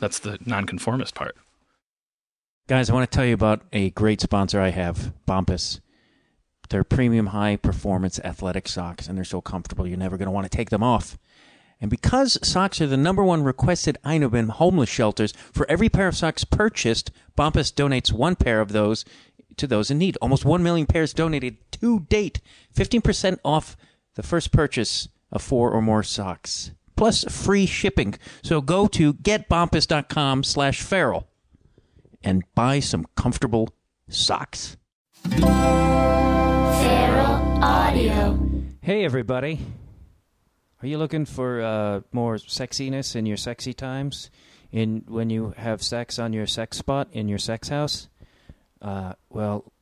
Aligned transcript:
That's 0.00 0.18
the 0.18 0.38
nonconformist 0.44 1.14
part. 1.14 1.36
Guys, 2.68 2.90
I 2.90 2.94
want 2.94 3.10
to 3.10 3.16
tell 3.16 3.24
you 3.24 3.34
about 3.34 3.62
a 3.72 3.90
great 3.90 4.20
sponsor 4.20 4.60
I 4.60 4.70
have, 4.70 5.12
Bombas. 5.26 5.80
They're 6.68 6.84
premium 6.84 7.26
high 7.28 7.56
performance 7.56 8.18
athletic 8.20 8.66
socks, 8.66 9.06
and 9.06 9.16
they're 9.16 9.24
so 9.24 9.40
comfortable 9.40 9.86
you're 9.86 9.96
never 9.96 10.16
going 10.16 10.26
to 10.26 10.32
want 10.32 10.50
to 10.50 10.56
take 10.56 10.70
them 10.70 10.82
off. 10.82 11.16
And 11.80 11.90
because 11.90 12.38
socks 12.42 12.80
are 12.80 12.86
the 12.86 12.96
number 12.96 13.22
one 13.22 13.44
requested 13.44 13.98
item 14.02 14.34
in 14.34 14.48
homeless 14.48 14.88
shelters, 14.88 15.32
for 15.52 15.70
every 15.70 15.88
pair 15.88 16.08
of 16.08 16.16
socks 16.16 16.42
purchased, 16.44 17.10
Bombas 17.36 17.72
donates 17.72 18.12
one 18.12 18.34
pair 18.34 18.60
of 18.60 18.72
those 18.72 19.04
to 19.58 19.66
those 19.66 19.90
in 19.90 19.98
need. 19.98 20.16
Almost 20.20 20.44
1 20.44 20.62
million 20.62 20.86
pairs 20.86 21.12
donated 21.12 21.58
to 21.72 22.00
date. 22.00 22.40
15% 22.74 23.38
off 23.44 23.76
the 24.14 24.22
first 24.22 24.52
purchase 24.52 25.08
of 25.30 25.42
four 25.42 25.70
or 25.70 25.82
more 25.82 26.02
socks. 26.02 26.72
Plus 26.96 27.24
free 27.24 27.66
shipping. 27.66 28.14
So 28.42 28.60
go 28.60 28.86
to 28.88 29.14
getbombas.com 29.14 30.44
slash 30.44 30.80
feral 30.82 31.28
and 32.24 32.42
buy 32.54 32.80
some 32.80 33.06
comfortable 33.16 33.68
socks. 34.08 34.76
Feral 35.30 35.56
Audio. 37.62 38.38
Hey, 38.80 39.04
everybody. 39.04 39.60
Are 40.82 40.86
you 40.86 40.98
looking 40.98 41.24
for 41.24 41.62
uh, 41.62 42.00
more 42.12 42.36
sexiness 42.36 43.16
in 43.16 43.26
your 43.26 43.36
sexy 43.36 43.72
times? 43.72 44.30
In 44.72 45.04
when 45.08 45.30
you 45.30 45.54
have 45.56 45.82
sex 45.82 46.18
on 46.18 46.32
your 46.32 46.46
sex 46.46 46.76
spot 46.76 47.08
in 47.12 47.28
your 47.28 47.38
sex 47.38 47.68
house? 47.68 48.08
Uh, 48.82 49.14
well, 49.30 49.72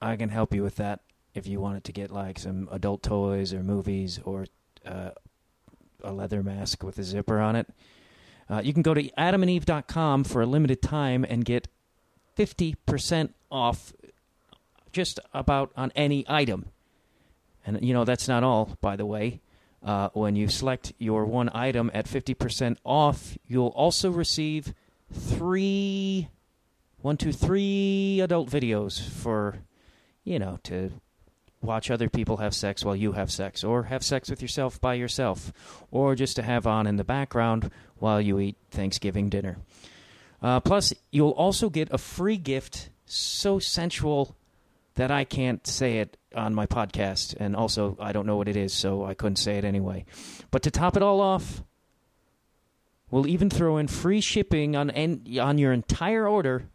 I 0.00 0.16
can 0.16 0.28
help 0.28 0.52
you 0.54 0.62
with 0.62 0.76
that 0.76 1.00
if 1.34 1.46
you 1.46 1.60
wanted 1.60 1.84
to 1.84 1.92
get 1.92 2.10
like 2.10 2.38
some 2.38 2.68
adult 2.72 3.02
toys 3.02 3.52
or 3.54 3.62
movies 3.62 4.18
or 4.24 4.46
uh, 4.84 5.10
a 6.06 6.12
leather 6.12 6.42
mask 6.42 6.82
with 6.82 6.98
a 6.98 7.04
zipper 7.04 7.40
on 7.40 7.56
it. 7.56 7.66
Uh, 8.48 8.60
you 8.64 8.72
can 8.72 8.82
go 8.82 8.94
to 8.94 9.02
adamandeve.com 9.12 10.24
for 10.24 10.40
a 10.40 10.46
limited 10.46 10.80
time 10.80 11.24
and 11.28 11.44
get 11.44 11.68
50% 12.36 13.30
off 13.50 13.92
just 14.92 15.18
about 15.34 15.72
on 15.76 15.92
any 15.96 16.24
item. 16.28 16.66
And, 17.66 17.84
you 17.84 17.92
know, 17.92 18.04
that's 18.04 18.28
not 18.28 18.44
all, 18.44 18.76
by 18.80 18.96
the 18.96 19.06
way. 19.06 19.40
Uh, 19.82 20.08
when 20.14 20.36
you 20.36 20.48
select 20.48 20.92
your 20.98 21.24
one 21.24 21.50
item 21.52 21.90
at 21.92 22.06
50% 22.06 22.76
off, 22.84 23.36
you'll 23.46 23.68
also 23.68 24.10
receive 24.10 24.74
three, 25.12 26.28
one, 27.00 27.16
two, 27.16 27.32
three 27.32 28.20
adult 28.20 28.48
videos 28.48 29.00
for, 29.00 29.58
you 30.24 30.38
know, 30.38 30.58
to 30.64 30.92
watch 31.66 31.90
other 31.90 32.08
people 32.08 32.38
have 32.38 32.54
sex 32.54 32.84
while 32.84 32.96
you 32.96 33.12
have 33.12 33.30
sex, 33.30 33.62
or 33.62 33.84
have 33.84 34.02
sex 34.02 34.30
with 34.30 34.40
yourself 34.40 34.80
by 34.80 34.94
yourself, 34.94 35.52
or 35.90 36.14
just 36.14 36.36
to 36.36 36.42
have 36.42 36.66
on 36.66 36.86
in 36.86 36.96
the 36.96 37.04
background 37.04 37.70
while 37.98 38.20
you 38.20 38.38
eat 38.38 38.56
Thanksgiving 38.70 39.28
dinner. 39.28 39.58
Uh, 40.40 40.60
plus, 40.60 40.94
you'll 41.10 41.30
also 41.30 41.68
get 41.68 41.88
a 41.90 41.98
free 41.98 42.36
gift 42.36 42.90
so 43.04 43.58
sensual 43.58 44.36
that 44.94 45.10
I 45.10 45.24
can't 45.24 45.66
say 45.66 45.98
it 45.98 46.16
on 46.34 46.54
my 46.54 46.66
podcast, 46.66 47.34
and 47.38 47.54
also 47.56 47.96
I 48.00 48.12
don't 48.12 48.26
know 48.26 48.36
what 48.36 48.48
it 48.48 48.56
is, 48.56 48.72
so 48.72 49.04
I 49.04 49.14
couldn't 49.14 49.36
say 49.36 49.58
it 49.58 49.64
anyway. 49.64 50.04
But 50.50 50.62
to 50.62 50.70
top 50.70 50.96
it 50.96 51.02
all 51.02 51.20
off, 51.20 51.62
we'll 53.10 53.26
even 53.26 53.50
throw 53.50 53.76
in 53.78 53.88
free 53.88 54.20
shipping 54.20 54.76
on 54.76 54.90
en- 54.90 55.24
on 55.40 55.58
your 55.58 55.72
entire 55.72 56.26
order. 56.28 56.68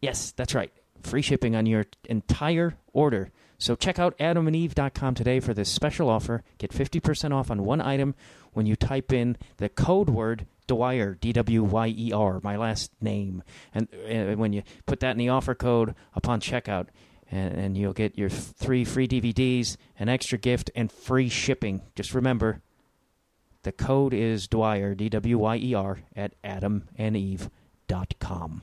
Yes, 0.00 0.32
that's 0.32 0.54
right. 0.54 0.72
Free 1.02 1.22
shipping 1.22 1.54
on 1.54 1.66
your 1.66 1.86
entire 2.04 2.76
order. 2.92 3.30
So 3.58 3.76
check 3.76 3.98
out 3.98 4.16
adamandeve.com 4.18 5.14
today 5.14 5.40
for 5.40 5.54
this 5.54 5.68
special 5.68 6.08
offer. 6.08 6.42
Get 6.58 6.72
50% 6.72 7.32
off 7.32 7.50
on 7.50 7.64
one 7.64 7.80
item 7.80 8.14
when 8.52 8.66
you 8.66 8.76
type 8.76 9.12
in 9.12 9.36
the 9.58 9.68
code 9.68 10.10
word 10.10 10.46
Dwyer, 10.66 11.14
D 11.14 11.32
W 11.32 11.62
Y 11.64 11.94
E 11.96 12.12
R, 12.12 12.40
my 12.42 12.56
last 12.56 12.90
name. 13.00 13.42
And 13.74 13.88
uh, 13.92 14.36
when 14.36 14.52
you 14.52 14.62
put 14.86 15.00
that 15.00 15.10
in 15.10 15.18
the 15.18 15.28
offer 15.28 15.54
code 15.54 15.94
upon 16.14 16.40
checkout, 16.40 16.86
and, 17.30 17.54
and 17.54 17.76
you'll 17.76 17.92
get 17.92 18.16
your 18.16 18.28
three 18.28 18.84
free 18.84 19.08
DVDs, 19.08 19.76
an 19.98 20.08
extra 20.08 20.38
gift, 20.38 20.70
and 20.74 20.90
free 20.90 21.28
shipping. 21.28 21.82
Just 21.94 22.14
remember, 22.14 22.62
the 23.62 23.72
code 23.72 24.14
is 24.14 24.48
Dwyer, 24.48 24.94
D 24.94 25.08
W 25.08 25.38
Y 25.38 25.56
E 25.56 25.74
R, 25.74 25.98
at 26.16 26.40
adamandeve.com. 26.42 28.62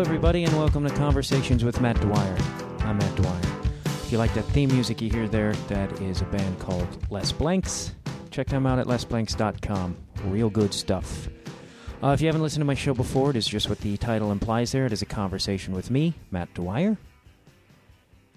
Hello, 0.00 0.08
everybody, 0.08 0.44
and 0.44 0.56
welcome 0.56 0.82
to 0.88 0.94
Conversations 0.94 1.62
with 1.62 1.82
Matt 1.82 2.00
Dwyer. 2.00 2.38
I'm 2.78 2.96
Matt 2.96 3.16
Dwyer. 3.16 3.60
If 3.84 4.10
you 4.10 4.16
like 4.16 4.32
that 4.32 4.46
theme 4.46 4.70
music 4.70 5.02
you 5.02 5.10
hear 5.10 5.28
there, 5.28 5.52
that 5.68 5.92
is 6.00 6.22
a 6.22 6.24
band 6.24 6.58
called 6.58 6.88
Les 7.10 7.30
Blanks. 7.32 7.92
Check 8.30 8.46
them 8.46 8.64
out 8.64 8.78
at 8.78 8.86
lesblanks.com. 8.86 9.94
Real 10.24 10.48
good 10.48 10.72
stuff. 10.72 11.28
Uh, 12.02 12.12
if 12.12 12.22
you 12.22 12.28
haven't 12.28 12.40
listened 12.40 12.62
to 12.62 12.66
my 12.66 12.72
show 12.72 12.94
before, 12.94 13.28
it 13.28 13.36
is 13.36 13.46
just 13.46 13.68
what 13.68 13.78
the 13.80 13.98
title 13.98 14.32
implies 14.32 14.72
there. 14.72 14.86
It 14.86 14.94
is 14.94 15.02
a 15.02 15.06
conversation 15.06 15.74
with 15.74 15.90
me, 15.90 16.14
Matt 16.30 16.54
Dwyer. 16.54 16.96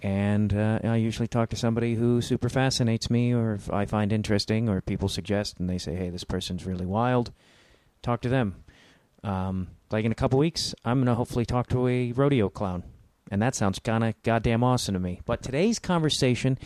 And 0.01 0.53
uh, 0.53 0.79
I 0.83 0.97
usually 0.97 1.29
talk 1.29 1.47
to 1.51 1.55
somebody 1.55 1.95
who 1.95 2.19
super 2.19 2.49
fascinates 2.49 3.09
me, 3.09 3.33
or 3.33 3.57
I 3.71 3.85
find 3.85 4.11
interesting, 4.11 4.67
or 4.67 4.81
people 4.81 5.07
suggest 5.07 5.61
and 5.61 5.69
they 5.69 5.77
say, 5.77 5.95
hey, 5.95 6.09
this 6.09 6.25
person's 6.25 6.65
really 6.65 6.85
wild. 6.85 7.31
Talk 8.01 8.19
to 8.23 8.29
them. 8.29 8.65
Um, 9.23 9.69
like 9.93 10.05
in 10.05 10.11
a 10.11 10.15
couple 10.15 10.39
weeks, 10.39 10.73
I'm 10.83 10.97
going 10.97 11.05
to 11.05 11.15
hopefully 11.15 11.45
talk 11.45 11.67
to 11.69 11.87
a 11.87 12.11
rodeo 12.11 12.49
clown. 12.49 12.83
And 13.31 13.41
that 13.41 13.55
sounds 13.55 13.79
kind 13.79 14.03
of 14.03 14.21
goddamn 14.23 14.63
awesome 14.63 14.93
to 14.93 14.99
me. 14.99 15.21
But 15.25 15.41
today's 15.41 15.79
conversation 15.79 16.57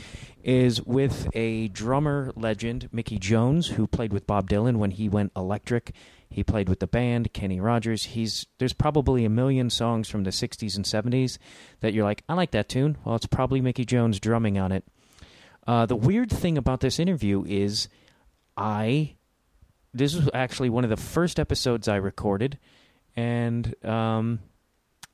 is 0.43 0.81
with 0.81 1.27
a 1.33 1.67
drummer 1.67 2.31
legend, 2.35 2.89
Mickey 2.91 3.19
Jones, 3.19 3.67
who 3.67 3.85
played 3.85 4.11
with 4.11 4.25
Bob 4.25 4.49
Dylan 4.49 4.77
when 4.77 4.91
he 4.91 5.07
went 5.07 5.33
electric. 5.35 5.93
He 6.29 6.43
played 6.43 6.67
with 6.67 6.79
the 6.79 6.88
band, 6.88 7.31
Kenny 7.33 7.59
Rogers. 7.59 8.05
He's 8.05 8.45
there's 8.57 8.73
probably 8.73 9.23
a 9.23 9.29
million 9.29 9.69
songs 9.69 10.09
from 10.09 10.23
the 10.23 10.31
60s 10.31 10.75
and 10.75 10.85
70s 10.85 11.38
that 11.81 11.94
you're 11.94 12.03
like, 12.03 12.23
I 12.27 12.33
like 12.33 12.51
that 12.51 12.69
tune. 12.69 12.97
Well, 13.05 13.15
it's 13.15 13.27
probably 13.27 13.61
Mickey 13.61 13.85
Jones 13.85 14.19
drumming 14.19 14.57
on 14.57 14.71
it. 14.71 14.83
Uh, 15.65 15.85
the 15.85 15.95
weird 15.95 16.31
thing 16.31 16.57
about 16.57 16.79
this 16.79 16.97
interview 16.99 17.44
is 17.45 17.88
I 18.55 19.15
this 19.94 20.15
was 20.15 20.29
actually 20.33 20.69
one 20.69 20.83
of 20.83 20.89
the 20.89 20.97
first 20.97 21.39
episodes 21.39 21.88
I 21.88 21.95
recorded, 21.95 22.57
and 23.17 23.73
um, 23.83 24.39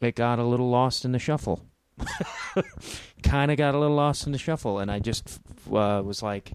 it 0.01 0.15
got 0.15 0.37
a 0.37 0.43
little 0.43 0.69
lost 0.69 1.05
in 1.05 1.13
the 1.13 1.19
shuffle. 1.19 1.65
kind 3.23 3.49
of 3.49 3.57
got 3.57 3.73
a 3.73 3.79
little 3.79 3.95
lost 3.95 4.25
in 4.25 4.33
the 4.33 4.37
shuffle, 4.37 4.79
and 4.79 4.91
I 4.91 4.99
just 4.99 5.39
uh, 5.71 6.01
was 6.05 6.21
like 6.21 6.51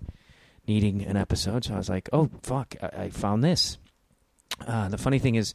needing 0.66 1.02
an 1.02 1.16
episode, 1.16 1.64
so 1.64 1.74
I 1.74 1.78
was 1.78 1.88
like, 1.88 2.10
"Oh 2.12 2.28
fuck, 2.42 2.76
I, 2.82 3.04
I 3.04 3.10
found 3.10 3.42
this." 3.42 3.78
Uh, 4.66 4.88
the 4.88 4.98
funny 4.98 5.18
thing 5.18 5.36
is, 5.36 5.54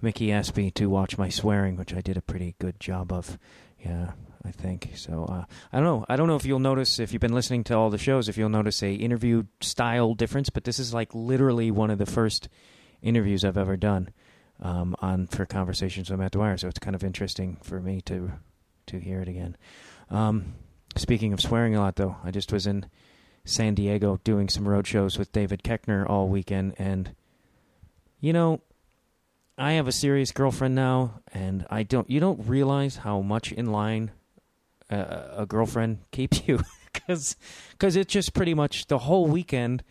Mickey 0.00 0.32
asked 0.32 0.56
me 0.56 0.70
to 0.72 0.88
watch 0.88 1.18
my 1.18 1.28
swearing, 1.28 1.76
which 1.76 1.92
I 1.92 2.00
did 2.00 2.16
a 2.16 2.22
pretty 2.22 2.54
good 2.58 2.80
job 2.80 3.12
of. 3.12 3.38
Yeah, 3.84 4.12
I 4.44 4.52
think 4.52 4.92
so. 4.94 5.26
Uh, 5.28 5.44
I 5.70 5.76
don't 5.76 5.84
know. 5.84 6.06
I 6.08 6.16
don't 6.16 6.28
know 6.28 6.36
if 6.36 6.46
you'll 6.46 6.60
notice 6.60 6.98
if 6.98 7.12
you've 7.12 7.20
been 7.20 7.34
listening 7.34 7.64
to 7.64 7.74
all 7.74 7.90
the 7.90 7.98
shows, 7.98 8.28
if 8.28 8.38
you'll 8.38 8.48
notice 8.48 8.82
a 8.82 8.94
interview 8.94 9.44
style 9.60 10.14
difference. 10.14 10.48
But 10.48 10.64
this 10.64 10.78
is 10.78 10.94
like 10.94 11.14
literally 11.14 11.70
one 11.70 11.90
of 11.90 11.98
the 11.98 12.06
first 12.06 12.48
interviews 13.02 13.44
I've 13.44 13.58
ever 13.58 13.76
done 13.76 14.08
um, 14.60 14.96
on 15.00 15.26
for 15.26 15.44
conversations 15.44 16.10
with 16.10 16.18
Matt 16.18 16.32
Dwyer. 16.32 16.56
So 16.56 16.68
it's 16.68 16.78
kind 16.78 16.96
of 16.96 17.04
interesting 17.04 17.58
for 17.62 17.80
me 17.80 18.00
to 18.02 18.32
to 18.86 18.98
hear 18.98 19.20
it 19.20 19.28
again. 19.28 19.56
Um, 20.10 20.54
speaking 20.96 21.32
of 21.32 21.40
swearing 21.40 21.74
a 21.74 21.80
lot, 21.80 21.96
though, 21.96 22.16
I 22.24 22.30
just 22.30 22.52
was 22.52 22.66
in 22.66 22.86
San 23.44 23.74
Diego 23.74 24.20
doing 24.24 24.48
some 24.48 24.68
road 24.68 24.86
shows 24.86 25.18
with 25.18 25.32
David 25.32 25.62
Koechner 25.62 26.08
all 26.08 26.28
weekend, 26.28 26.74
and 26.78 27.14
you 28.20 28.32
know, 28.32 28.60
I 29.58 29.72
have 29.72 29.88
a 29.88 29.92
serious 29.92 30.32
girlfriend 30.32 30.74
now, 30.74 31.20
and 31.32 31.66
I 31.70 31.82
don't. 31.82 32.08
You 32.10 32.20
don't 32.20 32.46
realize 32.46 32.96
how 32.96 33.20
much 33.20 33.52
in 33.52 33.66
line 33.66 34.10
uh, 34.90 35.28
a 35.36 35.46
girlfriend 35.46 35.98
keeps 36.12 36.46
you, 36.46 36.60
because 36.92 37.36
because 37.72 37.96
it's 37.96 38.12
just 38.12 38.34
pretty 38.34 38.54
much 38.54 38.86
the 38.86 38.98
whole 38.98 39.26
weekend. 39.26 39.82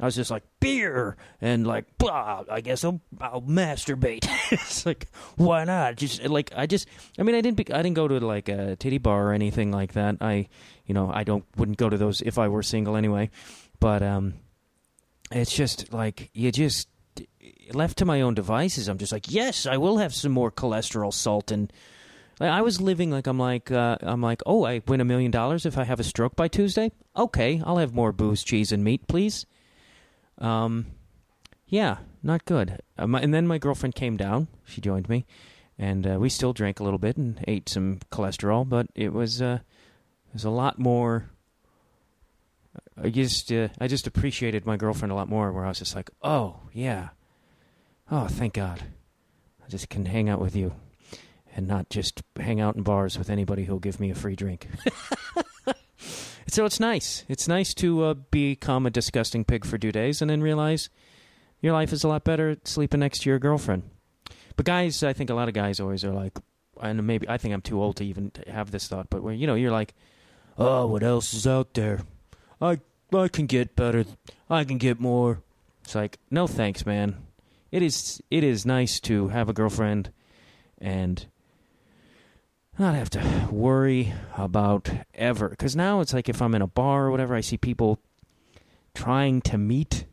I 0.00 0.04
was 0.04 0.16
just 0.16 0.30
like 0.30 0.42
beer 0.58 1.16
and 1.40 1.66
like 1.66 1.86
blah. 1.98 2.44
I 2.50 2.60
guess 2.60 2.84
I'll, 2.84 3.00
I'll 3.20 3.42
masturbate. 3.42 4.26
it's 4.50 4.84
like 4.84 5.06
why 5.36 5.64
not? 5.64 5.96
Just 5.96 6.24
like 6.24 6.52
I 6.56 6.66
just 6.66 6.88
I 7.18 7.22
mean 7.22 7.34
I 7.34 7.40
didn't 7.40 7.56
be, 7.56 7.72
I 7.72 7.82
didn't 7.82 7.96
go 7.96 8.08
to 8.08 8.18
like 8.18 8.48
a 8.48 8.76
titty 8.76 8.98
bar 8.98 9.28
or 9.28 9.32
anything 9.32 9.70
like 9.70 9.92
that. 9.92 10.16
I 10.20 10.48
you 10.86 10.94
know 10.94 11.10
I 11.12 11.24
don't 11.24 11.44
wouldn't 11.56 11.78
go 11.78 11.88
to 11.88 11.96
those 11.96 12.20
if 12.20 12.38
I 12.38 12.48
were 12.48 12.62
single 12.62 12.96
anyway. 12.96 13.30
But 13.78 14.02
um, 14.02 14.34
it's 15.30 15.54
just 15.54 15.92
like 15.92 16.30
you 16.32 16.50
just 16.50 16.88
left 17.72 17.98
to 17.98 18.04
my 18.04 18.22
own 18.22 18.34
devices. 18.34 18.88
I'm 18.88 18.98
just 18.98 19.12
like 19.12 19.30
yes, 19.30 19.66
I 19.66 19.76
will 19.76 19.98
have 19.98 20.14
some 20.14 20.32
more 20.32 20.50
cholesterol, 20.50 21.12
salt, 21.12 21.50
and 21.50 21.72
I 22.40 22.62
was 22.62 22.80
living 22.80 23.10
like 23.12 23.28
I'm 23.28 23.38
like 23.38 23.70
uh, 23.70 23.98
I'm 24.00 24.20
like 24.20 24.42
oh 24.46 24.64
I 24.64 24.82
win 24.88 25.00
a 25.00 25.04
million 25.04 25.30
dollars 25.30 25.64
if 25.64 25.78
I 25.78 25.84
have 25.84 26.00
a 26.00 26.04
stroke 26.04 26.34
by 26.34 26.48
Tuesday. 26.48 26.90
Okay, 27.16 27.62
I'll 27.64 27.78
have 27.78 27.94
more 27.94 28.10
booze, 28.10 28.42
cheese, 28.42 28.72
and 28.72 28.82
meat, 28.82 29.06
please. 29.06 29.46
Um, 30.42 30.86
yeah, 31.68 31.98
not 32.22 32.44
good. 32.44 32.82
Uh, 32.98 33.06
my, 33.06 33.20
and 33.20 33.32
then 33.32 33.46
my 33.46 33.56
girlfriend 33.56 33.94
came 33.94 34.16
down. 34.16 34.48
She 34.64 34.80
joined 34.80 35.08
me, 35.08 35.24
and 35.78 36.06
uh, 36.06 36.18
we 36.18 36.28
still 36.28 36.52
drank 36.52 36.80
a 36.80 36.84
little 36.84 36.98
bit 36.98 37.16
and 37.16 37.42
ate 37.48 37.68
some 37.68 38.00
cholesterol, 38.10 38.68
but 38.68 38.88
it 38.94 39.12
was 39.12 39.40
uh, 39.40 39.60
it 40.28 40.34
was 40.34 40.44
a 40.44 40.50
lot 40.50 40.78
more. 40.78 41.30
I 43.02 43.08
just 43.08 43.50
uh, 43.50 43.68
I 43.80 43.86
just 43.86 44.06
appreciated 44.06 44.66
my 44.66 44.76
girlfriend 44.76 45.12
a 45.12 45.14
lot 45.14 45.28
more. 45.28 45.52
Where 45.52 45.64
I 45.64 45.68
was 45.68 45.78
just 45.78 45.94
like, 45.96 46.10
oh 46.22 46.56
yeah, 46.72 47.10
oh 48.10 48.26
thank 48.26 48.54
God, 48.54 48.82
I 49.64 49.68
just 49.68 49.88
can 49.88 50.06
hang 50.06 50.28
out 50.28 50.40
with 50.40 50.56
you, 50.56 50.74
and 51.54 51.68
not 51.68 51.88
just 51.88 52.20
hang 52.38 52.60
out 52.60 52.76
in 52.76 52.82
bars 52.82 53.16
with 53.16 53.30
anybody 53.30 53.64
who'll 53.64 53.78
give 53.78 54.00
me 54.00 54.10
a 54.10 54.14
free 54.14 54.36
drink. 54.36 54.66
so 56.48 56.64
it's 56.64 56.80
nice. 56.80 57.24
It's 57.28 57.48
nice 57.48 57.74
to 57.74 58.04
uh, 58.04 58.14
become 58.14 58.86
a 58.86 58.90
disgusting 58.90 59.44
pig 59.44 59.64
for 59.64 59.78
two 59.78 59.92
days 59.92 60.20
and 60.20 60.30
then 60.30 60.42
realize 60.42 60.90
your 61.60 61.72
life 61.72 61.92
is 61.92 62.04
a 62.04 62.08
lot 62.08 62.24
better 62.24 62.56
sleeping 62.64 63.00
next 63.00 63.20
to 63.22 63.30
your 63.30 63.38
girlfriend. 63.38 63.84
But 64.56 64.66
guys, 64.66 65.02
I 65.02 65.12
think 65.12 65.30
a 65.30 65.34
lot 65.34 65.48
of 65.48 65.54
guys 65.54 65.80
always 65.80 66.04
are 66.04 66.12
like, 66.12 66.38
and 66.80 67.06
maybe 67.06 67.28
I 67.28 67.38
think 67.38 67.54
I'm 67.54 67.62
too 67.62 67.80
old 67.80 67.96
to 67.96 68.04
even 68.04 68.32
have 68.46 68.70
this 68.70 68.88
thought, 68.88 69.08
but 69.10 69.22
where 69.22 69.34
you 69.34 69.46
know 69.46 69.54
you're 69.54 69.70
like, 69.70 69.94
oh, 70.58 70.86
what 70.86 71.02
else 71.02 71.32
is 71.32 71.46
out 71.46 71.74
there? 71.74 72.00
I 72.60 72.80
I 73.14 73.28
can 73.28 73.46
get 73.46 73.76
better. 73.76 74.04
I 74.50 74.64
can 74.64 74.78
get 74.78 75.00
more. 75.00 75.42
It's 75.84 75.94
like, 75.94 76.18
no 76.30 76.46
thanks, 76.46 76.84
man. 76.86 77.16
It 77.70 77.82
is 77.82 78.20
it 78.30 78.44
is 78.44 78.66
nice 78.66 79.00
to 79.00 79.28
have 79.28 79.48
a 79.48 79.52
girlfriend 79.52 80.10
and 80.78 81.26
not 82.78 82.94
have 82.94 83.10
to 83.10 83.48
worry 83.50 84.12
about 84.36 84.90
ever. 85.14 85.48
Because 85.48 85.76
now 85.76 86.00
it's 86.00 86.14
like 86.14 86.28
if 86.28 86.40
I'm 86.40 86.54
in 86.54 86.62
a 86.62 86.66
bar 86.66 87.06
or 87.06 87.10
whatever, 87.10 87.34
I 87.34 87.40
see 87.40 87.58
people 87.58 87.98
trying 88.94 89.40
to 89.42 89.58
meet, 89.58 90.06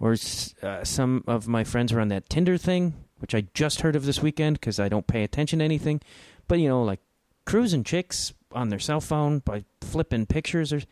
or 0.00 0.16
uh, 0.62 0.84
some 0.84 1.24
of 1.26 1.46
my 1.46 1.64
friends 1.64 1.92
are 1.92 2.00
on 2.00 2.08
that 2.08 2.28
Tinder 2.28 2.56
thing, 2.56 2.94
which 3.18 3.34
I 3.34 3.42
just 3.54 3.82
heard 3.82 3.96
of 3.96 4.06
this 4.06 4.22
weekend 4.22 4.60
because 4.60 4.80
I 4.80 4.88
don't 4.88 5.06
pay 5.06 5.24
attention 5.24 5.58
to 5.58 5.64
anything. 5.64 6.00
But 6.48 6.58
you 6.58 6.68
know, 6.68 6.82
like 6.82 7.00
cruising 7.44 7.84
chicks 7.84 8.32
on 8.52 8.68
their 8.68 8.78
cell 8.78 9.00
phone 9.00 9.40
by 9.40 9.64
flipping 9.80 10.26
pictures, 10.26 10.72
or 10.72 10.82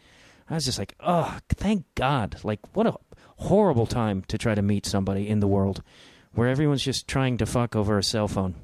I 0.50 0.54
was 0.54 0.66
just 0.66 0.78
like, 0.78 0.94
oh, 1.00 1.38
thank 1.48 1.86
God! 1.94 2.38
Like, 2.42 2.60
what 2.74 2.86
a 2.86 2.96
horrible 3.36 3.86
time 3.86 4.22
to 4.28 4.36
try 4.36 4.54
to 4.54 4.62
meet 4.62 4.86
somebody 4.86 5.28
in 5.28 5.40
the 5.40 5.48
world 5.48 5.82
where 6.34 6.48
everyone's 6.48 6.82
just 6.82 7.08
trying 7.08 7.38
to 7.38 7.46
fuck 7.46 7.76
over 7.76 7.98
a 7.98 8.02
cell 8.02 8.28
phone. 8.28 8.54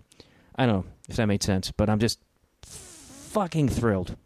I 0.56 0.66
don't 0.66 0.86
know 0.86 0.92
if 1.08 1.16
that 1.16 1.26
made 1.26 1.42
sense, 1.42 1.72
but 1.72 1.88
I'm 1.88 1.98
just 1.98 2.20
fucking 2.62 3.68
thrilled 3.68 4.16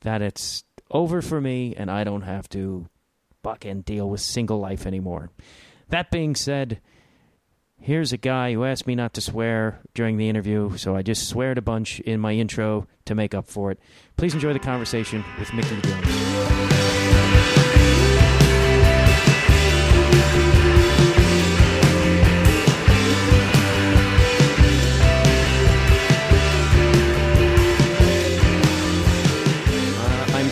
that 0.00 0.22
it's 0.22 0.64
over 0.90 1.22
for 1.22 1.40
me 1.40 1.74
and 1.76 1.90
I 1.90 2.04
don't 2.04 2.22
have 2.22 2.48
to 2.50 2.86
fucking 3.42 3.82
deal 3.82 4.08
with 4.08 4.20
single 4.20 4.58
life 4.58 4.86
anymore. 4.86 5.30
That 5.88 6.10
being 6.10 6.34
said, 6.34 6.80
here's 7.78 8.12
a 8.12 8.16
guy 8.16 8.52
who 8.52 8.64
asked 8.64 8.86
me 8.86 8.94
not 8.94 9.14
to 9.14 9.20
swear 9.20 9.80
during 9.94 10.16
the 10.16 10.28
interview, 10.28 10.76
so 10.76 10.94
I 10.94 11.02
just 11.02 11.28
sweared 11.28 11.58
a 11.58 11.62
bunch 11.62 12.00
in 12.00 12.20
my 12.20 12.32
intro 12.32 12.86
to 13.06 13.14
make 13.14 13.34
up 13.34 13.46
for 13.46 13.70
it. 13.70 13.80
Please 14.16 14.34
enjoy 14.34 14.52
the 14.52 14.58
conversation 14.58 15.24
with 15.38 15.52
Mickey 15.52 15.80
Jones. 15.80 16.69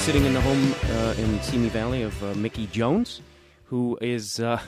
Sitting 0.08 0.24
in 0.24 0.32
the 0.32 0.40
home 0.40 0.74
uh, 0.96 1.14
in 1.18 1.38
Simi 1.42 1.68
Valley 1.68 2.00
of 2.00 2.24
uh, 2.24 2.32
Mickey 2.32 2.66
Jones, 2.68 3.20
who 3.64 3.98
is 4.00 4.40
uh, 4.40 4.58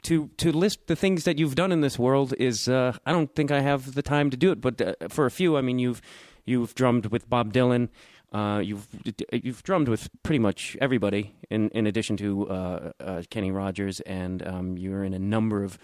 to 0.00 0.28
to 0.38 0.52
list 0.52 0.86
the 0.86 0.96
things 0.96 1.24
that 1.24 1.38
you've 1.38 1.54
done 1.54 1.70
in 1.70 1.82
this 1.82 1.98
world 1.98 2.32
is 2.38 2.66
uh, 2.66 2.96
I 3.04 3.12
don't 3.12 3.34
think 3.34 3.50
I 3.50 3.60
have 3.60 3.92
the 3.92 4.00
time 4.00 4.30
to 4.30 4.38
do 4.38 4.50
it, 4.50 4.62
but 4.62 4.80
uh, 4.80 4.94
for 5.10 5.26
a 5.26 5.30
few, 5.30 5.58
I 5.58 5.60
mean 5.60 5.78
you've 5.78 6.00
you've 6.46 6.74
drummed 6.74 7.08
with 7.08 7.28
Bob 7.28 7.52
Dylan, 7.52 7.90
uh, 8.32 8.62
you've 8.64 8.88
you've 9.30 9.62
drummed 9.64 9.88
with 9.88 10.08
pretty 10.22 10.38
much 10.38 10.78
everybody 10.80 11.34
in 11.50 11.68
in 11.74 11.86
addition 11.86 12.16
to 12.16 12.94
Kenny 13.28 13.50
Rogers, 13.50 14.00
and 14.00 14.42
um, 14.48 14.78
you're 14.78 15.04
in 15.04 15.12
a 15.12 15.18
number 15.18 15.62
of 15.62 15.78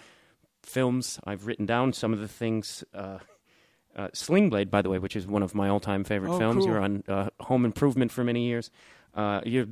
films. 0.62 1.20
I've 1.26 1.46
written 1.46 1.66
down 1.66 1.92
some 1.92 2.14
of 2.14 2.20
the 2.20 2.28
things. 2.28 2.82
Uh, 3.96 4.08
Sling 4.12 4.50
Blade, 4.50 4.70
by 4.70 4.82
the 4.82 4.90
way, 4.90 4.98
which 4.98 5.14
is 5.16 5.26
one 5.26 5.42
of 5.42 5.54
my 5.54 5.68
all-time 5.68 6.02
favorite 6.04 6.32
Oh, 6.32 6.38
films. 6.38 6.64
cool. 6.64 6.66
You're 6.74 6.80
on 6.82 7.04
uh, 7.08 7.28
Home 7.40 7.64
Improvement 7.64 8.10
for 8.10 8.24
many 8.24 8.44
years. 8.46 8.70
Uh, 9.14 9.40
you're 9.44 9.66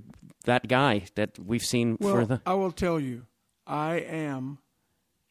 that 0.45 0.69
guy 0.69 1.07
that 1.17 1.39
we've 1.39 1.65
seen 1.65 1.97
Well, 2.01 2.15
for 2.15 2.25
the. 2.27 2.41
I 2.47 2.55
will 2.55 2.71
tell 2.71 3.01
you, 3.01 3.27
I 3.67 3.95
am 3.97 4.59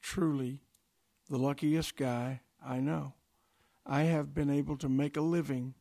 truly 0.01 0.61
the 1.29 1.37
luckiest 1.37 1.95
guy 1.95 2.41
I 2.65 2.79
know. 2.79 3.13
I 3.85 4.01
have 4.03 4.33
been 4.33 4.49
able 4.49 4.77
to 4.77 4.89
make 4.89 5.15
a 5.15 5.21
living 5.21 5.73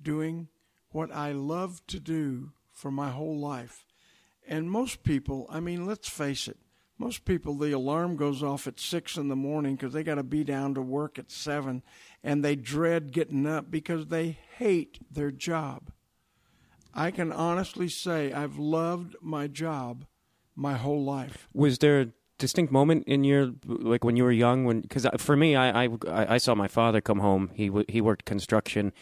doing 0.00 0.48
what 0.90 1.12
I 1.12 1.32
love 1.32 1.84
to 1.88 1.98
do 1.98 2.52
for 2.70 2.90
my 2.90 3.10
whole 3.10 3.38
life. 3.38 3.84
And 4.46 4.70
most 4.70 5.02
people, 5.02 5.46
I 5.50 5.60
mean, 5.60 5.86
let's 5.86 6.08
face 6.08 6.48
it, 6.48 6.58
most 6.98 7.24
people, 7.24 7.54
the 7.54 7.72
alarm 7.72 8.16
goes 8.16 8.42
off 8.42 8.66
at 8.66 8.78
six 8.78 9.16
in 9.16 9.28
the 9.28 9.36
morning 9.36 9.74
because 9.74 9.92
they 9.92 10.02
got 10.04 10.16
to 10.16 10.22
be 10.22 10.44
down 10.44 10.74
to 10.74 10.82
work 10.82 11.18
at 11.18 11.30
seven, 11.30 11.82
and 12.22 12.44
they 12.44 12.54
dread 12.54 13.12
getting 13.12 13.46
up 13.46 13.70
because 13.70 14.06
they 14.06 14.38
hate 14.56 14.98
their 15.10 15.30
job. 15.30 15.90
I 16.94 17.10
can 17.10 17.32
honestly 17.32 17.88
say 17.88 18.32
I've 18.32 18.58
loved 18.58 19.16
my 19.20 19.46
job 19.46 20.04
my 20.54 20.74
whole 20.74 21.02
life. 21.02 21.48
Was 21.54 21.78
there 21.78 22.00
a 22.00 22.06
distinct 22.38 22.72
moment 22.72 23.04
in 23.06 23.24
your 23.24 23.52
like 23.66 24.04
when 24.04 24.16
you 24.16 24.24
were 24.24 24.32
young? 24.32 24.64
When 24.64 24.82
because 24.82 25.06
uh, 25.06 25.12
for 25.16 25.36
me, 25.36 25.56
I, 25.56 25.84
I 25.84 25.88
I 26.34 26.38
saw 26.38 26.54
my 26.54 26.68
father 26.68 27.00
come 27.00 27.20
home. 27.20 27.50
He 27.54 27.70
he 27.88 28.00
worked 28.00 28.24
construction, 28.24 28.92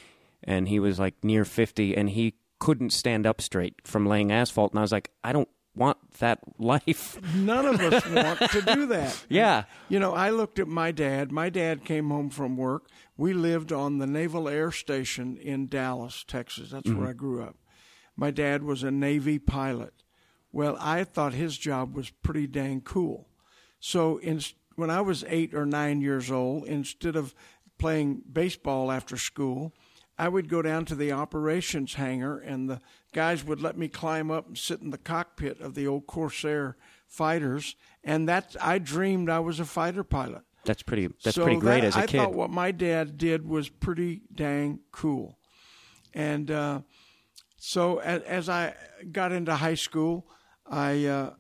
and 0.45 0.69
he 0.69 0.79
was 0.79 0.99
like 0.99 1.15
near 1.25 1.45
fifty, 1.45 1.97
and 1.97 2.11
he 2.11 2.35
couldn't 2.61 2.91
stand 2.91 3.27
up 3.27 3.41
straight 3.41 3.75
from 3.85 4.07
laying 4.07 4.31
asphalt. 4.31 4.73
And 4.73 4.79
I 4.79 4.83
was 4.83 4.93
like, 4.93 5.11
I 5.25 5.33
don't 5.33 5.49
want 5.75 5.99
that 6.19 6.41
life. 6.59 7.19
None 7.35 7.67
of 7.67 7.81
us 7.81 8.07
want 8.09 8.39
to 8.51 8.63
do 8.63 8.87
that. 8.89 9.25
Yeah. 9.29 9.65
You 9.89 9.99
know, 9.99 10.15
I 10.15 10.31
looked 10.31 10.59
at 10.59 10.69
my 10.69 10.91
dad. 10.91 11.33
My 11.33 11.49
dad 11.49 11.85
came 11.85 12.11
home 12.11 12.31
from 12.31 12.57
work. 12.57 12.89
We 13.17 13.33
lived 13.33 13.73
on 13.73 13.99
the 13.99 14.07
Naval 14.07 14.49
Air 14.49 14.71
Station 14.73 15.37
in 15.37 15.67
Dallas, 15.67 16.25
Texas. 16.27 16.71
That's 16.71 16.89
where 16.89 16.99
mm-hmm. 16.99 17.07
I 17.09 17.13
grew 17.13 17.43
up. 17.43 17.57
My 18.17 18.31
dad 18.31 18.63
was 18.63 18.83
a 18.83 18.91
Navy 18.91 19.39
pilot. 19.39 19.95
Well, 20.53 20.77
I 20.81 21.05
thought 21.05 21.33
his 21.33 21.57
job 21.57 21.95
was 21.95 22.11
pretty 22.11 22.47
dang 22.47 22.81
cool. 22.81 23.29
So 23.79 24.19
in, 24.19 24.41
when 24.77 24.91
I 24.91 25.01
was 25.01 25.25
eight 25.29 25.55
or 25.55 25.65
nine 25.65 26.01
years 26.01 26.31
old, 26.31 26.67
instead 26.67 27.17
of 27.17 27.35
playing 27.79 28.23
baseball 28.31 28.91
after 28.91 29.17
school, 29.17 29.73
I 30.21 30.29
would 30.29 30.51
go 30.51 30.61
down 30.61 30.85
to 30.85 30.95
the 30.95 31.13
operations 31.13 31.95
hangar, 31.95 32.39
and 32.39 32.69
the 32.69 32.81
guys 33.15 33.43
would 33.43 33.63
let 33.63 33.79
me 33.79 33.89
climb 33.89 34.31
up 34.31 34.47
and 34.49 34.59
sit 34.59 34.83
in 34.83 34.91
the 34.91 34.99
cockpit 34.99 35.61
of 35.61 35.75
the 35.75 35.87
old 35.87 36.07
Corsair 36.07 36.77
fighters, 37.09 37.75
and 38.05 38.29
that 38.29 38.55
I 38.61 38.79
dreamed 38.79 39.31
I 39.31 39.39
was 39.41 39.59
a 39.61 39.65
fighter 39.65 40.05
pilot. 40.05 40.43
That's 40.67 40.83
pretty. 40.83 41.07
That's 41.25 41.37
So 41.37 41.45
pretty 41.45 41.59
great 41.59 41.81
that- 41.81 41.87
as 41.87 41.97
a 41.97 42.01
I 42.01 42.07
kid. 42.07 42.21
I 42.21 42.25
thought 42.25 42.35
what 42.35 42.51
my 42.51 42.71
dad 42.71 43.17
did 43.17 43.49
was 43.49 43.71
pretty 43.71 44.21
dang 44.35 44.81
cool, 44.93 45.39
and 46.13 46.51
uh, 46.51 46.81
so 47.57 47.99
as, 48.01 48.21
as 48.23 48.49
I 48.51 48.75
got 49.11 49.33
into 49.33 49.55
high 49.57 49.75
school, 49.75 50.27
I 50.67 51.07
uh, 51.07 51.31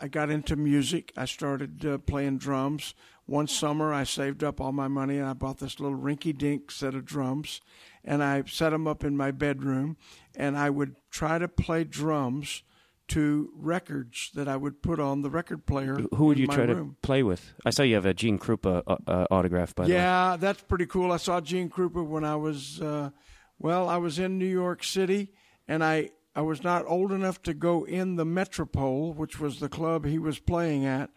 I 0.00 0.08
got 0.08 0.30
into 0.30 0.56
music. 0.56 1.12
I 1.14 1.26
started 1.26 1.84
uh, 1.84 1.98
playing 1.98 2.38
drums. 2.38 2.94
One 3.26 3.46
summer, 3.46 3.92
I 3.92 4.02
saved 4.04 4.42
up 4.42 4.60
all 4.60 4.72
my 4.72 4.88
money 4.88 5.18
and 5.18 5.28
I 5.28 5.34
bought 5.34 5.58
this 5.58 5.78
little 5.78 5.96
rinky-dink 5.96 6.68
set 6.72 6.96
of 6.96 7.04
drums, 7.04 7.60
and 8.04 8.22
I 8.22 8.42
set 8.46 8.70
them 8.70 8.86
up 8.86 9.04
in 9.04 9.16
my 9.16 9.30
bedroom, 9.30 9.96
and 10.34 10.56
I 10.56 10.70
would 10.70 10.96
try 11.10 11.38
to 11.38 11.48
play 11.48 11.84
drums 11.84 12.62
to 13.08 13.50
records 13.56 14.30
that 14.34 14.46
I 14.46 14.56
would 14.56 14.82
put 14.82 15.00
on 15.00 15.22
the 15.22 15.30
record 15.30 15.66
player. 15.66 15.98
Who 16.14 16.26
would 16.26 16.38
you 16.38 16.46
try 16.46 16.64
room. 16.64 16.96
to 17.00 17.06
play 17.06 17.22
with? 17.24 17.52
I 17.64 17.70
saw 17.70 17.82
you 17.82 17.96
have 17.96 18.06
a 18.06 18.14
Gene 18.14 18.38
Krupa 18.38 18.82
uh, 18.86 18.96
uh, 19.06 19.26
autograph, 19.30 19.74
by 19.74 19.84
the 19.84 19.90
way. 19.90 19.96
Yeah, 19.96 20.36
that's 20.38 20.62
pretty 20.62 20.86
cool. 20.86 21.10
I 21.10 21.16
saw 21.16 21.40
Gene 21.40 21.68
Krupa 21.68 22.06
when 22.06 22.24
I 22.24 22.36
was, 22.36 22.80
uh, 22.80 23.10
well, 23.58 23.88
I 23.88 23.96
was 23.96 24.20
in 24.20 24.38
New 24.38 24.46
York 24.46 24.84
City, 24.84 25.32
and 25.66 25.82
I 25.82 26.10
I 26.34 26.42
was 26.42 26.62
not 26.62 26.86
old 26.86 27.10
enough 27.12 27.42
to 27.42 27.54
go 27.54 27.84
in 27.84 28.16
the 28.16 28.24
Metropole, 28.24 29.12
which 29.12 29.40
was 29.40 29.58
the 29.58 29.68
club 29.68 30.06
he 30.06 30.18
was 30.18 30.38
playing 30.38 30.84
at, 30.84 31.10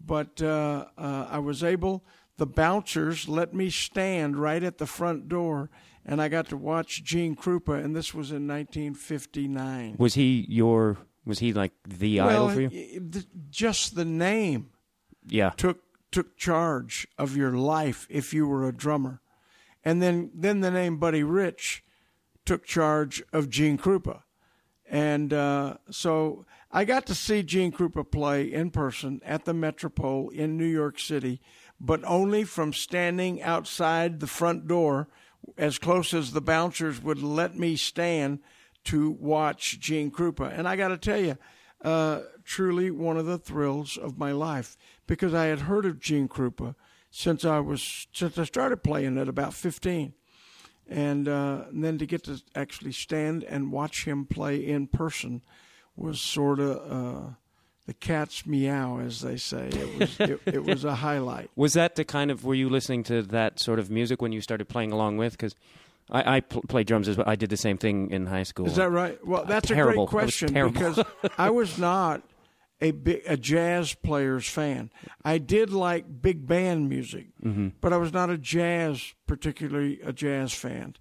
but 0.00 0.40
uh, 0.40 0.86
uh, 0.96 1.26
I 1.28 1.40
was 1.40 1.64
able. 1.64 2.04
The 2.36 2.46
bouncers 2.46 3.28
let 3.28 3.52
me 3.52 3.70
stand 3.70 4.36
right 4.36 4.62
at 4.62 4.78
the 4.78 4.86
front 4.86 5.28
door, 5.28 5.68
and 6.04 6.20
I 6.20 6.28
got 6.28 6.48
to 6.48 6.56
watch 6.56 7.02
Gene 7.04 7.36
Krupa, 7.36 7.82
and 7.82 7.94
this 7.94 8.12
was 8.14 8.30
in 8.30 8.46
1959. 8.48 9.96
Was 9.98 10.14
he 10.14 10.46
your? 10.48 10.98
Was 11.24 11.38
he 11.38 11.52
like 11.52 11.72
the 11.86 12.18
well, 12.20 12.48
idol 12.48 12.50
for 12.50 12.60
you? 12.62 13.00
the- 13.00 13.26
just 13.50 13.94
the 13.94 14.04
name 14.04 14.70
Yeah. 15.26 15.50
took 15.50 15.82
took 16.10 16.36
charge 16.36 17.06
of 17.16 17.36
your 17.36 17.52
life 17.52 18.06
if 18.10 18.34
you 18.34 18.46
were 18.46 18.66
a 18.68 18.72
drummer, 18.72 19.20
and 19.84 20.02
then 20.02 20.30
then 20.34 20.60
the 20.60 20.70
name 20.70 20.98
Buddy 20.98 21.22
Rich 21.22 21.84
took 22.44 22.64
charge 22.66 23.22
of 23.32 23.48
Gene 23.48 23.78
Krupa, 23.78 24.22
and 24.90 25.32
uh, 25.32 25.76
so 25.90 26.44
I 26.72 26.84
got 26.84 27.06
to 27.06 27.14
see 27.14 27.42
Gene 27.44 27.70
Krupa 27.70 28.10
play 28.10 28.52
in 28.52 28.70
person 28.70 29.20
at 29.24 29.44
the 29.44 29.54
Metropole 29.54 30.28
in 30.30 30.56
New 30.58 30.66
York 30.66 30.98
City, 30.98 31.40
but 31.80 32.02
only 32.04 32.42
from 32.44 32.72
standing 32.72 33.40
outside 33.40 34.18
the 34.20 34.26
front 34.26 34.66
door, 34.66 35.08
as 35.56 35.78
close 35.78 36.14
as 36.14 36.32
the 36.32 36.40
bouncers 36.40 37.02
would 37.02 37.22
let 37.22 37.58
me 37.58 37.76
stand 37.76 38.40
to 38.84 39.10
watch 39.10 39.78
Gene 39.78 40.10
Krupa, 40.10 40.56
and 40.56 40.66
I 40.66 40.76
got 40.76 40.88
to 40.88 40.98
tell 40.98 41.20
you. 41.20 41.38
Uh, 41.82 42.20
truly 42.44 42.90
one 42.90 43.16
of 43.16 43.26
the 43.26 43.38
thrills 43.38 43.96
of 43.96 44.18
my 44.18 44.32
life 44.32 44.76
because 45.06 45.34
I 45.34 45.46
had 45.46 45.60
heard 45.60 45.86
of 45.86 46.00
Gene 46.00 46.28
Krupa 46.28 46.74
since 47.10 47.44
I 47.44 47.60
was 47.60 48.06
since 48.12 48.38
I 48.38 48.44
started 48.44 48.82
playing 48.82 49.18
at 49.18 49.28
about 49.28 49.52
15, 49.54 50.14
and, 50.88 51.28
uh, 51.28 51.64
and 51.68 51.84
then 51.84 51.98
to 51.98 52.06
get 52.06 52.24
to 52.24 52.40
actually 52.54 52.92
stand 52.92 53.44
and 53.44 53.70
watch 53.70 54.06
him 54.06 54.24
play 54.24 54.56
in 54.56 54.86
person 54.86 55.42
was 55.94 56.20
sort 56.20 56.58
of 56.58 56.76
uh, 56.90 57.30
the 57.86 57.94
cat's 57.94 58.46
meow, 58.46 58.98
as 59.00 59.20
they 59.20 59.36
say. 59.36 59.68
It 59.68 59.98
was 59.98 60.20
it, 60.20 60.40
it 60.46 60.64
was 60.66 60.84
a 60.84 60.94
highlight. 60.94 61.50
Was 61.56 61.72
that 61.74 61.96
the 61.96 62.04
kind 62.04 62.30
of? 62.30 62.44
Were 62.44 62.54
you 62.54 62.68
listening 62.68 63.02
to 63.04 63.22
that 63.22 63.58
sort 63.60 63.78
of 63.78 63.90
music 63.90 64.22
when 64.22 64.32
you 64.32 64.40
started 64.40 64.68
playing 64.68 64.92
along 64.92 65.16
with? 65.16 65.32
Because 65.32 65.54
I, 66.10 66.36
I 66.36 66.40
pl- 66.40 66.62
played 66.68 66.86
drums 66.86 67.08
as 67.08 67.16
well. 67.16 67.28
I 67.28 67.34
did 67.36 67.50
the 67.50 67.56
same 67.56 67.78
thing 67.78 68.10
in 68.10 68.26
high 68.26 68.42
school. 68.44 68.66
Is 68.66 68.76
that 68.76 68.90
right? 68.90 69.18
Well, 69.26 69.44
that's 69.44 69.68
terrible. 69.68 70.04
a 70.04 70.06
great 70.06 70.22
question 70.24 70.52
because 70.72 71.02
I 71.38 71.50
was 71.50 71.78
not 71.78 72.22
a 72.80 72.90
big 72.90 73.22
a 73.26 73.36
jazz 73.36 73.94
player's 73.94 74.48
fan. 74.48 74.90
I 75.24 75.38
did 75.38 75.70
like 75.70 76.20
big 76.22 76.46
band 76.46 76.88
music, 76.88 77.26
Mm-hmm. 77.44 77.68
but 77.80 77.92
I 77.92 77.96
was 77.96 78.12
not 78.12 78.30
a 78.30 78.38
jazz, 78.38 79.14
particularly 79.26 80.00
a 80.02 80.12
jazz 80.12 80.52
fan. 80.52 80.94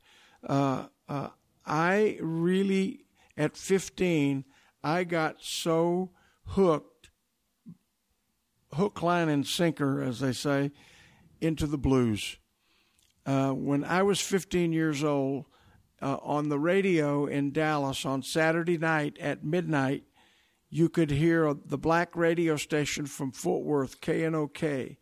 Uh, 0.47 0.85
uh, 1.09 1.29
I 1.65 2.17
really, 2.21 3.05
at 3.37 3.55
15, 3.55 4.45
I 4.83 5.03
got 5.03 5.35
so 5.39 6.09
hooked, 6.51 7.09
hook, 8.73 9.01
line, 9.01 9.29
and 9.29 9.45
sinker, 9.45 10.01
as 10.01 10.19
they 10.19 10.33
say, 10.33 10.71
into 11.39 11.67
the 11.67 11.77
blues. 11.77 12.37
Uh, 13.25 13.51
when 13.51 13.83
I 13.83 14.03
was 14.03 14.19
15 14.19 14.73
years 14.73 15.03
old, 15.03 15.45
uh, 16.01 16.17
on 16.23 16.49
the 16.49 16.59
radio 16.59 17.25
in 17.25 17.51
Dallas 17.51 18.05
on 18.05 18.23
Saturday 18.23 18.77
night 18.77 19.17
at 19.19 19.43
midnight, 19.43 20.03
you 20.69 20.89
could 20.89 21.11
hear 21.11 21.53
the 21.53 21.77
black 21.77 22.15
radio 22.15 22.55
station 22.55 23.05
from 23.05 23.31
Fort 23.31 23.63
Worth, 23.63 24.01
KNOK, 24.01 24.97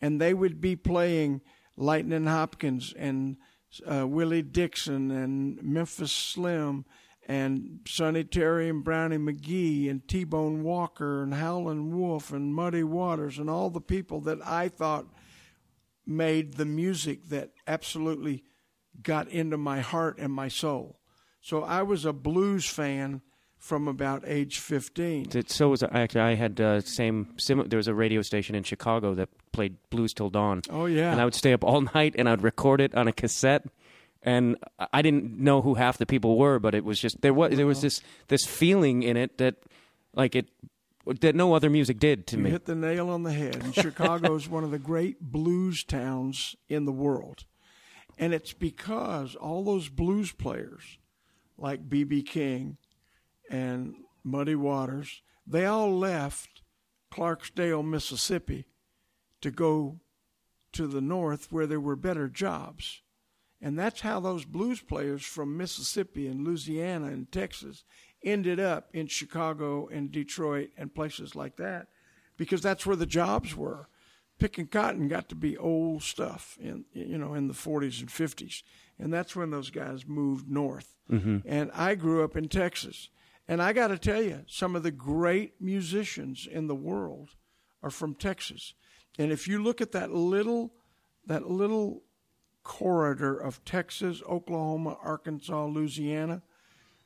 and 0.00 0.20
they 0.20 0.34
would 0.34 0.60
be 0.60 0.76
playing 0.76 1.40
Lightning 1.76 2.26
Hopkins 2.26 2.92
and 2.96 3.36
uh, 3.90 4.06
Willie 4.06 4.42
Dixon 4.42 5.10
and 5.10 5.62
Memphis 5.62 6.12
Slim 6.12 6.84
and 7.28 7.80
Sonny 7.86 8.24
Terry 8.24 8.68
and 8.68 8.82
Brownie 8.82 9.16
McGhee 9.18 9.88
and 9.90 10.06
T 10.08 10.24
Bone 10.24 10.62
Walker 10.62 11.22
and 11.22 11.34
Howlin' 11.34 11.96
Wolf 11.96 12.32
and 12.32 12.54
Muddy 12.54 12.82
Waters 12.82 13.38
and 13.38 13.48
all 13.48 13.70
the 13.70 13.80
people 13.80 14.20
that 14.22 14.38
I 14.46 14.68
thought 14.68 15.06
made 16.06 16.54
the 16.54 16.64
music 16.64 17.28
that 17.28 17.50
absolutely 17.66 18.42
got 19.02 19.28
into 19.28 19.56
my 19.56 19.80
heart 19.80 20.18
and 20.18 20.32
my 20.32 20.48
soul. 20.48 20.98
So 21.40 21.62
I 21.62 21.82
was 21.82 22.04
a 22.04 22.12
blues 22.12 22.66
fan 22.66 23.22
from 23.58 23.86
about 23.86 24.24
age 24.26 24.58
15. 24.58 25.28
It- 25.34 25.50
So 25.50 25.68
was 25.68 25.82
I- 25.84 25.88
actually. 26.02 26.20
I 26.22 26.34
had 26.34 26.60
uh, 26.60 26.80
same. 26.80 27.34
Sim- 27.36 27.68
there 27.68 27.76
was 27.76 27.86
a 27.88 27.94
radio 27.94 28.20
station 28.22 28.56
in 28.56 28.64
Chicago 28.64 29.14
that 29.14 29.28
played 29.52 29.76
blues 29.90 30.12
till 30.12 30.30
dawn. 30.30 30.62
Oh, 30.70 30.86
yeah. 30.86 31.12
and 31.12 31.20
I 31.20 31.24
would 31.24 31.34
stay 31.34 31.52
up 31.52 31.62
all 31.62 31.80
night 31.94 32.16
and 32.18 32.28
I'd 32.28 32.42
record 32.42 32.80
it 32.80 32.94
on 32.96 33.06
a 33.06 33.12
cassette. 33.12 33.64
And 34.24 34.56
I- 34.92 35.02
didn't 35.02 35.38
know 35.40 35.62
who 35.62 35.74
half 35.74 35.98
the 35.98 36.06
people 36.06 36.38
were, 36.38 36.58
but 36.60 36.74
it 36.74 36.84
was 36.84 37.00
just 37.00 37.20
there 37.22 37.34
was 37.34 37.56
there 37.56 37.66
was 37.66 37.80
this 37.82 38.00
this 38.28 38.44
feeling 38.44 39.02
in 39.02 39.16
it 39.16 39.38
that 39.38 39.56
like 40.14 40.36
it 40.36 40.46
that 41.20 41.34
no 41.34 41.54
other 41.54 41.68
music 41.68 41.98
did 41.98 42.28
to 42.28 42.36
You 42.36 42.42
me. 42.44 42.50
hit 42.50 42.66
the 42.66 42.76
nail 42.76 43.08
on 43.10 43.24
the 43.24 43.32
head. 43.32 43.56
And 43.56 43.74
Chicago 43.74 44.36
is 44.36 44.48
one 44.48 44.62
of 44.62 44.70
the 44.70 44.78
great 44.78 45.20
blues 45.20 45.82
towns 45.82 46.54
in 46.68 46.84
the 46.84 46.92
world. 46.92 47.44
And 48.18 48.32
it's 48.32 48.52
because 48.52 49.34
all 49.34 49.64
those 49.64 49.88
blues 49.88 50.30
players, 50.30 50.98
like 51.58 51.88
B.B. 51.88 52.22
King 52.22 52.76
and 53.50 53.96
Muddy 54.22 54.54
Waters, 54.54 55.22
they 55.44 55.66
all 55.66 55.98
left 55.98 56.62
Clarksdale, 57.10 57.84
Mississippi 57.84 58.66
to 59.40 59.50
go 59.50 59.98
to 60.72 60.86
the 60.86 61.00
north 61.00 61.50
where 61.50 61.66
there 61.66 61.80
were 61.80 61.96
better 61.96 62.28
jobs. 62.28 63.01
And 63.62 63.78
that's 63.78 64.00
how 64.00 64.18
those 64.18 64.44
blues 64.44 64.80
players 64.80 65.22
from 65.22 65.56
Mississippi 65.56 66.26
and 66.26 66.44
Louisiana 66.44 67.06
and 67.06 67.30
Texas 67.30 67.84
ended 68.24 68.58
up 68.58 68.88
in 68.92 69.06
Chicago 69.06 69.88
and 69.88 70.10
Detroit 70.10 70.70
and 70.76 70.92
places 70.92 71.36
like 71.36 71.56
that 71.56 71.86
because 72.36 72.60
that's 72.60 72.84
where 72.84 72.96
the 72.96 73.06
jobs 73.06 73.56
were. 73.56 73.88
Picking 74.40 74.66
cotton 74.66 75.06
got 75.06 75.28
to 75.28 75.36
be 75.36 75.56
old 75.56 76.02
stuff 76.02 76.58
in 76.60 76.84
you 76.92 77.16
know 77.16 77.34
in 77.34 77.46
the 77.46 77.54
40s 77.54 78.00
and 78.00 78.08
50s, 78.08 78.64
and 78.98 79.14
that's 79.14 79.36
when 79.36 79.50
those 79.50 79.70
guys 79.70 80.04
moved 80.04 80.50
north. 80.50 80.96
Mm-hmm. 81.08 81.38
And 81.44 81.70
I 81.72 81.94
grew 81.94 82.24
up 82.24 82.34
in 82.34 82.48
Texas, 82.48 83.08
and 83.46 83.62
I 83.62 83.72
got 83.72 83.88
to 83.88 83.98
tell 83.98 84.20
you, 84.20 84.44
some 84.48 84.74
of 84.74 84.82
the 84.82 84.90
great 84.90 85.60
musicians 85.60 86.48
in 86.50 86.66
the 86.66 86.74
world 86.74 87.30
are 87.84 87.90
from 87.90 88.14
Texas. 88.14 88.74
And 89.16 89.30
if 89.30 89.46
you 89.46 89.62
look 89.62 89.80
at 89.80 89.92
that 89.92 90.12
little 90.12 90.72
that 91.26 91.48
little 91.48 92.02
corridor 92.62 93.36
of 93.36 93.64
Texas, 93.64 94.22
Oklahoma, 94.28 94.96
Arkansas, 95.02 95.66
Louisiana, 95.66 96.42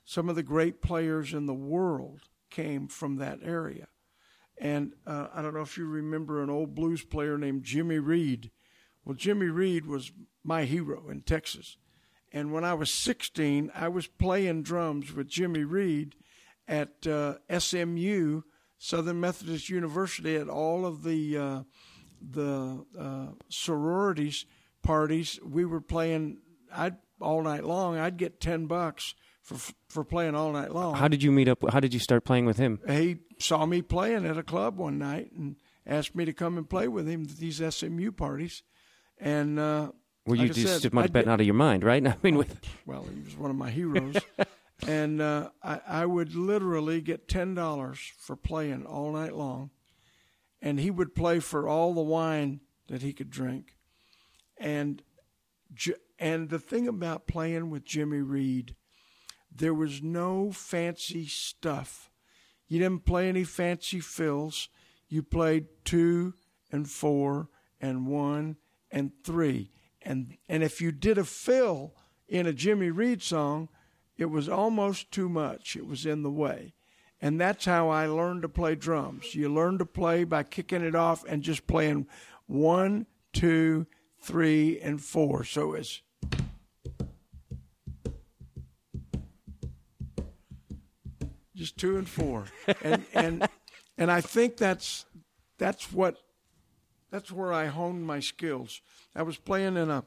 some 0.04 0.28
of 0.28 0.36
the 0.36 0.42
great 0.42 0.80
players 0.80 1.32
in 1.32 1.46
the 1.46 1.54
world 1.54 2.20
came 2.50 2.88
from 2.88 3.16
that 3.16 3.40
area. 3.42 3.88
And 4.58 4.92
uh, 5.06 5.28
I 5.34 5.42
don't 5.42 5.54
know 5.54 5.60
if 5.60 5.76
you 5.76 5.86
remember 5.86 6.42
an 6.42 6.50
old 6.50 6.74
blues 6.74 7.04
player 7.04 7.36
named 7.36 7.64
Jimmy 7.64 7.98
Reed. 7.98 8.50
Well, 9.04 9.14
Jimmy 9.14 9.46
Reed 9.46 9.86
was 9.86 10.12
my 10.42 10.64
hero 10.64 11.08
in 11.10 11.22
Texas. 11.22 11.76
And 12.32 12.52
when 12.52 12.64
I 12.64 12.74
was 12.74 12.90
16, 12.90 13.70
I 13.74 13.88
was 13.88 14.06
playing 14.06 14.62
drums 14.62 15.12
with 15.12 15.28
Jimmy 15.28 15.64
Reed 15.64 16.14
at 16.68 17.06
uh, 17.06 17.34
SMU, 17.58 18.42
Southern 18.78 19.20
Methodist 19.20 19.68
University, 19.68 20.36
at 20.36 20.48
all 20.48 20.84
of 20.84 21.02
the 21.02 21.36
uh, 21.36 21.62
the 22.20 22.84
uh, 22.98 23.26
sororities 23.48 24.46
parties. 24.86 25.38
We 25.44 25.64
were 25.64 25.80
playing. 25.80 26.38
I'd 26.72 26.96
all 27.20 27.42
night 27.42 27.64
long. 27.64 27.98
I'd 27.98 28.16
get 28.16 28.40
ten 28.40 28.66
bucks 28.66 29.14
for 29.42 29.56
for 29.88 30.04
playing 30.04 30.34
all 30.34 30.52
night 30.52 30.72
long. 30.72 30.94
How 30.96 31.08
did 31.08 31.22
you 31.22 31.32
meet 31.32 31.48
up? 31.48 31.58
How 31.70 31.80
did 31.80 31.94
you 31.94 32.00
start 32.00 32.24
playing 32.24 32.46
with 32.46 32.56
him? 32.56 32.80
he 32.88 33.18
saw 33.38 33.66
me 33.66 33.82
playing 33.82 34.26
at 34.26 34.38
a 34.38 34.42
club 34.42 34.78
one 34.78 34.98
night 34.98 35.32
and 35.32 35.56
asked 35.86 36.14
me 36.14 36.24
to 36.24 36.32
come 36.32 36.58
and 36.58 36.68
play 36.68 36.88
with 36.88 37.06
him 37.08 37.22
at 37.22 37.36
these 37.36 37.62
SMU 37.74 38.10
parties. 38.12 38.62
And 39.18 39.58
uh, 39.58 39.92
Were 40.26 40.36
you 40.36 40.42
like 40.42 40.52
just 40.52 40.82
said, 40.82 40.92
have 40.92 41.12
been 41.12 41.28
out 41.28 41.40
of 41.40 41.46
your 41.46 41.54
mind, 41.54 41.84
right? 41.84 42.06
I 42.06 42.16
mean, 42.22 42.36
with 42.36 42.58
well, 42.86 43.04
he 43.04 43.20
was 43.22 43.36
one 43.36 43.50
of 43.50 43.56
my 43.56 43.70
heroes. 43.70 44.16
and 44.86 45.20
uh, 45.20 45.50
I, 45.62 45.80
I 45.86 46.06
would 46.06 46.34
literally 46.34 47.00
get 47.00 47.28
ten 47.28 47.54
dollars 47.54 48.12
for 48.18 48.36
playing 48.36 48.84
all 48.86 49.12
night 49.12 49.34
long, 49.34 49.70
and 50.60 50.80
he 50.80 50.90
would 50.90 51.14
play 51.14 51.40
for 51.40 51.68
all 51.68 51.94
the 51.94 52.02
wine 52.02 52.60
that 52.88 53.02
he 53.02 53.12
could 53.12 53.30
drink. 53.30 53.75
And 54.58 55.02
and 56.18 56.48
the 56.48 56.58
thing 56.58 56.88
about 56.88 57.26
playing 57.26 57.70
with 57.70 57.84
Jimmy 57.84 58.20
Reed, 58.20 58.74
there 59.54 59.74
was 59.74 60.02
no 60.02 60.50
fancy 60.52 61.26
stuff. 61.26 62.10
You 62.68 62.78
didn't 62.78 63.04
play 63.04 63.28
any 63.28 63.44
fancy 63.44 64.00
fills. 64.00 64.68
You 65.08 65.22
played 65.22 65.66
two 65.84 66.34
and 66.72 66.88
four 66.88 67.48
and 67.80 68.06
one 68.06 68.56
and 68.90 69.12
three. 69.24 69.70
And 70.02 70.36
and 70.48 70.62
if 70.62 70.80
you 70.80 70.92
did 70.92 71.18
a 71.18 71.24
fill 71.24 71.94
in 72.28 72.46
a 72.46 72.52
Jimmy 72.52 72.90
Reed 72.90 73.22
song, 73.22 73.68
it 74.16 74.26
was 74.26 74.48
almost 74.48 75.10
too 75.10 75.28
much. 75.28 75.76
It 75.76 75.86
was 75.86 76.06
in 76.06 76.22
the 76.22 76.30
way. 76.30 76.74
And 77.20 77.40
that's 77.40 77.64
how 77.64 77.88
I 77.88 78.06
learned 78.06 78.42
to 78.42 78.48
play 78.48 78.74
drums. 78.74 79.34
You 79.34 79.52
learn 79.52 79.78
to 79.78 79.86
play 79.86 80.24
by 80.24 80.42
kicking 80.42 80.82
it 80.82 80.94
off 80.94 81.24
and 81.26 81.42
just 81.42 81.66
playing 81.66 82.06
one, 82.46 83.06
two, 83.32 83.86
three, 84.26 84.80
and 84.80 85.00
four. 85.00 85.44
So 85.44 85.74
it's 85.74 86.02
just 91.54 91.78
two 91.78 91.96
and 91.96 92.08
four, 92.08 92.46
and 92.82 93.04
and 93.14 93.48
and 93.96 94.10
I 94.10 94.20
think 94.20 94.56
that's 94.56 95.06
that's 95.58 95.92
what 95.92 96.18
that's 97.10 97.30
where 97.30 97.52
I 97.52 97.66
honed 97.66 98.06
my 98.06 98.20
skills. 98.20 98.80
I 99.14 99.22
was 99.22 99.36
playing 99.38 99.76
in 99.76 99.90
a 99.90 100.04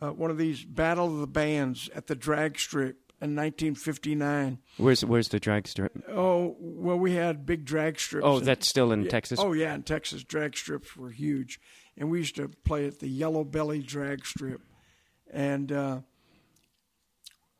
uh, 0.00 0.10
one 0.10 0.30
of 0.30 0.38
these 0.38 0.64
battle 0.64 1.06
of 1.06 1.18
the 1.18 1.26
bands 1.26 1.90
at 1.94 2.06
the 2.06 2.14
drag 2.14 2.58
strip 2.58 3.12
in 3.20 3.34
1959. 3.34 4.58
Where's 4.76 5.04
where's 5.04 5.28
the 5.28 5.40
drag 5.40 5.66
strip? 5.66 5.92
Oh 6.08 6.56
well, 6.58 6.98
we 6.98 7.14
had 7.14 7.46
big 7.46 7.64
drag 7.64 7.98
strips. 7.98 8.26
Oh, 8.26 8.38
in- 8.38 8.44
that's 8.44 8.68
still 8.68 8.92
in 8.92 9.04
yeah. 9.04 9.10
Texas. 9.10 9.40
Oh 9.40 9.52
yeah, 9.52 9.74
in 9.74 9.82
Texas, 9.82 10.22
drag 10.22 10.56
strips 10.56 10.96
were 10.96 11.10
huge, 11.10 11.58
and 11.96 12.10
we 12.10 12.18
used 12.18 12.36
to 12.36 12.48
play 12.64 12.86
at 12.86 12.98
the 12.98 13.08
Yellow 13.08 13.44
Belly 13.44 13.80
Drag 13.80 14.26
Strip, 14.26 14.60
and 15.30 15.72
uh, 15.72 16.00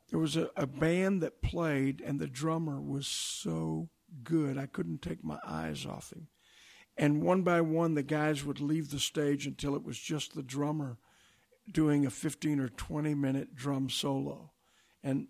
there 0.09 0.19
was 0.19 0.37
a, 0.37 0.49
a 0.55 0.67
band 0.67 1.21
that 1.21 1.41
played, 1.41 2.01
and 2.01 2.19
the 2.19 2.27
drummer 2.27 2.79
was 2.79 3.07
so 3.07 3.89
good, 4.23 4.57
I 4.57 4.65
couldn't 4.65 5.01
take 5.01 5.23
my 5.23 5.39
eyes 5.45 5.85
off 5.85 6.11
him. 6.11 6.27
And 6.97 7.21
one 7.21 7.43
by 7.43 7.61
one, 7.61 7.93
the 7.93 8.03
guys 8.03 8.43
would 8.43 8.59
leave 8.59 8.89
the 8.89 8.99
stage 8.99 9.45
until 9.45 9.75
it 9.75 9.83
was 9.83 9.99
just 9.99 10.33
the 10.33 10.41
drummer 10.41 10.97
doing 11.71 12.05
a 12.05 12.09
15 12.09 12.59
or 12.59 12.69
20 12.69 13.13
minute 13.13 13.55
drum 13.55 13.89
solo, 13.89 14.51
and 15.03 15.27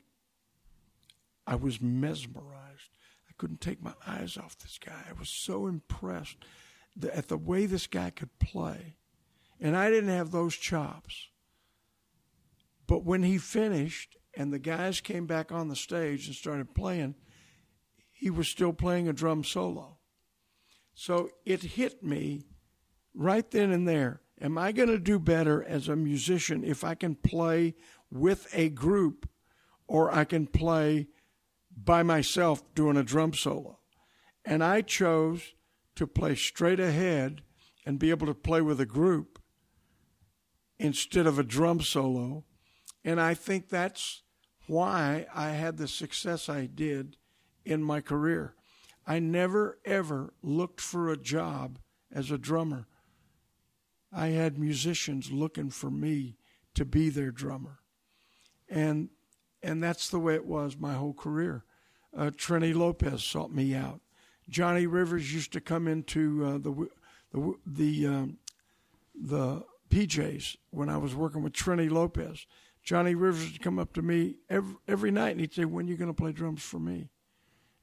I 1.45 1.55
was 1.55 1.81
mesmerized. 1.81 2.89
I 3.29 3.33
couldn't 3.37 3.61
take 3.61 3.81
my 3.81 3.93
eyes 4.05 4.37
off 4.37 4.57
this 4.59 4.79
guy. 4.83 5.03
I 5.09 5.13
was 5.17 5.29
so 5.29 5.67
impressed 5.67 6.37
th- 6.99 7.13
at 7.13 7.27
the 7.27 7.37
way 7.37 7.65
this 7.65 7.87
guy 7.87 8.09
could 8.09 8.37
play. 8.39 8.97
And 9.59 9.75
I 9.75 9.89
didn't 9.89 10.09
have 10.09 10.31
those 10.31 10.55
chops. 10.55 11.29
But 12.85 13.03
when 13.03 13.23
he 13.23 13.37
finished 13.37 14.15
and 14.35 14.53
the 14.53 14.59
guys 14.59 15.01
came 15.01 15.25
back 15.25 15.51
on 15.51 15.67
the 15.67 15.75
stage 15.75 16.27
and 16.27 16.35
started 16.35 16.73
playing, 16.73 17.15
he 18.11 18.29
was 18.29 18.47
still 18.47 18.73
playing 18.73 19.07
a 19.07 19.13
drum 19.13 19.43
solo. 19.43 19.97
So 20.93 21.29
it 21.45 21.61
hit 21.61 22.03
me 22.03 22.45
right 23.13 23.49
then 23.51 23.71
and 23.71 23.87
there. 23.87 24.21
Am 24.39 24.57
I 24.57 24.71
going 24.71 24.89
to 24.89 24.99
do 24.99 25.19
better 25.19 25.63
as 25.63 25.87
a 25.87 25.95
musician 25.95 26.63
if 26.63 26.83
I 26.83 26.95
can 26.95 27.15
play 27.15 27.75
with 28.11 28.47
a 28.53 28.69
group 28.69 29.27
or 29.87 30.13
I 30.13 30.23
can 30.23 30.47
play 30.47 31.07
by 31.75 32.03
myself 32.03 32.63
doing 32.75 32.97
a 32.97 33.03
drum 33.03 33.33
solo? 33.33 33.79
And 34.45 34.63
I 34.63 34.81
chose 34.81 35.53
to 35.97 36.07
play 36.07 36.35
straight 36.35 36.79
ahead 36.79 37.41
and 37.85 37.99
be 37.99 38.09
able 38.09 38.27
to 38.27 38.33
play 38.33 38.61
with 38.61 38.79
a 38.79 38.85
group 38.85 39.39
instead 40.79 41.27
of 41.27 41.37
a 41.37 41.43
drum 41.43 41.81
solo. 41.81 42.43
And 43.03 43.19
I 43.19 43.33
think 43.33 43.69
that's 43.69 44.23
why 44.67 45.25
I 45.33 45.49
had 45.49 45.77
the 45.77 45.87
success 45.87 46.49
I 46.49 46.65
did 46.65 47.17
in 47.65 47.83
my 47.83 48.01
career. 48.01 48.55
I 49.05 49.19
never, 49.19 49.79
ever 49.85 50.33
looked 50.41 50.81
for 50.81 51.09
a 51.09 51.17
job 51.17 51.79
as 52.11 52.29
a 52.31 52.37
drummer. 52.37 52.87
I 54.11 54.27
had 54.27 54.57
musicians 54.57 55.31
looking 55.31 55.69
for 55.69 55.89
me 55.89 56.37
to 56.75 56.85
be 56.85 57.09
their 57.09 57.31
drummer. 57.31 57.79
And 58.69 59.09
and 59.63 59.81
that's 59.81 60.09
the 60.09 60.19
way 60.19 60.35
it 60.35 60.45
was 60.45 60.77
my 60.77 60.93
whole 60.93 61.13
career. 61.13 61.63
Uh, 62.15 62.29
Trini 62.29 62.75
Lopez 62.75 63.23
sought 63.23 63.51
me 63.51 63.73
out. 63.73 64.01
Johnny 64.49 64.87
Rivers 64.87 65.33
used 65.33 65.53
to 65.53 65.61
come 65.61 65.87
into 65.87 66.45
uh, 66.45 66.57
the 66.57 66.87
the 67.31 67.53
the 67.65 68.07
um, 68.07 68.37
the 69.13 69.63
PJs 69.89 70.57
when 70.71 70.89
I 70.89 70.97
was 70.97 71.15
working 71.15 71.43
with 71.43 71.53
Trini 71.53 71.89
Lopez. 71.89 72.45
Johnny 72.83 73.15
Rivers 73.15 73.51
would 73.51 73.61
come 73.61 73.79
up 73.79 73.93
to 73.93 74.01
me 74.01 74.35
every 74.49 74.75
every 74.87 75.11
night 75.11 75.31
and 75.31 75.41
he'd 75.41 75.53
say, 75.53 75.65
"When 75.65 75.87
are 75.87 75.89
you 75.89 75.97
going 75.97 76.13
to 76.13 76.13
play 76.13 76.31
drums 76.31 76.63
for 76.63 76.79
me?" 76.79 77.09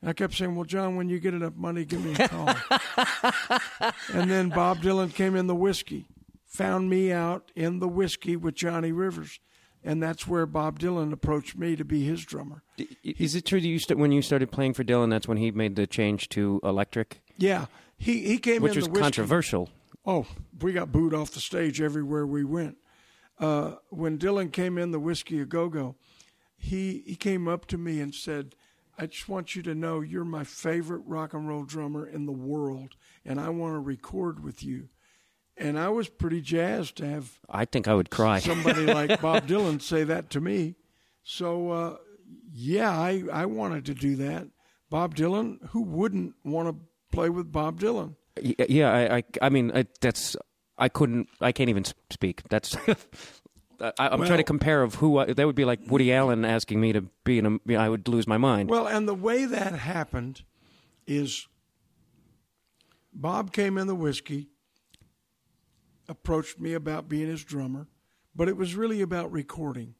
And 0.01 0.11
I 0.11 0.13
kept 0.13 0.35
saying, 0.35 0.55
"Well, 0.55 0.65
John, 0.65 0.97
when 0.97 1.09
you 1.09 1.19
get 1.19 1.35
enough 1.35 1.57
money, 1.57 1.85
give 1.85 2.05
me 2.05 2.15
a 2.19 2.29
call." 2.29 2.55
and 4.15 4.31
then 4.31 4.49
Bob 4.49 4.79
Dylan 4.79 5.15
came 5.15 5.37
in 5.37 5.47
the 5.47 5.55
whiskey, 5.55 6.07
found 6.47 6.89
me 6.89 7.13
out 7.13 7.53
in 7.55 7.81
the 7.81 7.89
whiskey 7.89 8.37
with 8.37 8.55
Johnny 8.55 8.93
Rivers, 8.93 9.41
and 9.85 10.03
that's 10.03 10.27
where 10.27 10.47
Bob 10.47 10.79
Dylan 10.79 11.13
approached 11.13 11.57
me 11.57 11.77
to 11.77 11.85
be 11.85 12.05
his 12.05 12.25
drummer. 12.25 12.63
Is 13.03 13.35
it 13.35 13.45
true 13.45 13.61
that 13.61 13.69
you 13.69 13.79
st- 13.79 13.99
when 13.99 14.13
you 14.13 14.23
started 14.23 14.51
playing 14.51 14.75
for 14.75 14.83
Dylan, 14.83 15.11
that's 15.11 15.29
when 15.29 15.37
he 15.39 15.51
made 15.51 15.77
the 15.77 15.87
change 15.87 16.29
to 16.31 16.61
electric, 16.65 17.21
Yeah, 17.37 17.67
he 17.97 18.21
he 18.27 18.39
came 18.39 18.63
which 18.63 18.77
in 18.77 18.91
was 18.91 19.01
controversial? 19.01 19.71
Oh, 20.07 20.27
we 20.61 20.73
got 20.73 20.93
booed 20.93 21.15
off 21.15 21.31
the 21.31 21.41
stage 21.41 21.81
everywhere 21.81 22.27
we 22.27 22.45
went. 22.45 22.77
Uh, 23.39 23.77
when 23.91 24.19
Dylan 24.19 24.53
came 24.53 24.79
in 24.79 24.91
the 24.91 25.01
Whisky 25.01 25.41
A 25.41 25.45
Go 25.45 25.69
Go, 25.69 25.97
he 26.57 27.03
he 27.07 27.17
came 27.17 27.49
up 27.49 27.67
to 27.67 27.79
me 27.79 28.01
and 28.01 28.15
said, 28.15 28.55
"I 28.99 29.07
just 29.07 29.29
want 29.29 29.55
you 29.57 29.63
to 29.63 29.75
know 29.75 30.01
you're 30.01 30.25
my 30.25 30.45
favorite 30.45 31.03
rock 31.07 31.35
and 31.35 31.49
roll 31.49 31.65
drummer 31.65 32.07
in 32.07 32.27
the 32.27 32.33
world, 32.33 32.95
and 33.25 33.41
I 33.41 33.49
want 33.51 33.75
to 33.75 33.81
record 33.81 34.43
with 34.43 34.63
you." 34.63 34.89
And 35.57 35.79
I 35.79 35.89
was 35.89 36.09
pretty 36.09 36.41
jazzed 36.41 36.97
to 36.97 37.07
have 37.07 37.39
I 37.49 37.65
think 37.65 37.87
I 37.87 37.95
would 37.95 38.11
cry. 38.11 38.41
somebody 38.41 38.87
like 38.93 39.21
Bob 39.21 39.47
Dylan 39.47 39.81
say 39.81 40.03
that 40.05 40.31
to 40.31 40.41
me. 40.41 40.75
So 41.23 41.71
uh, 41.71 41.97
yeah, 42.53 42.91
I 42.91 43.23
I 43.33 43.47
wanted 43.47 43.85
to 43.87 43.95
do 43.95 44.17
that. 44.17 44.49
Bob 44.91 45.15
Dylan, 45.15 45.59
who 45.71 45.83
wouldn't 45.83 46.35
want 46.45 46.69
to 46.69 46.77
play 47.13 47.31
with 47.31 47.51
Bob 47.53 47.81
Dylan? 47.81 48.17
Yeah, 48.41 48.91
I, 48.93 49.17
I, 49.19 49.23
I 49.43 49.49
mean, 49.49 49.71
I, 49.75 49.87
that's 50.01 50.37
I 50.77 50.89
couldn't, 50.89 51.29
I 51.41 51.53
can't 51.53 51.71
even 51.71 51.85
speak. 52.11 52.43
That's. 52.49 52.77
I, 53.81 53.93
I'm 53.99 54.19
Well- 54.21 54.27
trying 54.29 54.39
to 54.39 54.45
compare 54.45 54.83
of 54.83 54.97
who 54.97 55.19
I, 55.19 55.33
that 55.33 55.47
would 55.47 55.55
be 55.57 55.65
like 55.65 55.81
Woody 55.89 56.13
Allen 56.13 56.45
asking 56.45 56.81
me 56.81 56.93
to 56.93 57.03
be 57.25 57.39
in 57.39 57.61
a. 57.69 57.77
I 57.77 57.89
would 57.89 58.07
lose 58.09 58.27
my 58.27 58.39
mind. 58.39 58.71
Well, 58.71 58.87
and 58.87 59.07
the 59.09 59.15
way 59.15 59.47
that 59.47 59.73
happened 59.73 60.43
is 61.07 61.47
Bob 63.13 63.53
came 63.53 63.79
in 63.79 63.87
the 63.87 63.95
whiskey, 63.95 64.49
approached 66.09 66.61
me 66.61 66.75
about 66.75 67.09
being 67.09 67.29
his 67.29 67.45
drummer, 67.45 67.89
but 68.35 68.49
it 68.49 68.57
was 68.57 68.75
really 68.75 69.01
about 69.01 69.33
recording. 69.33 69.95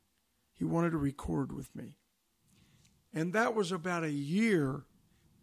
He 0.53 0.65
wanted 0.65 0.91
to 0.91 0.99
record 0.99 1.53
with 1.53 1.75
me. 1.75 1.97
And 3.13 3.33
that 3.33 3.55
was 3.55 3.73
about 3.73 4.05
a 4.05 4.11
year 4.11 4.85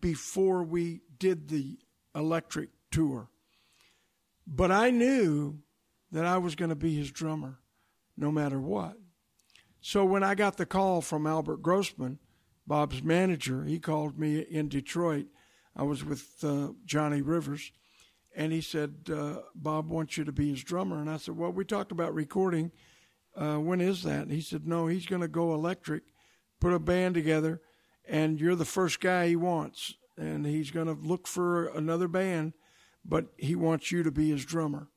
before 0.01 0.63
we 0.63 1.01
did 1.17 1.47
the 1.47 1.79
electric 2.13 2.69
tour. 2.91 3.29
But 4.45 4.71
I 4.71 4.89
knew 4.89 5.59
that 6.11 6.25
I 6.25 6.37
was 6.37 6.55
going 6.55 6.69
to 6.69 6.75
be 6.75 6.95
his 6.95 7.11
drummer 7.11 7.59
no 8.17 8.31
matter 8.31 8.59
what. 8.59 8.97
So 9.79 10.05
when 10.05 10.23
I 10.23 10.35
got 10.35 10.57
the 10.57 10.65
call 10.65 11.01
from 11.01 11.25
Albert 11.25 11.61
Grossman, 11.61 12.19
Bob's 12.67 13.01
manager, 13.01 13.65
he 13.65 13.79
called 13.79 14.19
me 14.19 14.39
in 14.39 14.69
Detroit. 14.69 15.27
I 15.75 15.83
was 15.83 16.03
with 16.03 16.35
uh, 16.43 16.69
Johnny 16.85 17.21
Rivers, 17.21 17.71
and 18.35 18.51
he 18.51 18.61
said, 18.61 19.09
uh, 19.13 19.41
"Bob 19.55 19.89
wants 19.89 20.17
you 20.17 20.23
to 20.23 20.31
be 20.31 20.49
his 20.49 20.63
drummer." 20.63 20.99
And 20.99 21.09
I 21.09 21.17
said, 21.17 21.37
"Well, 21.37 21.51
we 21.51 21.65
talked 21.65 21.91
about 21.91 22.13
recording. 22.13 22.71
Uh, 23.35 23.57
when 23.57 23.81
is 23.81 24.03
that?" 24.03 24.23
And 24.23 24.31
he 24.31 24.41
said, 24.41 24.67
"No, 24.67 24.87
he's 24.87 25.05
going 25.05 25.21
to 25.21 25.27
go 25.27 25.53
electric, 25.53 26.03
put 26.59 26.73
a 26.73 26.79
band 26.79 27.15
together, 27.15 27.61
and 28.07 28.39
you're 28.39 28.55
the 28.55 28.65
first 28.65 28.99
guy 28.99 29.27
he 29.27 29.35
wants, 29.35 29.95
and 30.17 30.45
he's 30.45 30.71
going 30.71 30.87
to 30.87 30.93
look 30.93 31.27
for 31.27 31.67
another 31.67 32.07
band, 32.07 32.53
but 33.03 33.27
he 33.37 33.55
wants 33.55 33.91
you 33.91 34.03
to 34.03 34.11
be 34.11 34.29
his 34.29 34.45
drummer." 34.45 34.87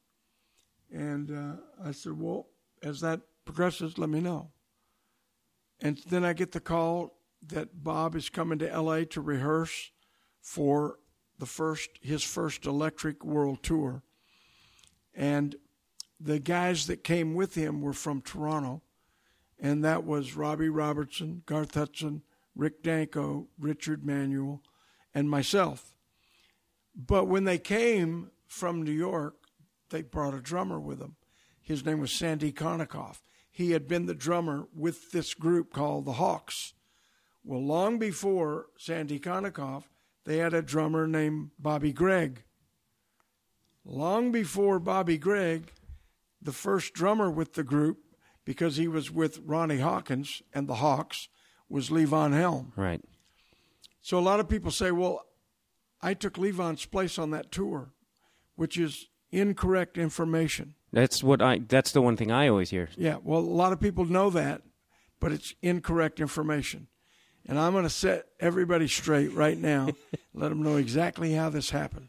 And 0.91 1.31
uh, 1.31 1.57
I 1.85 1.93
said, 1.93 2.19
"Well, 2.19 2.49
as 2.83 3.01
that 3.01 3.23
progresses, 3.45 3.99
let 3.99 4.09
me 4.09 4.21
know." 4.21 4.53
And 5.81 5.99
then 6.09 6.25
I 6.25 6.33
get 6.33 6.53
the 6.53 6.61
call 6.61 7.19
that 7.49 7.83
Bob 7.83 8.15
is 8.15 8.31
coming 8.31 8.59
to 8.61 8.81
LA 8.81 9.05
to 9.05 9.21
rehearse 9.21 9.91
for 10.41 10.99
the 11.39 11.47
first 11.47 11.91
his 12.01 12.23
first 12.23 12.67
Electric 12.67 13.25
World 13.25 13.63
Tour. 13.63 14.03
And 15.15 15.57
the 16.21 16.39
guys 16.39 16.87
that 16.87 17.05
came 17.05 17.35
with 17.35 17.55
him 17.55 17.81
were 17.81 17.93
from 17.93 18.21
Toronto, 18.21 18.83
and 19.59 19.85
that 19.85 20.05
was 20.05 20.37
Robbie 20.37 20.69
Robertson, 20.69 21.43
Garth 21.47 21.75
Hudson, 21.75 22.23
Rick 22.55 22.83
Danko, 22.83 23.49
Richard 23.59 24.05
Manuel, 24.05 24.63
and 25.15 25.29
myself. 25.29 25.95
But 26.95 27.27
when 27.27 27.45
they 27.45 27.59
came 27.59 28.31
from 28.47 28.83
New 28.83 28.93
York, 28.93 29.35
they 29.91 30.03
brought 30.03 30.35
a 30.35 30.41
drummer 30.41 30.79
with 30.79 30.99
them. 30.99 31.17
His 31.61 31.85
name 31.85 32.01
was 32.01 32.13
Sandy 32.13 32.53
Konikoff. 32.53 33.23
He 33.51 33.73
had 33.73 33.89
been 33.89 34.07
the 34.07 34.15
drummer 34.15 34.69
with 34.75 35.13
this 35.13 35.35
group 35.35 35.73
called 35.73 36.05
the 36.05 36.15
Hawks. 36.15 36.75
Well, 37.45 37.65
long 37.65 37.99
before 37.99 38.67
Sandy 38.79 39.21
Konikoff, 39.21 39.85
they 40.25 40.39
had 40.39 40.55
a 40.55 40.63
drummer 40.63 41.07
named 41.07 41.51
Bobby 41.59 41.93
Gregg. 41.93 42.43
Long 43.85 44.33
before 44.33 44.79
Bobby 44.79 45.19
Gregg, 45.19 45.73
the 46.41 46.53
first 46.53 46.95
drummer 46.95 47.31
with 47.31 47.55
the 47.55 47.63
group, 47.65 47.99
because 48.45 48.77
he 48.77 48.89
was 48.89 49.11
with 49.11 49.41
Ronnie 49.45 49.81
Hawkins 49.81 50.43
and 50.53 50.67
the 50.69 50.77
Hawks, 50.77 51.29
was 51.69 51.91
Levon 51.91 52.33
Helm. 52.33 52.73
right. 52.77 53.01
So 54.01 54.19
a 54.19 54.21
lot 54.21 54.39
of 54.39 54.51
people 54.51 54.71
say, 54.71 54.91
well, 54.91 55.23
I 56.03 56.13
took 56.13 56.35
Levon's 56.35 56.85
place 56.85 57.19
on 57.19 57.31
that 57.31 57.51
tour, 57.51 57.95
which 58.55 58.77
is 58.77 59.09
incorrect 59.33 59.97
information. 59.97 60.75
That's 60.93 61.23
what 61.25 61.41
I. 61.41 61.61
That's 61.67 61.93
the 61.93 62.03
one 62.03 62.15
thing 62.17 62.31
I 62.31 62.49
always 62.49 62.69
hear. 62.69 62.91
Yeah, 62.97 63.17
well, 63.23 63.41
a 63.41 63.41
lot 63.41 63.73
of 63.73 63.81
people 63.81 64.05
know 64.05 64.29
that, 64.29 64.61
but 65.21 65.33
it's 65.33 65.55
incorrect 65.63 66.21
information. 66.21 66.89
And 67.47 67.59
I'm 67.59 67.73
going 67.73 67.85
to 67.85 67.91
set 67.91 68.27
everybody 68.41 68.89
straight 68.89 69.33
right 69.33 69.59
now, 69.59 69.91
let 70.35 70.49
them 70.49 70.63
know 70.63 70.77
exactly 70.77 71.33
how 71.33 71.51
this 71.51 71.71
happened. 71.71 72.09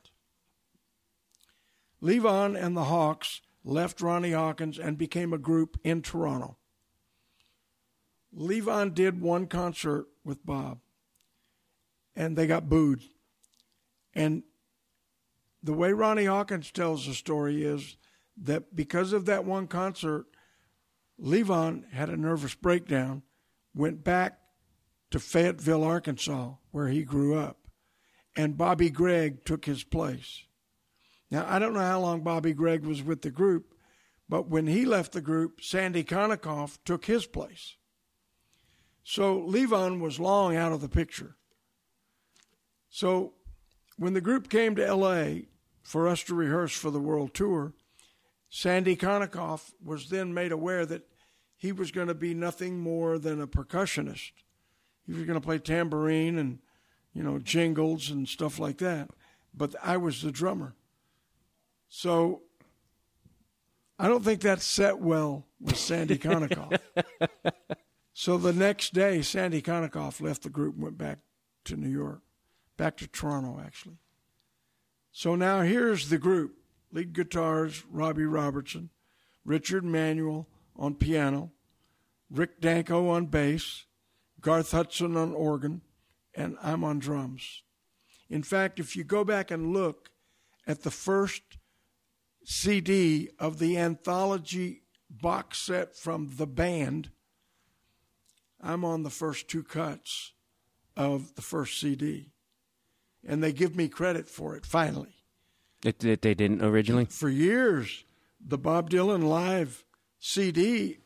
Levon 2.01 2.61
and 2.61 2.75
the 2.75 2.85
Hawks 2.85 3.41
left 3.63 4.01
Ronnie 4.01 4.31
Hawkins 4.31 4.77
and 4.79 4.97
became 4.97 5.33
a 5.33 5.37
group 5.37 5.77
in 5.83 6.01
Toronto. 6.01 6.57
Levon 8.37 8.93
did 8.93 9.21
one 9.21 9.47
concert 9.47 10.07
with 10.23 10.45
Bob, 10.45 10.79
and 12.15 12.37
they 12.37 12.47
got 12.47 12.69
booed. 12.69 13.01
And 14.13 14.43
the 15.63 15.73
way 15.73 15.93
Ronnie 15.93 16.25
Hawkins 16.25 16.71
tells 16.71 17.07
the 17.07 17.13
story 17.13 17.63
is 17.63 17.97
that 18.37 18.75
because 18.75 19.13
of 19.13 19.25
that 19.25 19.45
one 19.45 19.67
concert, 19.67 20.25
Levon 21.19 21.91
had 21.91 22.09
a 22.09 22.17
nervous 22.17 22.53
breakdown, 22.53 23.23
went 23.73 24.03
back 24.03 24.39
to 25.11 25.19
Fayetteville, 25.19 25.83
Arkansas, 25.83 26.53
where 26.71 26.87
he 26.87 27.03
grew 27.03 27.37
up, 27.37 27.57
and 28.35 28.57
Bobby 28.57 28.89
Gregg 28.89 29.45
took 29.45 29.65
his 29.65 29.83
place. 29.83 30.43
Now, 31.31 31.45
I 31.47 31.59
don't 31.59 31.73
know 31.73 31.79
how 31.79 31.99
long 31.99 32.21
Bobby 32.21 32.53
Gregg 32.53 32.85
was 32.85 33.03
with 33.03 33.21
the 33.21 33.31
group, 33.31 33.73
but 34.27 34.47
when 34.49 34.67
he 34.67 34.85
left 34.85 35.11
the 35.11 35.21
group, 35.21 35.61
Sandy 35.61 36.03
Konikoff 36.03 36.77
took 36.85 37.05
his 37.05 37.25
place. 37.25 37.75
So 39.03 39.39
Levon 39.41 39.99
was 39.99 40.19
long 40.19 40.55
out 40.55 40.71
of 40.71 40.81
the 40.81 40.89
picture. 40.89 41.35
So 42.89 43.33
when 43.97 44.13
the 44.13 44.21
group 44.21 44.49
came 44.49 44.75
to 44.75 44.93
LA 44.93 45.41
for 45.83 46.07
us 46.07 46.23
to 46.23 46.35
rehearse 46.35 46.73
for 46.75 46.89
the 46.89 46.99
world 46.99 47.33
tour, 47.33 47.73
Sandy 48.49 48.95
Konikoff 48.95 49.73
was 49.83 50.09
then 50.09 50.33
made 50.33 50.51
aware 50.51 50.85
that 50.85 51.07
he 51.57 51.71
was 51.71 51.91
going 51.91 52.07
to 52.07 52.15
be 52.15 52.33
nothing 52.33 52.79
more 52.79 53.19
than 53.19 53.41
a 53.41 53.47
percussionist. 53.47 54.31
He 55.05 55.13
was 55.13 55.23
going 55.23 55.39
to 55.39 55.45
play 55.45 55.59
tambourine 55.59 56.37
and, 56.37 56.59
you 57.13 57.23
know, 57.23 57.39
jingles 57.39 58.09
and 58.09 58.27
stuff 58.27 58.59
like 58.59 58.79
that. 58.79 59.09
But 59.53 59.75
I 59.83 59.97
was 59.97 60.21
the 60.21 60.31
drummer. 60.31 60.75
So 61.87 62.41
I 63.97 64.07
don't 64.07 64.23
think 64.23 64.41
that 64.41 64.61
set 64.61 64.99
well 64.99 65.45
with 65.61 65.77
Sandy 65.77 66.17
Konikoff. 66.17 66.79
so 68.13 68.37
the 68.37 68.53
next 68.53 68.93
day, 68.93 69.21
Sandy 69.21 69.61
Konikoff 69.61 70.21
left 70.21 70.43
the 70.43 70.49
group 70.49 70.75
and 70.75 70.83
went 70.83 70.97
back 70.97 71.19
to 71.65 71.77
New 71.77 71.89
York, 71.89 72.21
back 72.77 72.97
to 72.97 73.07
Toronto, 73.07 73.61
actually. 73.63 73.97
So 75.11 75.35
now 75.35 75.61
here's 75.61 76.09
the 76.09 76.17
group 76.17 76.57
lead 76.91 77.13
guitars 77.13 77.83
Robbie 77.89 78.25
Robertson, 78.25 78.89
Richard 79.45 79.85
Manuel 79.85 80.47
on 80.75 80.95
piano, 80.95 81.51
Rick 82.29 82.59
Danko 82.59 83.07
on 83.09 83.27
bass, 83.27 83.85
Garth 84.45 84.73
Hudson 84.73 85.17
on 85.17 85.34
organ, 85.34 85.81
and 86.36 86.55
I'm 86.62 86.84
on 86.84 86.99
drums. 86.99 87.63
In 88.29 88.43
fact, 88.43 88.79
if 88.79 88.95
you 88.95 89.03
go 89.03 89.23
back 89.23 89.49
and 89.49 89.73
look 89.73 90.12
at 90.67 90.84
the 90.84 90.91
first 90.91 91.41
CD 92.43 93.29
of 93.39 93.58
the 93.58 93.75
anthology 93.75 94.84
box 95.10 95.58
set 95.58 95.97
from 95.97 96.36
the 96.38 96.45
band, 96.45 97.10
I'm 98.62 98.86
on 98.86 99.01
the 99.01 99.10
first 99.10 99.47
two 99.47 99.63
cuts 99.63 100.34
of 100.95 101.34
the 101.34 101.41
first 101.41 101.79
CD. 101.79 102.29
And 103.27 103.43
they 103.43 103.51
give 103.51 103.75
me 103.75 103.88
credit 103.88 104.27
for 104.29 104.55
it 104.55 104.63
finally. 104.63 105.15
It, 105.84 106.03
it, 106.03 106.21
they 106.21 106.36
didn't 106.36 106.63
originally? 106.63 107.05
For 107.05 107.29
years, 107.29 108.03
the 108.39 108.60
Bob 108.60 108.91
Dylan 108.91 109.23
live 109.23 109.84
CD, 110.19 110.99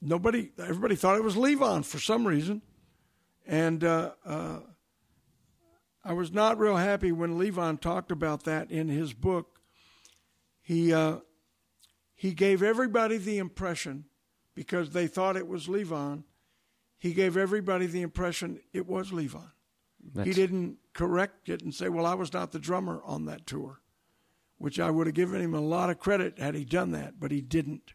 nobody, 0.00 0.50
everybody 0.58 0.96
thought 0.96 1.18
it 1.18 1.24
was 1.24 1.36
Levon 1.36 1.84
for 1.84 1.98
some 1.98 2.26
reason. 2.26 2.62
And 3.50 3.82
uh, 3.82 4.12
uh, 4.24 4.60
I 6.04 6.12
was 6.12 6.32
not 6.32 6.56
real 6.56 6.76
happy 6.76 7.10
when 7.10 7.36
Levon 7.36 7.80
talked 7.80 8.12
about 8.12 8.44
that 8.44 8.70
in 8.70 8.88
his 8.88 9.12
book 9.12 9.60
he 10.62 10.92
uh, 10.92 11.16
he 12.14 12.32
gave 12.32 12.62
everybody 12.62 13.16
the 13.16 13.38
impression 13.38 14.04
because 14.54 14.90
they 14.90 15.08
thought 15.08 15.36
it 15.36 15.48
was 15.48 15.66
Levon. 15.66 16.22
He 16.96 17.12
gave 17.12 17.36
everybody 17.36 17.86
the 17.86 18.02
impression 18.02 18.60
it 18.72 18.86
was 18.86 19.10
Levon. 19.10 19.50
That's... 20.14 20.28
He 20.28 20.32
didn't 20.32 20.76
correct 20.92 21.48
it 21.48 21.62
and 21.62 21.74
say, 21.74 21.88
"Well, 21.88 22.06
I 22.06 22.14
was 22.14 22.32
not 22.32 22.52
the 22.52 22.60
drummer 22.60 23.02
on 23.04 23.24
that 23.24 23.48
tour," 23.48 23.80
which 24.58 24.78
I 24.78 24.92
would 24.92 25.08
have 25.08 25.16
given 25.16 25.40
him 25.40 25.54
a 25.54 25.60
lot 25.60 25.90
of 25.90 25.98
credit 25.98 26.38
had 26.38 26.54
he 26.54 26.64
done 26.64 26.92
that, 26.92 27.18
but 27.18 27.32
he 27.32 27.40
didn't. 27.40 27.94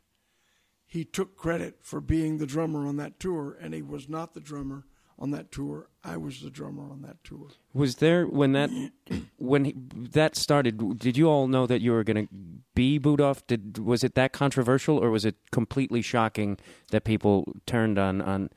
He 0.85 1.05
took 1.05 1.37
credit 1.37 1.77
for 1.81 2.01
being 2.01 2.39
the 2.39 2.45
drummer 2.45 2.85
on 2.85 2.97
that 2.97 3.21
tour, 3.21 3.57
and 3.61 3.73
he 3.73 3.81
was 3.81 4.09
not 4.09 4.33
the 4.33 4.41
drummer 4.41 4.85
on 5.17 5.31
that 5.31 5.51
tour. 5.51 5.89
I 6.03 6.17
was 6.17 6.41
the 6.41 6.49
drummer 6.49 6.91
on 6.91 7.01
that 7.03 7.23
tour. 7.23 7.47
Was 7.73 7.95
there 7.95 8.25
when 8.25 8.51
that 8.51 8.69
when 9.37 9.65
he, 9.65 9.75
that 10.11 10.35
started? 10.35 10.99
Did 10.99 11.17
you 11.17 11.27
all 11.27 11.47
know 11.47 11.65
that 11.67 11.81
you 11.81 11.91
were 11.91 12.03
going 12.03 12.27
to 12.27 12.33
be 12.73 12.97
booed 12.97 13.21
off? 13.21 13.45
Did 13.47 13.77
was 13.77 14.03
it 14.03 14.15
that 14.15 14.33
controversial, 14.33 14.97
or 14.97 15.09
was 15.09 15.25
it 15.25 15.35
completely 15.51 16.01
shocking 16.01 16.57
that 16.91 17.03
people 17.03 17.55
turned 17.65 17.97
on 17.97 18.21
on? 18.21 18.49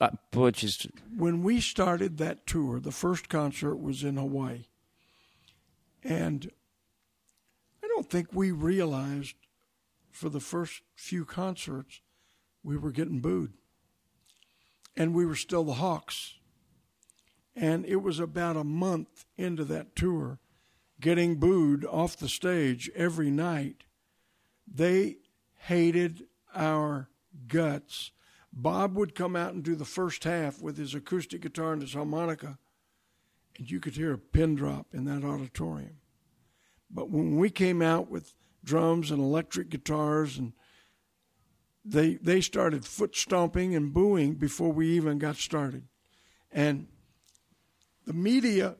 Uh, 0.00 0.10
which 0.34 0.64
is 0.64 0.88
when 1.16 1.44
we 1.44 1.60
started 1.60 2.18
that 2.18 2.46
tour. 2.46 2.80
The 2.80 2.90
first 2.90 3.28
concert 3.28 3.76
was 3.76 4.02
in 4.02 4.16
Hawaii, 4.16 4.64
and 6.02 6.50
I 7.84 7.86
don't 7.86 8.10
think 8.10 8.28
we 8.32 8.50
realized 8.50 9.36
for 10.10 10.28
the 10.28 10.40
first 10.40 10.82
few 10.96 11.24
concerts 11.24 12.00
we 12.64 12.76
were 12.76 12.90
getting 12.90 13.20
booed 13.20 13.52
and 14.96 15.14
we 15.14 15.26
were 15.26 15.36
still 15.36 15.64
the 15.64 15.74
Hawks. 15.74 16.34
And 17.54 17.84
it 17.86 17.96
was 17.96 18.18
about 18.18 18.56
a 18.56 18.64
month 18.64 19.24
into 19.36 19.64
that 19.64 19.96
tour, 19.96 20.38
getting 21.00 21.36
booed 21.36 21.84
off 21.84 22.16
the 22.16 22.28
stage 22.28 22.90
every 22.94 23.30
night. 23.30 23.84
They 24.66 25.18
hated 25.60 26.24
our 26.54 27.08
guts. 27.48 28.10
Bob 28.52 28.96
would 28.96 29.14
come 29.14 29.36
out 29.36 29.52
and 29.52 29.62
do 29.62 29.74
the 29.74 29.84
first 29.84 30.24
half 30.24 30.60
with 30.60 30.78
his 30.78 30.94
acoustic 30.94 31.42
guitar 31.42 31.72
and 31.72 31.82
his 31.82 31.94
harmonica, 31.94 32.58
and 33.58 33.70
you 33.70 33.80
could 33.80 33.96
hear 33.96 34.12
a 34.12 34.18
pin 34.18 34.54
drop 34.54 34.88
in 34.92 35.04
that 35.04 35.24
auditorium. 35.24 35.98
But 36.90 37.10
when 37.10 37.36
we 37.36 37.50
came 37.50 37.82
out 37.82 38.10
with 38.10 38.34
drums 38.64 39.10
and 39.10 39.20
electric 39.20 39.70
guitars 39.70 40.38
and 40.38 40.52
they 41.86 42.14
they 42.14 42.40
started 42.40 42.84
foot 42.84 43.14
stomping 43.14 43.74
and 43.74 43.92
booing 43.92 44.34
before 44.34 44.72
we 44.72 44.88
even 44.90 45.18
got 45.18 45.36
started. 45.36 45.84
And 46.50 46.88
the 48.06 48.12
media 48.12 48.76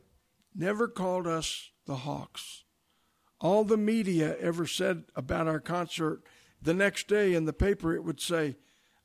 never 0.54 0.88
called 0.88 1.26
us 1.26 1.70
the 1.86 1.96
Hawks. 1.96 2.64
All 3.40 3.64
the 3.64 3.76
media 3.76 4.36
ever 4.40 4.66
said 4.66 5.04
about 5.14 5.46
our 5.46 5.60
concert, 5.60 6.22
the 6.60 6.74
next 6.74 7.06
day 7.06 7.34
in 7.34 7.44
the 7.44 7.52
paper 7.52 7.94
it 7.94 8.02
would 8.02 8.20
say, 8.20 8.56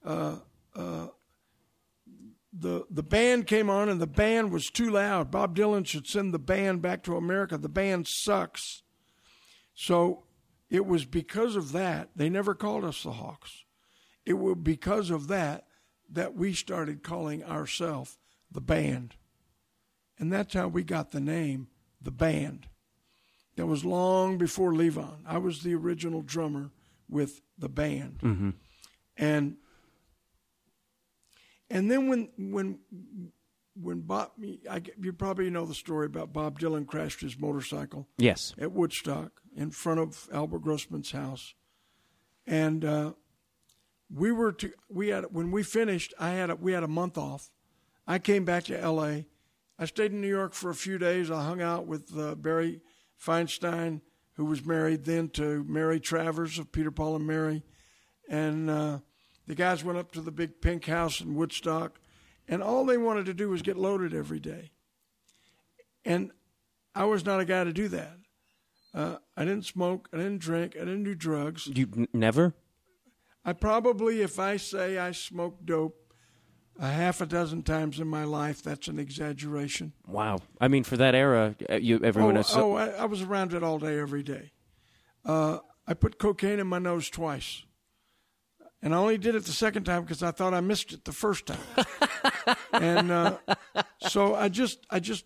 uh, 0.04 0.38
uh, 0.76 1.08
the 2.52 2.86
the 2.90 3.04
band 3.04 3.46
came 3.46 3.70
on 3.70 3.88
and 3.88 4.02
the 4.02 4.08
band 4.08 4.52
was 4.52 4.70
too 4.70 4.90
loud. 4.90 5.30
Bob 5.30 5.56
Dylan 5.56 5.86
should 5.86 6.08
send 6.08 6.34
the 6.34 6.40
band 6.40 6.82
back 6.82 7.04
to 7.04 7.18
America. 7.18 7.58
The 7.58 7.70
band 7.70 8.08
sucks. 8.08 8.82
So 9.76 10.24
it 10.70 10.86
was 10.86 11.06
because 11.06 11.56
of 11.56 11.72
that 11.74 12.10
they 12.16 12.30
never 12.30 12.56
called 12.56 12.84
us 12.84 13.04
the 13.04 13.12
Hawks 13.12 13.64
it 14.26 14.34
was 14.34 14.58
because 14.62 15.10
of 15.10 15.28
that 15.28 15.66
that 16.10 16.36
we 16.36 16.54
started 16.54 17.04
calling 17.04 17.44
ourselves 17.44 18.18
the 18.52 18.62
band. 18.62 19.16
And 20.20 20.32
that's 20.32 20.54
how 20.54 20.68
we 20.68 20.84
got 20.84 21.12
the 21.12 21.20
name, 21.20 21.68
the 22.02 22.12
band. 22.12 22.68
That 23.56 23.66
was 23.66 23.84
long 23.84 24.38
before 24.38 24.72
Levon. 24.72 25.20
I 25.26 25.38
was 25.38 25.64
the 25.64 25.76
original 25.76 26.22
drummer 26.22 26.72
with 27.10 27.42
the 27.58 27.70
band. 27.70 28.20
Mm-hmm. 28.22 28.50
And 29.18 29.58
and 31.70 31.90
then 31.90 32.08
when 32.08 32.30
when 32.38 32.80
when 33.76 34.02
Bob, 34.02 34.32
I, 34.70 34.82
you 35.00 35.14
probably 35.14 35.50
know 35.50 35.66
the 35.66 35.74
story 35.74 36.06
about 36.06 36.34
Bob 36.34 36.60
Dylan 36.60 36.86
crashed 36.86 37.22
his 37.22 37.40
motorcycle. 37.40 38.08
Yes. 38.18 38.54
At 38.60 38.72
Woodstock 38.72 39.42
in 39.56 39.72
front 39.72 40.00
of 40.00 40.28
Albert 40.34 40.60
Grossman's 40.60 41.12
house, 41.12 41.54
and 42.46 42.84
uh, 42.84 43.14
we 44.14 44.32
were 44.32 44.52
to 44.52 44.72
we 44.90 45.10
had 45.10 45.26
when 45.32 45.52
we 45.52 45.64
finished 45.64 46.14
i 46.20 46.32
had 46.32 46.50
a, 46.50 46.56
we 46.56 46.74
had 46.74 46.84
a 46.84 46.88
month 46.88 47.18
off. 47.18 47.50
I 48.08 48.20
came 48.20 48.46
back 48.46 48.66
to 48.66 48.90
la 48.90 49.22
i 49.80 49.86
stayed 49.86 50.12
in 50.12 50.22
new 50.22 50.28
york 50.28 50.54
for 50.54 50.70
a 50.70 50.76
few 50.76 50.98
days. 50.98 51.32
I 51.32 51.44
hung 51.44 51.62
out 51.62 51.88
with 51.88 52.18
uh, 52.18 52.36
barry 52.36 52.82
feinstein 53.24 54.02
who 54.34 54.46
was 54.46 54.66
married 54.66 55.06
then 55.06 55.30
to 55.30 55.64
mary 55.64 56.00
travers 56.00 56.60
of 56.60 56.72
peter 56.72 56.92
paul 56.92 57.16
and 57.16 57.26
mary. 57.26 57.64
And 58.30 58.70
uh, 58.70 59.00
the 59.48 59.56
guys 59.56 59.84
went 59.84 59.98
up 59.98 60.12
to 60.14 60.22
the 60.22 60.32
big 60.32 60.62
pink 60.62 60.86
house 60.86 61.22
in 61.22 61.36
woodstock 61.36 62.00
and 62.48 62.62
all 62.62 62.86
they 62.86 62.98
wanted 62.98 63.26
to 63.28 63.34
do 63.34 63.50
was 63.50 63.62
get 63.62 63.78
loaded 63.78 64.14
every 64.14 64.40
day. 64.40 64.72
And 66.04 66.32
i 66.96 67.06
was 67.06 67.26
not 67.26 67.40
a 67.40 67.46
guy 67.46 67.64
to 67.64 67.74
do 67.74 67.88
that. 67.90 68.18
Uh, 68.94 69.16
i 69.38 69.46
didn't 69.46 69.66
smoke 69.66 70.10
i 70.12 70.18
didn't 70.18 70.40
drink 70.40 70.76
i 70.76 70.80
didn't 70.80 71.06
do 71.06 71.16
drugs. 71.16 71.68
You 71.68 71.88
n- 71.96 72.08
never 72.12 72.54
I 73.44 73.54
probably, 73.54 74.22
if 74.22 74.40
I 74.40 74.58
say 74.58 74.98
I 74.98 75.12
smoked 75.12 75.66
dope, 75.66 76.02
a 76.80 76.88
half 76.88 77.22
a 77.22 77.26
dozen 77.26 77.62
times 77.62 78.00
in 78.00 78.08
my 78.08 78.24
life. 78.24 78.64
That's 78.64 78.88
an 78.88 79.00
exaggeration. 79.00 79.94
Wow. 80.08 80.40
I 80.60 80.68
mean, 80.68 80.84
for 80.84 80.98
that 80.98 81.14
era, 81.14 81.56
uh, 81.70 81.76
you 81.76 82.00
everyone 82.04 82.38
oh, 82.38 82.42
so, 82.42 82.74
oh 82.74 82.76
I, 82.76 82.88
I 82.90 83.06
was 83.06 83.22
around 83.22 83.54
it 83.54 83.64
all 83.64 83.78
day, 83.78 84.00
every 84.00 84.24
day. 84.24 84.52
Uh, 85.24 85.60
I 85.88 85.94
put 85.94 86.18
cocaine 86.18 86.60
in 86.60 86.68
my 86.68 86.80
nose 86.80 87.10
twice. 87.10 87.64
And 88.82 88.96
I 88.96 88.98
only 88.98 89.20
did 89.20 89.36
it 89.36 89.46
the 89.46 89.52
second 89.52 89.84
time 89.84 90.02
because 90.02 90.24
I 90.24 90.32
thought 90.32 90.56
I 90.56 90.62
missed 90.62 90.92
it 90.92 91.06
the 91.06 91.12
first 91.12 91.46
time. 91.46 91.86
and 92.74 93.12
uh, 93.12 93.38
so 94.08 94.34
I 94.34 94.50
just, 94.50 94.88
I 94.90 95.00
just, 95.00 95.26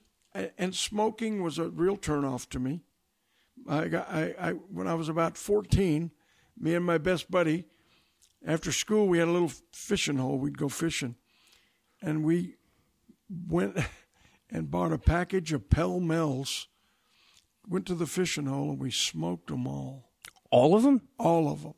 and 0.58 0.76
smoking 0.76 1.42
was 1.42 1.58
a 1.58 1.70
real 1.70 1.96
turnoff 1.96 2.50
to 2.50 2.60
me. 2.60 2.82
I 3.66 3.88
got, 3.88 4.12
I, 4.12 4.36
I, 4.38 4.52
when 4.52 4.90
I 4.90 4.96
was 4.96 5.08
about 5.08 5.38
14, 5.38 6.12
me 6.60 6.76
and 6.76 6.86
my 6.86 6.98
best 6.98 7.32
buddy, 7.32 7.66
after 8.46 8.72
school, 8.72 9.08
we 9.08 9.18
had 9.18 9.28
a 9.28 9.32
little 9.32 9.52
fishing 9.72 10.18
hole. 10.18 10.38
We'd 10.38 10.58
go 10.58 10.70
fishing. 10.70 11.16
And 12.02 12.24
we 12.24 12.56
went 13.30 13.78
and 14.50 14.70
bought 14.70 14.94
a 14.94 14.98
package 14.98 15.52
of 15.52 15.70
Pall 15.70 16.00
Malls, 16.00 16.68
went 17.68 17.88
to 17.88 17.96
the 17.96 18.06
fishing 18.06 18.46
hole, 18.46 18.70
and 18.70 18.80
we 18.80 18.92
smoked 18.92 19.48
them 19.48 19.66
all. 19.68 20.12
all 20.52 20.76
of 20.76 20.84
them. 20.84 21.02
All 21.18 21.52
of 21.52 21.64
them. 21.64 21.74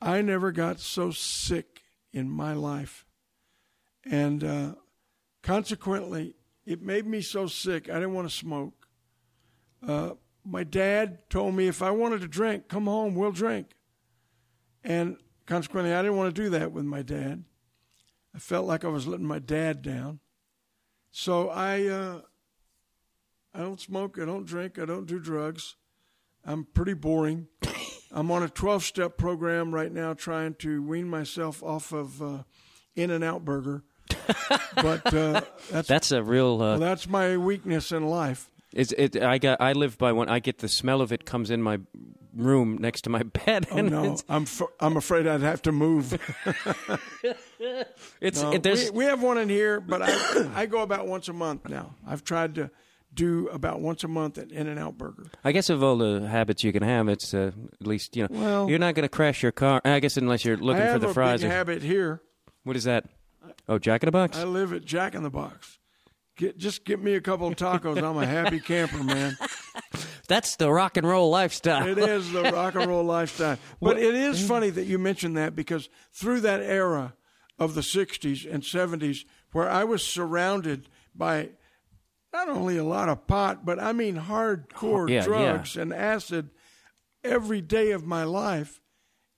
I 0.00 0.22
never 0.22 0.50
got 0.50 0.80
so 0.80 1.10
sick 1.10 1.82
in 2.12 2.30
my 2.30 2.54
life. 2.54 3.04
And 4.10 4.42
uh, 4.42 4.74
consequently, 5.42 6.36
it 6.64 6.80
made 6.80 7.06
me 7.06 7.20
so 7.20 7.46
sick, 7.46 7.90
I 7.90 7.94
didn't 7.94 8.14
want 8.14 8.28
to 8.28 8.34
smoke. 8.34 8.86
Uh, 9.86 10.12
my 10.44 10.64
dad 10.64 11.28
told 11.28 11.54
me 11.54 11.68
if 11.68 11.82
I 11.82 11.90
wanted 11.90 12.22
to 12.22 12.28
drink, 12.28 12.68
come 12.68 12.86
home, 12.86 13.14
we'll 13.14 13.32
drink. 13.32 13.68
And 14.82 15.18
consequently, 15.50 15.92
I 15.92 16.00
didn't 16.00 16.16
want 16.16 16.32
to 16.32 16.42
do 16.42 16.48
that 16.50 16.70
with 16.70 16.84
my 16.84 17.02
dad. 17.02 17.42
I 18.32 18.38
felt 18.38 18.66
like 18.66 18.84
I 18.84 18.88
was 18.88 19.08
letting 19.08 19.26
my 19.26 19.40
dad 19.40 19.82
down. 19.82 20.20
So 21.10 21.50
I, 21.50 21.86
uh, 21.88 22.20
I 23.52 23.58
don't 23.58 23.80
smoke, 23.80 24.16
I 24.22 24.24
don't 24.24 24.46
drink, 24.46 24.78
I 24.78 24.84
don't 24.84 25.06
do 25.06 25.18
drugs. 25.18 25.74
I'm 26.44 26.66
pretty 26.72 26.94
boring. 26.94 27.48
I'm 28.12 28.30
on 28.30 28.44
a 28.44 28.48
12 28.48 28.84
step 28.84 29.16
program 29.16 29.74
right 29.74 29.90
now 29.90 30.14
trying 30.14 30.54
to 30.60 30.82
wean 30.84 31.08
myself 31.08 31.64
off 31.64 31.92
of 31.92 32.22
uh, 32.22 32.42
In-N-Out 32.94 33.44
Burger. 33.44 33.82
but 34.76 35.12
uh, 35.12 35.40
that's, 35.70 35.88
That's 35.88 36.12
a 36.12 36.22
real. 36.22 36.54
Uh, 36.54 36.58
well, 36.58 36.78
that's 36.78 37.08
my 37.08 37.36
weakness 37.36 37.90
in 37.90 38.06
life. 38.06 38.50
Is 38.72 38.92
it? 38.96 39.20
I 39.20 39.38
got. 39.38 39.60
I 39.60 39.72
live 39.72 39.98
by 39.98 40.12
one. 40.12 40.28
I 40.28 40.38
get 40.38 40.58
the 40.58 40.68
smell 40.68 41.00
of 41.00 41.12
it 41.12 41.24
comes 41.24 41.50
in 41.50 41.62
my 41.62 41.80
room 42.34 42.78
next 42.80 43.02
to 43.02 43.10
my 43.10 43.22
bed, 43.44 43.66
Oh, 43.70 43.80
no, 43.80 44.16
I'm, 44.28 44.42
f- 44.42 44.62
I'm 44.80 44.96
afraid 44.96 45.26
I'd 45.26 45.40
have 45.42 45.62
to 45.62 45.72
move. 45.72 46.18
it's 48.20 48.42
No, 48.42 48.52
it, 48.52 48.64
we, 48.64 48.90
we 48.90 49.04
have 49.04 49.22
one 49.22 49.38
in 49.38 49.48
here, 49.48 49.80
but 49.80 50.02
I, 50.02 50.62
I 50.62 50.66
go 50.66 50.82
about 50.82 51.06
once 51.06 51.28
a 51.28 51.32
month 51.32 51.68
now. 51.68 51.94
I've 52.06 52.24
tried 52.24 52.54
to 52.56 52.70
do 53.12 53.48
about 53.48 53.80
once 53.80 54.04
a 54.04 54.08
month 54.08 54.38
at 54.38 54.52
In-N-Out 54.52 54.96
Burger. 54.96 55.26
I 55.44 55.52
guess 55.52 55.68
of 55.70 55.82
all 55.82 55.98
the 55.98 56.26
habits 56.28 56.62
you 56.62 56.72
can 56.72 56.82
have, 56.82 57.08
it's 57.08 57.34
uh, 57.34 57.50
at 57.80 57.86
least 57.86 58.16
you 58.16 58.22
know 58.24 58.28
Well- 58.30 58.70
you're 58.70 58.78
not 58.78 58.94
going 58.94 59.02
to 59.04 59.08
crash 59.08 59.42
your 59.42 59.52
car. 59.52 59.80
I 59.84 60.00
guess 60.00 60.16
unless 60.16 60.44
you're 60.44 60.56
looking 60.56 60.86
for 60.92 60.98
the 60.98 61.08
a 61.08 61.14
fries. 61.14 61.40
big 61.42 61.50
or- 61.50 61.54
habit 61.54 61.82
here. 61.82 62.22
what 62.64 62.76
is 62.76 62.84
that? 62.84 63.06
Oh, 63.68 63.78
Jack 63.78 64.02
in 64.02 64.06
the 64.06 64.12
Box. 64.12 64.36
I 64.36 64.44
live 64.44 64.72
at 64.72 64.84
Jack 64.84 65.14
in 65.14 65.22
the 65.22 65.30
Box. 65.30 65.78
Get 66.36 66.56
just 66.56 66.84
get 66.84 67.02
me 67.02 67.14
a 67.14 67.20
couple 67.20 67.46
of 67.48 67.56
tacos. 67.56 68.02
I'm 68.02 68.16
a 68.16 68.26
happy 68.26 68.60
camper, 68.60 69.02
man. 69.02 69.36
That's 70.30 70.54
the 70.54 70.70
rock 70.70 70.96
and 70.96 71.04
roll 71.04 71.28
lifestyle. 71.28 71.88
It 71.88 71.98
is 71.98 72.30
the 72.30 72.44
rock 72.44 72.76
and 72.76 72.86
roll 72.86 73.02
lifestyle. 73.02 73.58
But 73.80 73.98
it 73.98 74.14
is 74.14 74.46
funny 74.46 74.70
that 74.70 74.84
you 74.84 74.96
mentioned 74.96 75.36
that 75.36 75.56
because 75.56 75.88
through 76.12 76.42
that 76.42 76.60
era 76.60 77.14
of 77.58 77.74
the 77.74 77.80
60s 77.80 78.48
and 78.48 78.62
70s, 78.62 79.24
where 79.50 79.68
I 79.68 79.82
was 79.82 80.06
surrounded 80.06 80.88
by 81.16 81.48
not 82.32 82.48
only 82.48 82.76
a 82.76 82.84
lot 82.84 83.08
of 83.08 83.26
pot, 83.26 83.66
but 83.66 83.80
I 83.80 83.92
mean 83.92 84.20
hardcore 84.20 85.02
oh, 85.02 85.06
Yeah, 85.08 85.16
yeah. 85.16 85.24
drugs 85.24 85.76
and 85.76 85.92
acid 85.92 86.50
every 87.24 87.60
day 87.60 87.90
of 87.90 88.06
my 88.06 88.22
life, 88.22 88.80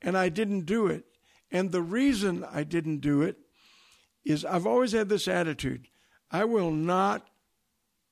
and 0.03 0.15
I 0.15 0.29
didn't 0.29 0.67
do 0.67 0.89
it. 0.89 1.07
And 1.51 1.73
the 1.73 1.81
reason 1.81 2.45
I 2.45 2.65
didn't 2.65 2.99
do 2.99 3.23
it 3.23 3.39
is 4.27 4.45
I've 4.45 4.67
always 4.67 4.93
had 4.93 5.09
this 5.09 5.27
attitude 5.27 5.87
I 6.31 6.45
will 6.45 6.71
not 6.71 7.27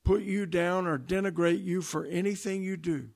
put 0.03 0.21
you 0.21 0.45
down 0.45 0.87
or 0.87 0.97
denigrate 0.97 1.63
you 1.63 1.81
for 1.81 2.05
anything 2.05 2.63
you 2.63 2.77
do, 2.77 3.09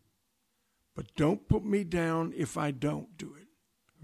but 0.96 1.06
don't 1.16 1.48
put 1.48 1.66
me 1.66 1.84
down 1.84 2.34
if 2.36 2.58
I 2.58 2.72
don't 2.72 3.18
do 3.18 3.36
it. 3.40 3.48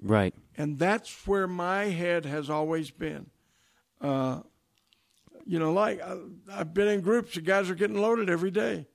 Right. 0.02 0.34
And 0.58 0.80
that's 0.80 1.28
where 1.28 1.48
my 1.48 1.86
head 1.86 2.26
has 2.26 2.50
always 2.50 2.91
been. 2.91 3.28
Uh, 4.00 4.41
you 5.46 5.60
know, 5.60 5.72
like 5.72 6.02
I, 6.02 6.17
I've 6.52 6.74
been 6.74 6.88
in 6.88 7.02
groups, 7.02 7.36
the 7.36 7.41
guys 7.41 7.70
are 7.70 7.76
getting 7.76 8.02
loaded 8.02 8.30
every 8.30 8.52
day. 8.52 8.88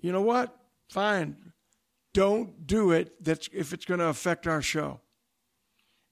You 0.00 0.12
know 0.12 0.22
what? 0.22 0.56
Fine. 0.88 1.36
Don't 2.12 2.66
do 2.66 2.92
it 2.92 3.22
that's 3.22 3.48
if 3.52 3.72
it's 3.72 3.84
going 3.84 4.00
to 4.00 4.08
affect 4.08 4.46
our 4.46 4.62
show. 4.62 5.00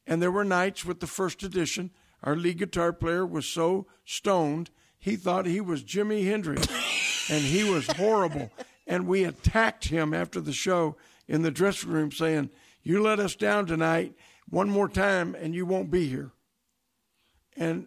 And 0.07 0.21
there 0.21 0.31
were 0.31 0.45
nights 0.45 0.85
with 0.85 1.01
the 1.01 1.07
first 1.07 1.43
edition, 1.43 1.91
our 2.23 2.37
lead 2.37 2.59
guitar 2.59 2.93
player 2.93 3.25
was 3.25 3.47
so 3.47 3.87
stoned, 4.05 4.71
he 4.99 5.17
thought 5.17 5.47
he 5.47 5.61
was 5.61 5.85
Jimi 5.85 6.25
Hendrix. 6.25 6.67
and 7.31 7.43
he 7.43 7.65
was 7.65 7.87
horrible. 7.87 8.51
And 8.87 9.07
we 9.07 9.25
attacked 9.25 9.89
him 9.89 10.13
after 10.13 10.41
the 10.41 10.53
show 10.53 10.97
in 11.27 11.43
the 11.43 11.51
dressing 11.51 11.91
room 11.91 12.13
saying, 12.13 12.51
You 12.83 13.03
let 13.03 13.19
us 13.19 13.35
down 13.35 13.67
tonight 13.67 14.15
one 14.49 14.69
more 14.69 14.89
time 14.89 15.35
and 15.35 15.55
you 15.55 15.67
won't 15.67 15.91
be 15.91 16.07
here. 16.07 16.33
And 17.57 17.87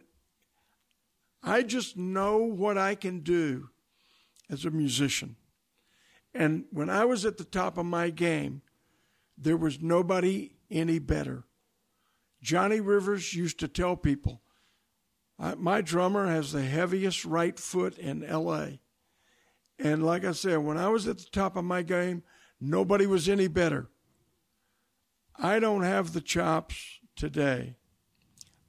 I 1.44 1.62
just 1.64 1.98
know 1.98 2.38
what 2.38 2.78
I 2.78 2.96
can 2.96 3.20
do 3.20 3.70
as 4.50 4.66
a 4.66 4.72
musician. 4.72 5.36
And 6.34 6.66
when 6.72 6.90
I 6.90 7.06
was 7.06 7.26
at 7.26 7.38
the 7.38 7.44
top 7.44 7.78
of 7.78 7.86
my 7.86 8.10
game, 8.10 8.62
there 9.38 9.58
was 9.58 9.82
nobody 9.82 10.52
any 10.70 11.00
better. 11.00 11.44
Johnny 12.42 12.80
Rivers 12.80 13.34
used 13.34 13.60
to 13.60 13.68
tell 13.68 13.96
people, 13.96 14.42
my 15.58 15.82
drummer 15.82 16.28
has 16.28 16.52
the 16.52 16.64
heaviest 16.64 17.24
right 17.24 17.60
foot 17.60 17.98
in 17.98 18.22
LA. 18.28 18.68
And 19.80 20.06
like 20.06 20.26
I 20.26 20.32
said, 20.32 20.60
when 20.60 20.78
I 20.78 20.90
was 20.90 21.08
at 21.08 21.18
the 21.18 21.30
top 21.32 21.56
of 21.56 21.64
my 21.64 21.82
game, 21.82 22.24
nobody 22.60 23.06
was 23.06 23.30
any 23.30 23.48
better. 23.48 23.90
I 25.36 25.60
don't 25.60 25.84
have 25.84 26.14
the 26.14 26.22
chops 26.22 27.00
today 27.16 27.76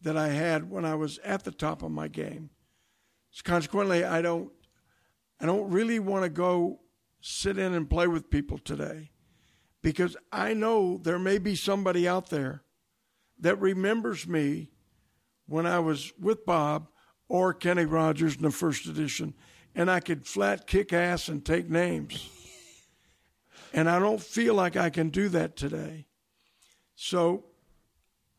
that 0.03 0.16
I 0.16 0.29
had 0.29 0.71
when 0.71 0.85
I 0.85 0.94
was 0.94 1.18
at 1.18 1.44
the 1.44 1.51
top 1.51 1.83
of 1.83 1.90
my 1.90 2.09
game. 2.09 2.51
So 3.31 3.42
consequently, 3.44 4.05
I 4.05 4.23
don't 4.23 4.51
I 5.40 5.47
don't 5.47 5.71
really 5.71 5.99
want 5.99 6.25
to 6.25 6.29
go 6.29 6.81
sit 7.21 7.59
in 7.59 7.73
and 7.73 7.88
play 7.88 8.07
with 8.07 8.31
people 8.31 8.59
today 8.59 9.11
because 9.83 10.16
I 10.33 10.55
know 10.55 10.99
there 10.99 11.18
may 11.18 11.38
be 11.38 11.55
somebody 11.55 12.09
out 12.09 12.31
there 12.31 12.62
that 13.38 13.61
remembers 13.61 14.27
me 14.27 14.71
when 15.47 15.66
I 15.66 15.79
was 15.79 16.12
with 16.18 16.44
Bob 16.44 16.88
or 17.29 17.55
Kenny 17.55 17.85
Rogers 17.85 18.37
in 18.37 18.42
the 18.42 18.51
first 18.51 18.87
edition, 18.87 19.35
and 19.79 19.88
I 19.88 20.01
could 20.01 20.27
flat 20.27 20.67
kick 20.67 20.93
ass 20.93 21.29
and 21.29 21.45
take 21.45 21.71
names. 21.71 22.29
And 23.73 23.88
I 23.88 24.01
don't 24.01 24.21
feel 24.21 24.55
like 24.55 24.77
I 24.77 24.91
can 24.91 25.09
do 25.09 25.29
that 25.29 25.55
today. 25.55 26.09
So 26.97 27.45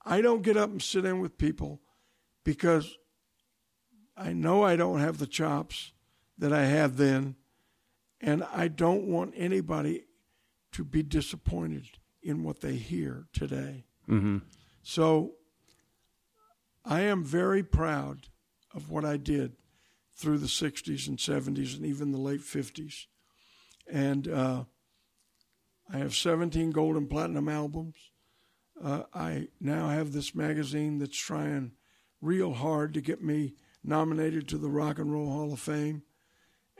I 0.05 0.19
don't 0.19 0.41
get 0.41 0.57
up 0.57 0.69
and 0.69 0.81
sit 0.81 1.05
in 1.05 1.21
with 1.21 1.37
people 1.37 1.79
because 2.43 2.97
I 4.17 4.33
know 4.33 4.63
I 4.63 4.75
don't 4.75 4.99
have 4.99 5.17
the 5.17 5.27
chops 5.27 5.93
that 6.37 6.51
I 6.51 6.65
had 6.65 6.97
then, 6.97 7.35
and 8.19 8.43
I 8.53 8.67
don't 8.67 9.05
want 9.05 9.33
anybody 9.37 10.03
to 10.73 10.83
be 10.83 11.03
disappointed 11.03 11.85
in 12.21 12.43
what 12.43 12.59
they 12.59 12.75
hear 12.75 13.27
today. 13.31 13.85
Mm-hmm. 14.09 14.39
So 14.83 15.35
I 16.83 17.01
am 17.01 17.23
very 17.23 17.63
proud 17.63 18.27
of 18.75 18.89
what 18.89 19.05
I 19.05 19.15
did 19.15 19.53
through 20.19 20.37
the 20.37 20.47
60s 20.47 21.07
and 21.07 21.17
70s 21.17 21.75
and 21.77 21.85
even 21.85 22.11
the 22.11 22.17
late 22.17 22.41
50s. 22.41 23.05
And 23.89 24.27
uh, 24.27 24.63
I 25.91 25.97
have 25.97 26.13
17 26.13 26.71
gold 26.71 26.97
and 26.97 27.09
platinum 27.09 27.47
albums. 27.47 27.95
Uh, 28.83 29.03
I 29.13 29.47
now 29.61 29.87
have 29.87 30.11
this 30.11 30.35
magazine 30.35 30.99
that's 30.99 31.17
trying 31.17 31.71
real 32.21 32.53
hard 32.53 32.93
to 32.95 33.01
get 33.01 33.23
me 33.23 33.53
nominated 33.81 34.47
to 34.49 34.57
the 34.57 34.69
Rock 34.69 34.99
and 34.99 35.11
Roll 35.11 35.29
Hall 35.29 35.53
of 35.53 35.59
Fame. 35.59 36.03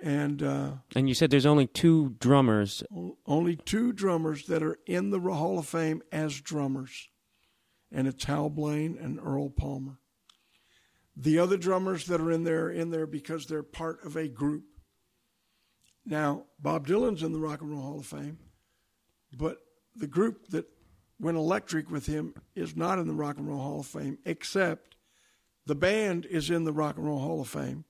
And 0.01 0.43
uh, 0.43 0.71
And 0.95 1.07
you 1.07 1.15
said 1.15 1.29
there's 1.29 1.45
only 1.45 1.67
two 1.67 2.15
drummers. 2.19 2.83
only 3.25 3.55
two 3.55 3.93
drummers 3.93 4.47
that 4.47 4.61
are 4.63 4.79
in 4.85 5.11
the 5.11 5.19
Hall 5.19 5.59
of 5.59 5.65
Fame 5.65 6.01
as 6.11 6.39
drummers, 6.41 7.09
and 7.91 8.07
it's 8.07 8.23
Hal 8.25 8.49
Blaine 8.49 8.97
and 9.01 9.19
Earl 9.21 9.49
Palmer. 9.49 9.97
The 11.21 11.39
other 11.39 11.57
drummers 11.57 12.05
that 12.05 12.21
are 12.21 12.31
in 12.31 12.45
there 12.45 12.67
are 12.67 12.71
in 12.71 12.91
there 12.91 13.05
because 13.05 13.45
they're 13.45 13.61
part 13.61 14.05
of 14.05 14.15
a 14.15 14.29
group. 14.29 14.63
Now, 16.05 16.45
Bob 16.57 16.87
Dylan's 16.87 17.23
in 17.23 17.33
the 17.33 17.39
Rock 17.39 17.59
and 17.59 17.69
Roll 17.69 17.81
Hall 17.81 17.99
of 17.99 18.05
Fame, 18.05 18.39
but 19.37 19.57
the 19.97 20.07
group 20.07 20.47
that 20.47 20.65
went 21.19 21.37
electric 21.37 21.91
with 21.91 22.05
him 22.05 22.35
is 22.55 22.77
not 22.77 22.99
in 22.99 23.07
the 23.09 23.13
Rock 23.13 23.37
and 23.37 23.49
Roll 23.49 23.59
Hall 23.59 23.79
of 23.81 23.85
Fame, 23.85 24.17
except 24.23 24.95
the 25.65 25.75
band 25.75 26.25
is 26.25 26.49
in 26.49 26.63
the 26.63 26.71
Rock 26.71 26.95
and 26.95 27.05
Roll 27.05 27.19
Hall 27.19 27.41
of 27.41 27.49
Fame, 27.49 27.83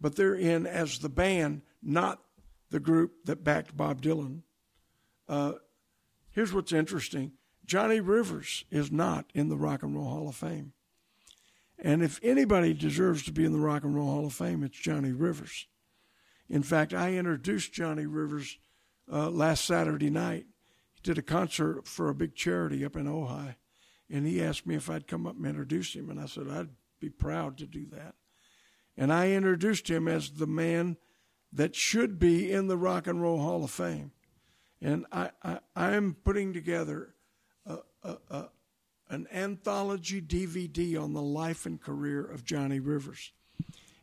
but 0.00 0.16
they're 0.16 0.34
in 0.34 0.66
as 0.66 1.00
the 1.00 1.10
band, 1.10 1.60
not 1.82 2.22
the 2.70 2.80
group 2.80 3.26
that 3.26 3.44
backed 3.44 3.76
Bob 3.76 4.00
Dylan. 4.00 4.40
Uh, 5.28 5.52
here's 6.30 6.54
what's 6.54 6.72
interesting 6.72 7.32
Johnny 7.66 8.00
Rivers 8.00 8.64
is 8.70 8.90
not 8.90 9.26
in 9.34 9.50
the 9.50 9.58
Rock 9.58 9.82
and 9.82 9.94
Roll 9.94 10.08
Hall 10.08 10.28
of 10.30 10.34
Fame. 10.34 10.72
And 11.78 12.02
if 12.02 12.20
anybody 12.22 12.72
deserves 12.72 13.24
to 13.24 13.32
be 13.32 13.44
in 13.44 13.52
the 13.52 13.58
Rock 13.58 13.84
and 13.84 13.94
Roll 13.94 14.06
Hall 14.06 14.26
of 14.26 14.32
Fame, 14.32 14.62
it's 14.62 14.78
Johnny 14.78 15.12
Rivers. 15.12 15.66
In 16.48 16.62
fact, 16.62 16.94
I 16.94 17.14
introduced 17.14 17.72
Johnny 17.72 18.06
Rivers 18.06 18.58
uh, 19.10 19.30
last 19.30 19.64
Saturday 19.64 20.10
night. 20.10 20.46
He 20.94 21.00
did 21.02 21.18
a 21.18 21.22
concert 21.22 21.86
for 21.86 22.08
a 22.08 22.14
big 22.14 22.34
charity 22.34 22.84
up 22.84 22.96
in 22.96 23.06
Ojai, 23.06 23.56
and 24.10 24.26
he 24.26 24.42
asked 24.42 24.66
me 24.66 24.76
if 24.76 24.88
I'd 24.88 25.08
come 25.08 25.26
up 25.26 25.36
and 25.36 25.46
introduce 25.46 25.94
him, 25.94 26.10
and 26.10 26.20
I 26.20 26.26
said 26.26 26.48
I'd 26.48 26.70
be 27.00 27.10
proud 27.10 27.58
to 27.58 27.66
do 27.66 27.86
that. 27.92 28.14
And 28.96 29.12
I 29.12 29.30
introduced 29.30 29.90
him 29.90 30.06
as 30.06 30.32
the 30.32 30.46
man 30.46 30.96
that 31.52 31.74
should 31.74 32.18
be 32.18 32.52
in 32.52 32.68
the 32.68 32.76
Rock 32.76 33.06
and 33.06 33.20
Roll 33.20 33.40
Hall 33.40 33.64
of 33.64 33.70
Fame. 33.70 34.12
And 34.80 35.06
I, 35.10 35.30
I, 35.42 35.58
I'm 35.74 36.14
putting 36.24 36.52
together 36.52 37.14
a, 37.66 37.78
a, 38.02 38.16
a, 38.30 38.48
an 39.08 39.26
anthology 39.32 40.20
DVD 40.20 41.00
on 41.00 41.12
the 41.12 41.22
life 41.22 41.66
and 41.66 41.80
career 41.80 42.24
of 42.24 42.44
Johnny 42.44 42.80
Rivers. 42.80 43.32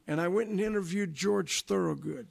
And 0.08 0.20
I 0.20 0.28
went 0.28 0.50
and 0.50 0.60
interviewed 0.60 1.14
George 1.14 1.64
Thorogood 1.64 2.28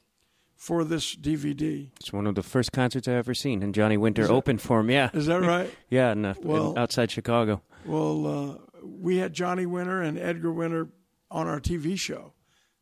for 0.56 0.84
this 0.84 1.16
DVD. 1.16 1.90
It's 1.98 2.12
one 2.12 2.26
of 2.26 2.34
the 2.34 2.42
first 2.42 2.72
concerts 2.72 3.08
I've 3.08 3.14
ever 3.14 3.34
seen, 3.34 3.62
and 3.62 3.74
Johnny 3.74 3.96
Winter 3.96 4.26
that, 4.26 4.32
opened 4.32 4.60
for 4.60 4.80
him. 4.80 4.90
Yeah, 4.90 5.10
is 5.14 5.26
that 5.26 5.40
right? 5.40 5.74
yeah, 5.88 6.12
in, 6.12 6.24
uh, 6.24 6.34
well, 6.42 6.72
in, 6.72 6.78
outside 6.78 7.10
Chicago. 7.10 7.62
Well, 7.86 8.26
uh, 8.26 8.58
we 8.82 9.16
had 9.16 9.32
Johnny 9.32 9.66
Winter 9.66 10.02
and 10.02 10.18
Edgar 10.18 10.52
Winter 10.52 10.88
on 11.30 11.46
our 11.46 11.60
TV 11.60 11.98
show, 11.98 12.34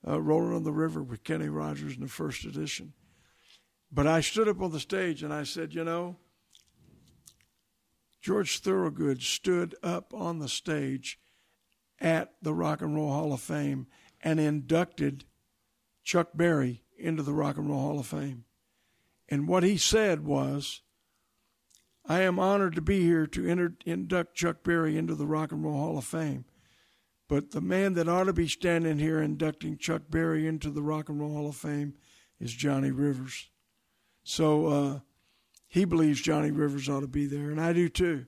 uh, 0.07 0.20
Rolling 0.20 0.55
on 0.55 0.64
the 0.64 0.72
River 0.72 1.03
with 1.03 1.22
Kenny 1.22 1.48
Rogers 1.48 1.94
in 1.94 2.01
the 2.01 2.09
first 2.09 2.44
edition. 2.44 2.94
But 3.92 4.07
I 4.07 4.20
stood 4.20 4.48
up 4.48 4.61
on 4.61 4.72
the 4.72 4.81
stage 4.81 5.22
and 5.22 5.33
I 5.33 5.44
said, 5.44 5.74
you 5.74 5.85
know, 5.85 6.16
George 8.28 8.58
Thorogood 8.58 9.22
stood 9.22 9.74
up 9.82 10.12
on 10.12 10.38
the 10.38 10.50
stage 10.50 11.18
at 11.98 12.34
the 12.42 12.52
Rock 12.52 12.82
and 12.82 12.94
Roll 12.94 13.10
Hall 13.10 13.32
of 13.32 13.40
Fame 13.40 13.86
and 14.20 14.38
inducted 14.38 15.24
Chuck 16.04 16.32
Berry 16.34 16.82
into 16.98 17.22
the 17.22 17.32
Rock 17.32 17.56
and 17.56 17.70
Roll 17.70 17.80
Hall 17.80 17.98
of 17.98 18.06
Fame. 18.06 18.44
And 19.30 19.48
what 19.48 19.62
he 19.62 19.78
said 19.78 20.26
was, 20.26 20.82
I 22.04 22.20
am 22.20 22.38
honored 22.38 22.74
to 22.74 22.82
be 22.82 23.00
here 23.00 23.26
to 23.28 23.72
induct 23.86 24.34
Chuck 24.34 24.62
Berry 24.62 24.98
into 24.98 25.14
the 25.14 25.26
Rock 25.26 25.50
and 25.50 25.64
Roll 25.64 25.78
Hall 25.78 25.96
of 25.96 26.04
Fame. 26.04 26.44
But 27.30 27.52
the 27.52 27.62
man 27.62 27.94
that 27.94 28.10
ought 28.10 28.24
to 28.24 28.34
be 28.34 28.46
standing 28.46 28.98
here 28.98 29.22
inducting 29.22 29.78
Chuck 29.78 30.02
Berry 30.10 30.46
into 30.46 30.68
the 30.68 30.82
Rock 30.82 31.08
and 31.08 31.18
Roll 31.18 31.32
Hall 31.32 31.48
of 31.48 31.56
Fame 31.56 31.94
is 32.38 32.52
Johnny 32.52 32.90
Rivers. 32.90 33.48
So 34.22 34.66
uh, 34.66 34.98
he 35.68 35.85
believes 35.85 36.20
Johnny 36.20 36.50
Rivers 36.50 36.88
ought 36.88 37.00
to 37.00 37.09
be 37.09 37.26
there, 37.26 37.50
and 37.50 37.61
I 37.61 37.72
do 37.72 37.88
too. 37.88 38.26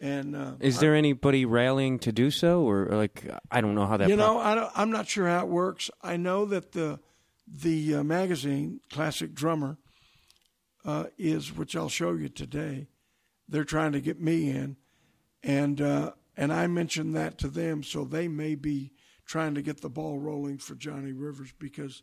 And 0.00 0.34
uh, 0.34 0.54
is 0.60 0.80
there 0.80 0.94
I, 0.94 0.98
anybody 0.98 1.44
rallying 1.44 1.98
to 2.00 2.12
do 2.12 2.30
so, 2.30 2.62
or 2.62 2.86
like 2.86 3.28
I 3.50 3.60
don't 3.60 3.74
know 3.74 3.86
how 3.86 3.98
that? 3.98 4.04
Works? 4.04 4.10
You 4.10 4.16
know, 4.16 4.38
I 4.38 4.70
I'm 4.74 4.90
not 4.90 5.06
sure 5.06 5.28
how 5.28 5.40
it 5.40 5.48
works. 5.48 5.90
I 6.02 6.16
know 6.16 6.46
that 6.46 6.72
the 6.72 7.00
the 7.46 7.96
uh, 7.96 8.02
magazine 8.02 8.80
Classic 8.90 9.34
Drummer 9.34 9.76
uh, 10.84 11.06
is, 11.18 11.54
which 11.54 11.76
I'll 11.76 11.90
show 11.90 12.12
you 12.12 12.30
today. 12.30 12.88
They're 13.46 13.64
trying 13.64 13.92
to 13.92 14.00
get 14.00 14.18
me 14.18 14.48
in, 14.48 14.76
and 15.42 15.80
uh, 15.82 16.12
and 16.34 16.50
I 16.50 16.66
mentioned 16.66 17.14
that 17.14 17.36
to 17.38 17.48
them, 17.48 17.82
so 17.82 18.04
they 18.04 18.26
may 18.26 18.54
be 18.54 18.92
trying 19.26 19.54
to 19.54 19.62
get 19.62 19.82
the 19.82 19.90
ball 19.90 20.18
rolling 20.18 20.56
for 20.56 20.74
Johnny 20.74 21.12
Rivers 21.12 21.52
because 21.58 22.02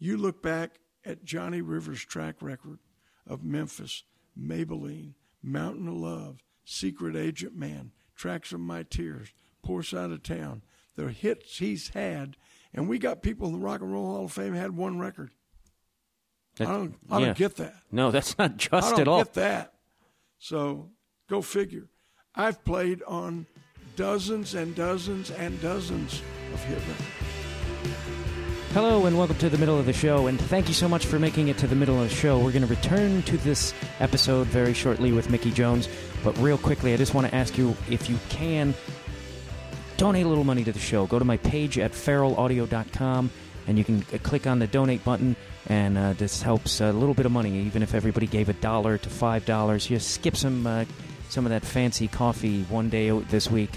you 0.00 0.16
look 0.16 0.42
back 0.42 0.80
at 1.04 1.24
Johnny 1.24 1.60
Rivers' 1.60 2.04
track 2.04 2.36
record 2.40 2.80
of 3.26 3.44
Memphis, 3.44 4.04
Maybelline, 4.38 5.14
Mountain 5.42 5.88
of 5.88 5.94
Love, 5.94 6.42
Secret 6.64 7.16
Agent 7.16 7.56
Man, 7.56 7.92
Tracks 8.14 8.52
of 8.52 8.60
My 8.60 8.82
Tears, 8.82 9.32
Poor 9.62 9.82
Side 9.82 10.10
of 10.10 10.22
Town, 10.22 10.62
the 10.96 11.08
hits 11.08 11.58
he's 11.58 11.90
had, 11.90 12.36
and 12.74 12.88
we 12.88 12.98
got 12.98 13.22
people 13.22 13.46
in 13.46 13.52
the 13.52 13.58
Rock 13.58 13.80
and 13.80 13.92
Roll 13.92 14.06
Hall 14.06 14.24
of 14.24 14.32
Fame 14.32 14.54
had 14.54 14.76
one 14.76 14.98
record. 14.98 15.30
That, 16.56 16.68
I 16.68 16.72
don't, 16.72 16.94
I 17.10 17.18
yeah. 17.18 17.26
don't 17.26 17.38
get 17.38 17.56
that. 17.56 17.74
No, 17.90 18.10
that's 18.10 18.36
not 18.38 18.56
just 18.56 18.98
at 18.98 19.08
all. 19.08 19.20
I 19.20 19.24
don't 19.24 19.26
get 19.26 19.34
that. 19.34 19.74
So 20.38 20.90
go 21.28 21.40
figure. 21.40 21.88
I've 22.34 22.64
played 22.64 23.02
on 23.04 23.46
dozens 23.96 24.54
and 24.54 24.74
dozens 24.74 25.30
and 25.30 25.60
dozens 25.60 26.22
of 26.52 26.64
hit 26.64 26.78
records. 26.78 27.21
Hello 28.72 29.04
and 29.04 29.18
welcome 29.18 29.36
to 29.36 29.50
the 29.50 29.58
middle 29.58 29.78
of 29.78 29.84
the 29.84 29.92
show, 29.92 30.28
and 30.28 30.40
thank 30.40 30.66
you 30.66 30.72
so 30.72 30.88
much 30.88 31.04
for 31.04 31.18
making 31.18 31.48
it 31.48 31.58
to 31.58 31.66
the 31.66 31.74
middle 31.74 32.02
of 32.02 32.08
the 32.08 32.14
show. 32.14 32.38
We're 32.38 32.52
going 32.52 32.62
to 32.62 32.68
return 32.68 33.20
to 33.24 33.36
this 33.36 33.74
episode 34.00 34.46
very 34.46 34.72
shortly 34.72 35.12
with 35.12 35.28
Mickey 35.28 35.50
Jones, 35.50 35.90
but 36.24 36.34
real 36.38 36.56
quickly, 36.56 36.94
I 36.94 36.96
just 36.96 37.12
want 37.12 37.26
to 37.26 37.34
ask 37.34 37.58
you 37.58 37.76
if 37.90 38.08
you 38.08 38.18
can 38.30 38.72
donate 39.98 40.24
a 40.24 40.28
little 40.30 40.44
money 40.44 40.64
to 40.64 40.72
the 40.72 40.78
show. 40.78 41.04
Go 41.06 41.18
to 41.18 41.24
my 41.26 41.36
page 41.36 41.78
at 41.78 41.92
feralaudio.com, 41.92 43.30
and 43.66 43.76
you 43.76 43.84
can 43.84 44.06
uh, 44.10 44.16
click 44.22 44.46
on 44.46 44.58
the 44.58 44.66
donate 44.66 45.04
button, 45.04 45.36
and 45.66 45.98
uh, 45.98 46.14
this 46.14 46.40
helps 46.40 46.80
a 46.80 46.92
little 46.92 47.14
bit 47.14 47.26
of 47.26 47.32
money, 47.32 47.54
even 47.64 47.82
if 47.82 47.94
everybody 47.94 48.26
gave 48.26 48.48
a 48.48 48.54
dollar 48.54 48.96
to 48.96 49.10
five 49.10 49.44
dollars. 49.44 49.90
You 49.90 49.98
skip 49.98 50.34
some 50.34 50.66
uh, 50.66 50.86
some 51.28 51.44
of 51.44 51.50
that 51.50 51.62
fancy 51.62 52.08
coffee 52.08 52.62
one 52.70 52.88
day 52.88 53.10
this 53.10 53.50
week 53.50 53.72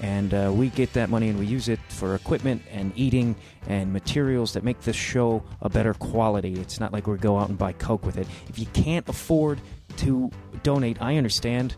and 0.00 0.32
uh, 0.32 0.52
we 0.54 0.68
get 0.68 0.92
that 0.92 1.10
money 1.10 1.28
and 1.28 1.38
we 1.38 1.46
use 1.46 1.68
it 1.68 1.80
for 1.88 2.14
equipment 2.14 2.62
and 2.70 2.92
eating 2.96 3.34
and 3.66 3.92
materials 3.92 4.52
that 4.52 4.64
make 4.64 4.80
this 4.82 4.96
show 4.96 5.42
a 5.60 5.68
better 5.68 5.94
quality. 5.94 6.54
It's 6.54 6.78
not 6.78 6.92
like 6.92 7.06
we 7.06 7.16
go 7.16 7.38
out 7.38 7.48
and 7.48 7.58
buy 7.58 7.72
Coke 7.72 8.06
with 8.06 8.16
it. 8.16 8.26
If 8.48 8.58
you 8.58 8.66
can't 8.66 9.08
afford 9.08 9.60
to 9.98 10.30
donate, 10.62 11.00
I 11.00 11.16
understand. 11.16 11.76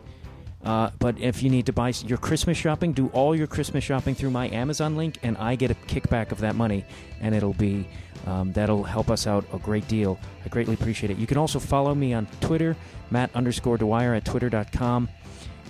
Uh, 0.63 0.91
but 0.99 1.19
if 1.19 1.41
you 1.41 1.49
need 1.49 1.65
to 1.65 1.73
buy 1.73 1.91
your 2.05 2.19
Christmas 2.19 2.55
shopping, 2.57 2.93
do 2.93 3.07
all 3.07 3.35
your 3.35 3.47
Christmas 3.47 3.83
shopping 3.83 4.13
through 4.13 4.29
my 4.29 4.47
Amazon 4.49 4.95
link, 4.95 5.17
and 5.23 5.35
I 5.37 5.55
get 5.55 5.71
a 5.71 5.73
kickback 5.73 6.31
of 6.31 6.39
that 6.41 6.55
money, 6.55 6.85
and 7.19 7.33
it'll 7.33 7.53
be 7.53 7.87
um, 8.27 8.53
that'll 8.53 8.83
help 8.83 9.09
us 9.09 9.25
out 9.25 9.43
a 9.53 9.57
great 9.57 9.87
deal. 9.87 10.19
I 10.45 10.49
greatly 10.49 10.75
appreciate 10.75 11.09
it. 11.09 11.17
You 11.17 11.25
can 11.25 11.37
also 11.37 11.57
follow 11.57 11.95
me 11.95 12.13
on 12.13 12.27
Twitter, 12.41 12.75
Matt 13.09 13.31
underscore 13.33 13.77
Dwyer 13.77 14.13
at 14.13 14.23
twitter.com 14.23 15.09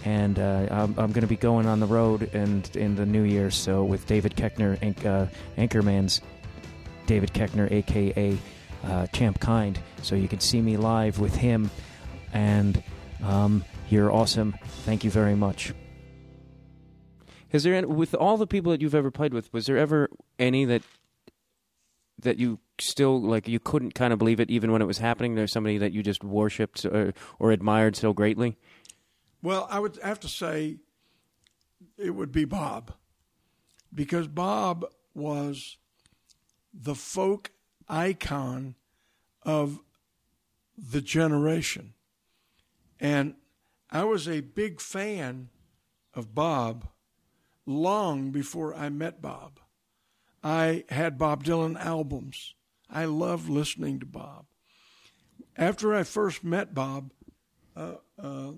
and 0.03 0.39
uh, 0.39 0.67
I'm, 0.71 0.95
I'm 0.97 1.11
going 1.11 1.21
to 1.21 1.27
be 1.27 1.35
going 1.35 1.65
on 1.67 1.79
the 1.79 1.85
road 1.85 2.33
and 2.33 2.69
in 2.75 2.95
the 2.95 3.05
new 3.05 3.23
year. 3.23 3.51
So 3.51 3.83
with 3.83 4.07
David 4.07 4.35
Koechner, 4.35 4.77
uh, 5.05 5.27
Anchorman's 5.57 6.21
David 7.05 7.33
Koechner, 7.33 7.71
aka 7.71 8.37
uh, 8.83 9.07
Champ 9.07 9.39
Kind. 9.39 9.79
So 10.01 10.15
you 10.15 10.27
can 10.27 10.39
see 10.39 10.61
me 10.61 10.77
live 10.77 11.19
with 11.19 11.35
him, 11.35 11.69
and 12.33 12.81
um, 13.23 13.63
you're 13.89 14.11
awesome. 14.11 14.55
Thank 14.85 15.03
you 15.03 15.11
very 15.11 15.35
much. 15.35 15.73
Is 17.51 17.63
there 17.63 17.85
with 17.87 18.15
all 18.15 18.37
the 18.37 18.47
people 18.47 18.71
that 18.71 18.81
you've 18.81 18.95
ever 18.95 19.11
played 19.11 19.33
with? 19.33 19.51
Was 19.53 19.65
there 19.65 19.77
ever 19.77 20.09
any 20.39 20.65
that 20.65 20.83
that 22.21 22.37
you 22.37 22.59
still 22.79 23.21
like 23.21 23.47
you 23.47 23.59
couldn't 23.59 23.93
kind 23.93 24.13
of 24.13 24.19
believe 24.19 24.39
it 24.39 24.49
even 24.49 24.71
when 24.71 24.81
it 24.81 24.85
was 24.85 24.99
happening? 24.99 25.35
There's 25.35 25.51
somebody 25.51 25.77
that 25.77 25.91
you 25.91 26.01
just 26.01 26.23
worshipped 26.23 26.85
or, 26.85 27.13
or 27.39 27.51
admired 27.51 27.95
so 27.95 28.13
greatly. 28.13 28.57
Well, 29.41 29.67
I 29.69 29.79
would 29.79 29.97
have 30.03 30.19
to 30.21 30.27
say 30.27 30.77
it 31.97 32.11
would 32.11 32.31
be 32.31 32.45
Bob 32.45 32.93
because 33.93 34.27
Bob 34.27 34.85
was 35.13 35.77
the 36.73 36.95
folk 36.95 37.51
icon 37.87 38.75
of 39.43 39.79
the 40.77 41.01
generation. 41.01 41.93
And 42.99 43.35
I 43.89 44.03
was 44.03 44.27
a 44.27 44.41
big 44.41 44.79
fan 44.79 45.49
of 46.13 46.33
Bob 46.33 46.87
long 47.65 48.31
before 48.31 48.73
I 48.73 48.89
met 48.89 49.21
Bob. 49.21 49.59
I 50.43 50.85
had 50.89 51.17
Bob 51.17 51.43
Dylan 51.43 51.79
albums. 51.79 52.55
I 52.89 53.05
loved 53.05 53.49
listening 53.49 53.99
to 53.99 54.05
Bob. 54.05 54.45
After 55.57 55.93
I 55.93 56.03
first 56.03 56.43
met 56.43 56.73
Bob, 56.73 57.11
uh, 57.75 57.95
uh, 58.21 58.51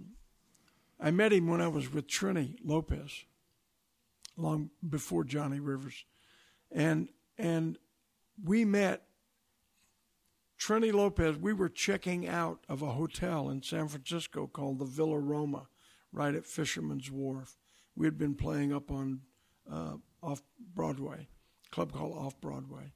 I 0.99 1.11
met 1.11 1.33
him 1.33 1.47
when 1.47 1.61
I 1.61 1.67
was 1.67 1.91
with 1.91 2.07
Trini 2.07 2.55
Lopez, 2.63 3.25
long 4.37 4.69
before 4.87 5.23
Johnny 5.23 5.59
Rivers, 5.59 6.05
and 6.71 7.09
and 7.37 7.77
we 8.43 8.65
met. 8.65 9.03
Trini 10.59 10.93
Lopez. 10.93 11.35
We 11.35 11.51
were 11.51 11.67
checking 11.67 12.25
out 12.25 12.63
of 12.69 12.81
a 12.81 12.91
hotel 12.91 13.49
in 13.49 13.63
San 13.63 13.89
Francisco 13.89 14.47
called 14.47 14.79
the 14.79 14.85
Villa 14.85 15.19
Roma, 15.19 15.67
right 16.13 16.33
at 16.33 16.45
Fisherman's 16.45 17.11
Wharf. 17.11 17.57
We 17.97 18.07
had 18.07 18.17
been 18.17 18.35
playing 18.35 18.71
up 18.71 18.89
on 18.89 19.21
uh, 19.69 19.95
off 20.21 20.41
Broadway, 20.73 21.27
club 21.71 21.91
called 21.91 22.17
Off 22.17 22.39
Broadway, 22.39 22.93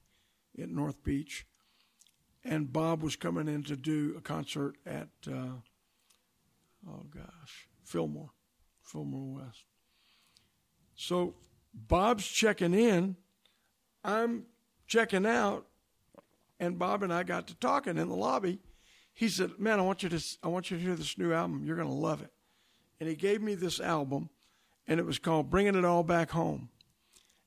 at 0.58 0.70
North 0.70 1.04
Beach, 1.04 1.46
and 2.44 2.72
Bob 2.72 3.04
was 3.04 3.16
coming 3.16 3.48
in 3.48 3.64
to 3.64 3.76
do 3.76 4.16
a 4.18 4.22
concert 4.22 4.76
at. 4.86 5.10
Uh, 5.28 5.60
oh 6.88 7.06
gosh, 7.14 7.68
Fillmore, 7.88 8.32
Fillmore 8.82 9.42
West. 9.42 9.64
So 10.96 11.36
Bob's 11.74 12.28
checking 12.28 12.74
in, 12.74 13.16
I'm 14.04 14.44
checking 14.88 15.26
out, 15.26 15.66
and 16.60 16.78
Bob 16.78 17.04
and 17.04 17.14
I 17.14 17.24
got 17.24 17.48
to 17.48 17.56
talking 17.56 17.98
in 17.98 18.10
the 18.10 18.16
lobby. 18.16 18.60
He 19.14 19.30
said, 19.30 19.52
"Man, 19.58 19.80
I 19.80 19.84
want 19.84 20.04
you 20.04 20.10
to 20.10 20.38
I 20.44 20.50
want 20.50 20.70
you 20.70 20.78
to 20.78 20.84
hear 20.84 20.96
this 20.96 21.18
new 21.18 21.32
album. 21.32 21.64
You're 21.66 21.78
going 21.78 21.88
to 21.88 21.94
love 21.94 22.22
it." 22.22 22.32
And 23.00 23.08
he 23.08 23.16
gave 23.16 23.42
me 23.42 23.56
this 23.56 23.80
album, 23.80 24.30
and 24.86 25.00
it 25.00 25.06
was 25.06 25.18
called 25.18 25.50
"Bringing 25.50 25.76
It 25.76 25.86
All 25.86 26.04
Back 26.04 26.32
Home." 26.32 26.70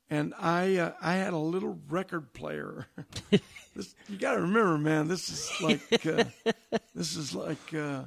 And 0.09 0.33
I 0.39 0.77
uh, 0.79 0.93
I 1.03 1.15
had 1.15 1.35
a 1.35 1.39
little 1.39 1.79
record 1.89 2.33
player. 2.33 2.87
this, 3.77 3.95
you 4.09 4.17
got 4.17 4.35
to 4.35 4.41
remember, 4.41 4.79
man. 4.79 5.07
This 5.07 5.29
is 5.29 5.53
like 5.61 6.07
uh, 6.07 6.25
this 6.95 7.15
is 7.15 7.35
like 7.35 7.75
uh, 7.75 8.05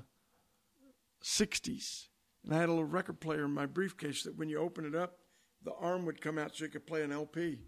'60s, 1.24 2.08
and 2.44 2.54
I 2.54 2.60
had 2.60 2.70
a 2.70 2.74
little 2.74 2.86
record 2.86 3.20
player 3.20 3.46
in 3.46 3.52
my 3.52 3.66
briefcase 3.66 4.24
that 4.24 4.38
when 4.38 4.50
you 4.50 4.60
open 4.60 4.86
it 4.86 4.96
up, 4.96 5.18
the 5.64 5.74
arm 5.74 6.06
would 6.06 6.22
come 6.22 6.38
out 6.38 6.56
so 6.56 6.66
you 6.66 6.70
could 6.70 6.86
play 6.86 7.04
an 7.04 7.12
LP. 7.12 7.60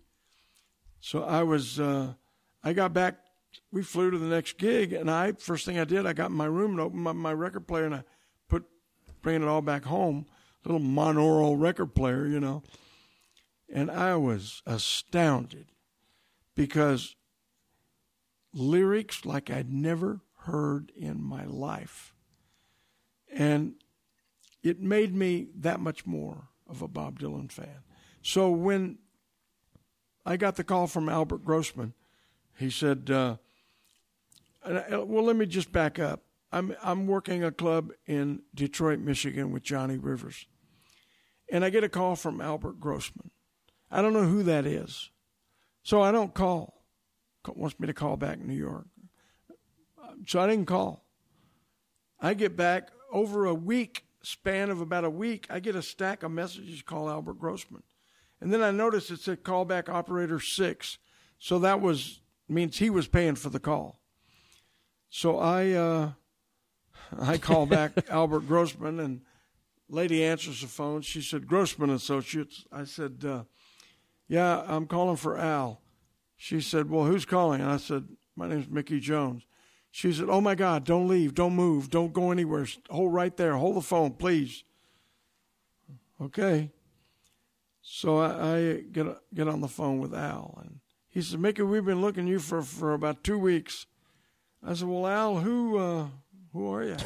So 0.99 1.23
I 1.23 1.43
was, 1.43 1.79
uh, 1.79 2.13
I 2.63 2.73
got 2.73 2.93
back. 2.93 3.19
We 3.71 3.83
flew 3.83 4.11
to 4.11 4.17
the 4.17 4.25
next 4.25 4.57
gig, 4.57 4.91
and 4.91 5.09
I 5.09 5.31
first 5.33 5.65
thing 5.65 5.79
I 5.79 5.85
did, 5.85 6.05
I 6.05 6.11
got 6.11 6.29
in 6.29 6.35
my 6.35 6.45
room 6.45 6.71
and 6.71 6.81
opened 6.81 7.01
my, 7.01 7.13
my 7.13 7.33
record 7.33 7.67
player, 7.67 7.85
and 7.85 7.95
I 7.95 8.03
put 8.49 8.65
bringing 9.21 9.43
it 9.43 9.47
all 9.47 9.61
back 9.61 9.85
home, 9.85 10.25
little 10.65 10.81
monaural 10.81 11.59
record 11.59 11.95
player, 11.95 12.27
you 12.27 12.41
know, 12.41 12.63
and 13.71 13.89
I 13.89 14.15
was 14.15 14.61
astounded 14.65 15.67
because 16.53 17.15
lyrics 18.53 19.25
like 19.25 19.49
I'd 19.49 19.71
never 19.71 20.19
heard 20.39 20.91
in 20.97 21.23
my 21.23 21.45
life, 21.45 22.13
and 23.31 23.75
it 24.65 24.81
made 24.81 25.15
me 25.15 25.47
that 25.59 25.79
much 25.79 26.07
more 26.07 26.49
of 26.67 26.81
a 26.81 26.87
Bob 26.87 27.19
Dylan 27.19 27.51
fan. 27.51 27.83
So 28.23 28.49
when 28.49 28.97
I 30.25 30.37
got 30.37 30.55
the 30.55 30.63
call 30.63 30.87
from 30.87 31.07
Albert 31.07 31.45
Grossman, 31.45 31.93
he 32.57 32.71
said, 32.71 33.11
uh, 33.11 33.37
"Well, 34.65 35.23
let 35.23 35.35
me 35.35 35.45
just 35.45 35.71
back 35.71 35.99
up. 35.99 36.23
I'm 36.51 36.75
I'm 36.81 37.05
working 37.05 37.43
a 37.43 37.51
club 37.51 37.91
in 38.07 38.41
Detroit, 38.55 38.97
Michigan, 38.99 39.51
with 39.51 39.61
Johnny 39.61 39.99
Rivers, 39.99 40.47
and 41.51 41.63
I 41.63 41.69
get 41.69 41.83
a 41.83 41.89
call 41.89 42.15
from 42.15 42.41
Albert 42.41 42.79
Grossman. 42.79 43.29
I 43.91 44.01
don't 44.01 44.13
know 44.13 44.25
who 44.25 44.41
that 44.43 44.65
is, 44.65 45.11
so 45.83 46.01
I 46.01 46.11
don't 46.11 46.33
call. 46.33 46.73
Wants 47.47 47.79
me 47.79 47.85
to 47.85 47.93
call 47.93 48.17
back 48.17 48.39
in 48.39 48.47
New 48.47 48.55
York, 48.55 48.87
so 50.25 50.39
I 50.39 50.47
didn't 50.47 50.65
call. 50.65 51.05
I 52.19 52.33
get 52.33 52.57
back 52.57 52.89
over 53.11 53.45
a 53.45 53.53
week 53.53 54.04
span 54.25 54.69
of 54.69 54.81
about 54.81 55.05
a 55.05 55.09
week, 55.09 55.47
I 55.49 55.59
get 55.59 55.75
a 55.75 55.81
stack 55.81 56.23
of 56.23 56.31
messages 56.31 56.81
call 56.81 57.09
Albert 57.09 57.39
Grossman. 57.39 57.83
And 58.41 58.51
then 58.51 58.61
I 58.61 58.71
noticed 58.71 59.11
it 59.11 59.19
said 59.19 59.43
callback 59.43 59.89
operator 59.89 60.39
six. 60.39 60.97
So 61.39 61.59
that 61.59 61.81
was 61.81 62.21
means 62.47 62.77
he 62.77 62.89
was 62.89 63.07
paying 63.07 63.35
for 63.35 63.49
the 63.49 63.59
call. 63.59 63.99
So 65.09 65.39
I 65.39 65.71
uh, 65.71 66.11
I 67.19 67.37
call 67.37 67.65
back 67.65 67.91
Albert 68.09 68.47
Grossman 68.47 68.99
and 68.99 69.21
lady 69.89 70.23
answers 70.23 70.61
the 70.61 70.67
phone. 70.67 71.01
She 71.01 71.21
said 71.21 71.47
Grossman 71.47 71.89
Associates. 71.89 72.65
I 72.71 72.83
said, 72.85 73.23
uh, 73.25 73.43
Yeah, 74.27 74.63
I'm 74.67 74.87
calling 74.87 75.17
for 75.17 75.37
Al. 75.37 75.81
She 76.35 76.61
said, 76.61 76.89
Well, 76.89 77.05
who's 77.05 77.25
calling? 77.25 77.61
And 77.61 77.71
I 77.71 77.77
said, 77.77 78.07
My 78.35 78.47
name's 78.47 78.67
Mickey 78.67 78.99
Jones. 78.99 79.43
She 79.95 80.11
said, 80.11 80.27
Oh 80.29 80.41
my 80.41 80.55
God, 80.55 80.83
don't 80.83 81.07
leave, 81.07 81.33
don't 81.33 81.55
move, 81.55 81.89
don't 81.89 82.11
go 82.11 82.29
anywhere. 82.29 82.67
Hold 82.89 83.13
right 83.13 83.35
there, 83.37 83.55
hold 83.55 83.77
the 83.77 83.81
phone, 83.81 84.11
please. 84.11 84.65
Okay. 86.21 86.73
So 87.81 88.17
I, 88.17 88.57
I 88.57 88.73
get 88.91 89.07
get 89.33 89.47
on 89.47 89.61
the 89.61 89.69
phone 89.69 89.99
with 89.99 90.13
Al, 90.13 90.59
and 90.61 90.81
he 91.07 91.21
said, 91.21 91.39
Mickey, 91.39 91.61
we've 91.61 91.85
been 91.85 92.01
looking 92.01 92.27
you 92.27 92.39
for, 92.39 92.61
for 92.61 92.93
about 92.93 93.23
two 93.23 93.39
weeks. 93.39 93.85
I 94.61 94.73
said, 94.73 94.89
Well, 94.89 95.07
Al, 95.07 95.37
who 95.37 95.77
uh, 95.77 96.07
who 96.51 96.73
are 96.73 96.83
you? 96.83 96.97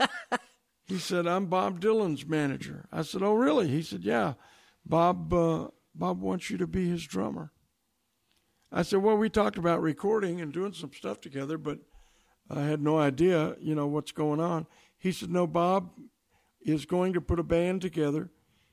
he 0.86 0.96
said, 0.98 1.26
I'm 1.26 1.48
Bob 1.48 1.82
Dylan's 1.82 2.24
manager. 2.24 2.86
I 2.90 3.02
said, 3.02 3.22
Oh, 3.22 3.34
really? 3.34 3.68
He 3.68 3.82
said, 3.82 4.04
Yeah. 4.04 4.34
Bob 4.86 5.34
uh, 5.34 5.68
Bob 5.94 6.22
wants 6.22 6.48
you 6.48 6.56
to 6.56 6.66
be 6.66 6.88
his 6.88 7.04
drummer. 7.04 7.52
I 8.72 8.84
said, 8.84 9.02
Well, 9.02 9.18
we 9.18 9.28
talked 9.28 9.58
about 9.58 9.82
recording 9.82 10.40
and 10.40 10.50
doing 10.50 10.72
some 10.72 10.92
stuff 10.94 11.20
together, 11.20 11.58
but 11.58 11.80
I 12.50 12.62
had 12.62 12.82
no 12.82 12.98
idea, 12.98 13.56
you 13.60 13.74
know, 13.74 13.86
what's 13.86 14.12
going 14.12 14.40
on. 14.40 14.66
He 14.98 15.12
said, 15.12 15.30
No, 15.30 15.46
Bob 15.46 15.90
is 16.60 16.84
going 16.84 17.12
to 17.12 17.20
put 17.20 17.38
a 17.38 17.44
band 17.44 17.82
together. 17.82 18.30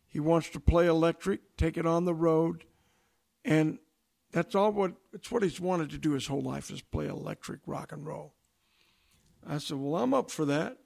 He 0.07 0.19
wants 0.19 0.49
to 0.49 0.59
play 0.59 0.87
electric, 0.87 1.55
take 1.57 1.77
it 1.77 1.85
on 1.85 2.05
the 2.05 2.13
road, 2.13 2.65
and 3.45 3.77
that's 4.31 4.55
all 4.55 4.71
what 4.71 4.93
it's 5.13 5.31
what 5.31 5.43
he's 5.43 5.59
wanted 5.59 5.89
to 5.91 5.97
do 5.97 6.11
his 6.11 6.27
whole 6.27 6.41
life 6.41 6.69
is 6.69 6.81
play 6.81 7.07
electric 7.07 7.59
rock 7.65 7.91
and 7.91 8.05
roll. 8.05 8.33
I 9.47 9.59
said, 9.59 9.77
Well, 9.77 10.01
I'm 10.01 10.13
up 10.13 10.31
for 10.31 10.45
that. 10.45 10.77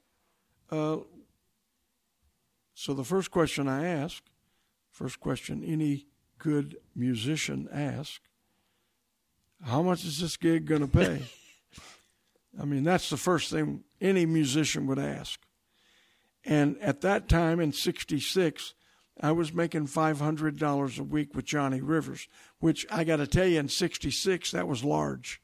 Uh, 0.70 0.98
so 2.74 2.94
the 2.94 3.04
first 3.04 3.32
question 3.32 3.68
I 3.68 3.86
ask, 3.88 4.24
first 4.92 5.20
question 5.20 5.64
any 5.64 6.08
good 6.38 6.78
musician 6.96 7.70
asks, 7.72 8.20
how 9.64 9.82
much 9.82 10.04
is 10.06 10.20
this 10.20 10.38
gig 10.38 10.66
going 10.66 10.82
to 10.82 10.88
pay? 10.88 11.22
I 12.60 12.66
mean, 12.66 12.84
that's 12.84 13.10
the 13.10 13.18
first 13.18 13.50
thing 13.52 13.84
any 14.00 14.26
musician 14.26 14.88
would 14.88 15.00
ask. 15.00 15.40
And 16.44 16.78
at 16.80 17.02
that 17.02 17.30
time 17.30 17.60
in 17.60 17.72
66, 17.72 18.74
I 19.22 19.32
was 19.32 19.54
making 19.54 19.88
$500 19.88 21.00
a 21.00 21.04
week 21.04 21.36
with 21.36 21.46
Johnny 21.46 21.82
Rivers, 21.82 22.28
which 22.60 22.86
I 22.90 23.04
got 23.04 23.18
to 23.18 23.28
tell 23.28 23.46
you, 23.46 23.60
in 23.60 23.70
66, 23.70 24.52
that 24.52 24.68
was 24.68 24.84
large 24.84 25.42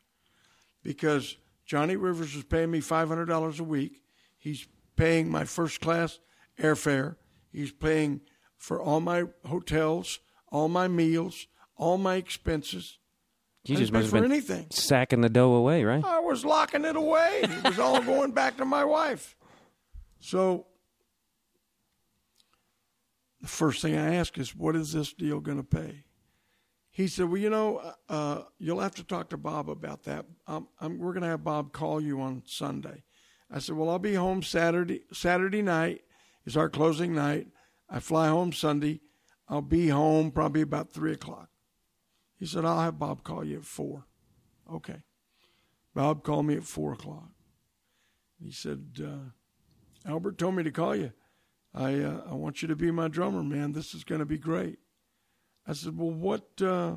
because 0.83 1.37
Johnny 1.65 1.95
Rivers 1.95 2.33
was 2.33 2.45
paying 2.45 2.71
me 2.71 2.79
$500 2.79 3.59
a 3.59 3.63
week. 3.63 4.01
He's 4.37 4.67
paying 4.95 5.29
my 5.29 5.43
first 5.43 5.81
class 5.81 6.19
airfare. 6.59 7.17
He's 7.51 7.71
paying 7.71 8.21
for 8.57 8.81
all 8.81 8.99
my 8.99 9.25
hotels, 9.45 10.19
all 10.49 10.69
my 10.69 10.87
meals, 10.87 11.47
all 11.75 11.97
my 11.97 12.15
expenses. 12.15 12.97
You 13.69 13.77
just 13.77 13.91
must 13.91 14.11
have 14.11 14.21
been 14.21 14.31
anything. 14.31 14.67
sacking 14.69 15.21
the 15.21 15.29
dough 15.29 15.53
away, 15.53 15.83
right? 15.83 16.03
I 16.03 16.19
was 16.19 16.45
locking 16.45 16.85
it 16.85 16.95
away. 16.95 17.41
It 17.43 17.63
was 17.63 17.79
all 17.79 18.01
going 18.01 18.31
back 18.31 18.57
to 18.57 18.65
my 18.65 18.85
wife. 18.85 19.35
So 20.19 20.67
the 23.41 23.47
first 23.47 23.81
thing 23.81 23.97
I 23.97 24.15
ask 24.15 24.37
is, 24.37 24.55
what 24.55 24.75
is 24.75 24.93
this 24.93 25.13
deal 25.13 25.39
going 25.39 25.57
to 25.57 25.63
pay? 25.63 26.03
He 26.89 27.07
said, 27.07 27.29
well, 27.29 27.37
you 27.37 27.49
know, 27.49 27.93
uh, 28.09 28.43
you'll 28.57 28.79
have 28.79 28.95
to 28.95 29.03
talk 29.03 29.29
to 29.29 29.37
Bob 29.37 29.69
about 29.69 30.03
that. 30.05 30.25
Um, 30.47 30.67
we're 30.81 31.13
going 31.13 31.21
to 31.21 31.29
have 31.29 31.43
Bob 31.43 31.71
call 31.71 32.01
you 32.01 32.19
on 32.21 32.41
Sunday. 32.45 33.03
I 33.51 33.59
said, 33.59 33.75
well, 33.75 33.89
I'll 33.89 33.99
be 33.99 34.15
home 34.15 34.41
Saturday. 34.41 35.01
Saturday 35.13 35.61
night 35.61 36.01
is 36.45 36.57
our 36.57 36.69
closing 36.69 37.13
night. 37.13 37.47
I 37.89 37.99
fly 37.99 38.27
home 38.29 38.51
Sunday. 38.51 39.01
I'll 39.47 39.61
be 39.61 39.89
home 39.89 40.31
probably 40.31 40.61
about 40.61 40.91
three 40.91 41.13
o'clock. 41.13 41.49
He 42.37 42.45
said, 42.45 42.65
I'll 42.65 42.79
have 42.79 42.99
Bob 42.99 43.23
call 43.23 43.43
you 43.43 43.57
at 43.57 43.65
four. 43.65 44.05
Okay. 44.71 45.01
Bob 45.95 46.23
called 46.23 46.45
me 46.45 46.55
at 46.55 46.63
four 46.63 46.93
o'clock. 46.93 47.29
He 48.39 48.51
said, 48.51 48.99
uh, 49.03 50.09
Albert 50.09 50.37
told 50.37 50.55
me 50.55 50.63
to 50.63 50.71
call 50.71 50.95
you. 50.95 51.11
I, 51.73 51.99
uh, 51.99 52.21
I 52.29 52.33
want 52.33 52.61
you 52.61 52.67
to 52.67 52.75
be 52.75 52.91
my 52.91 53.07
drummer, 53.07 53.43
man. 53.43 53.71
This 53.71 53.93
is 53.93 54.03
going 54.03 54.19
to 54.19 54.25
be 54.25 54.37
great. 54.37 54.77
I 55.65 55.73
said, 55.73 55.97
well, 55.97 56.11
what, 56.11 56.47
uh, 56.61 56.95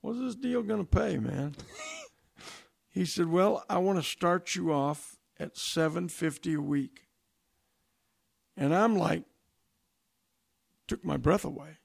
what's 0.00 0.20
this 0.20 0.36
deal 0.36 0.62
going 0.62 0.84
to 0.84 0.98
pay, 0.98 1.16
man? 1.18 1.56
he 2.90 3.04
said, 3.04 3.28
well, 3.28 3.64
I 3.68 3.78
want 3.78 3.98
to 3.98 4.02
start 4.02 4.54
you 4.54 4.72
off 4.72 5.16
at 5.40 5.56
750 5.56 6.54
a 6.54 6.60
week. 6.60 7.06
And 8.56 8.74
I'm 8.74 8.96
like, 8.96 9.24
took 10.86 11.04
my 11.04 11.16
breath 11.16 11.44
away. 11.44 11.78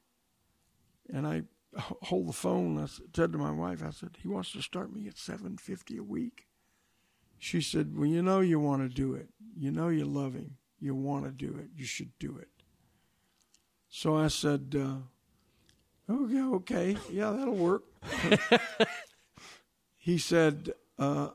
And 1.14 1.26
I 1.26 1.44
hold 1.78 2.28
the 2.28 2.34
phone. 2.34 2.78
I 2.78 2.88
said 2.88 3.32
to 3.32 3.38
my 3.38 3.52
wife, 3.52 3.84
I 3.84 3.92
said, 3.92 4.18
he 4.22 4.28
wants 4.28 4.52
to 4.54 4.62
start 4.62 4.94
me 4.94 5.08
at 5.08 5.18
seven 5.18 5.58
fifty 5.58 5.98
a 5.98 6.04
week. 6.04 6.48
She 7.40 7.62
said, 7.62 7.98
well, 7.98 8.06
you 8.06 8.22
know 8.22 8.40
you 8.40 8.60
want 8.60 8.82
to 8.84 8.90
do 8.90 9.14
it. 9.16 9.30
You 9.58 9.72
know 9.72 9.88
you 9.90 10.06
love 10.06 10.34
him. 10.34 10.58
You 10.80 10.94
want 10.96 11.26
to 11.26 11.32
do 11.32 11.58
it. 11.58 11.70
You 11.76 11.86
should 11.86 12.12
do 12.20 12.38
it. 12.38 12.50
So 13.90 14.16
I 14.16 14.28
said, 14.28 14.76
uh, 14.78 16.12
okay, 16.12 16.42
okay, 16.42 16.98
yeah, 17.12 17.32
that'll 17.32 17.56
work. 17.56 17.84
he 19.98 20.18
said, 20.18 20.72
uh, 20.98 21.30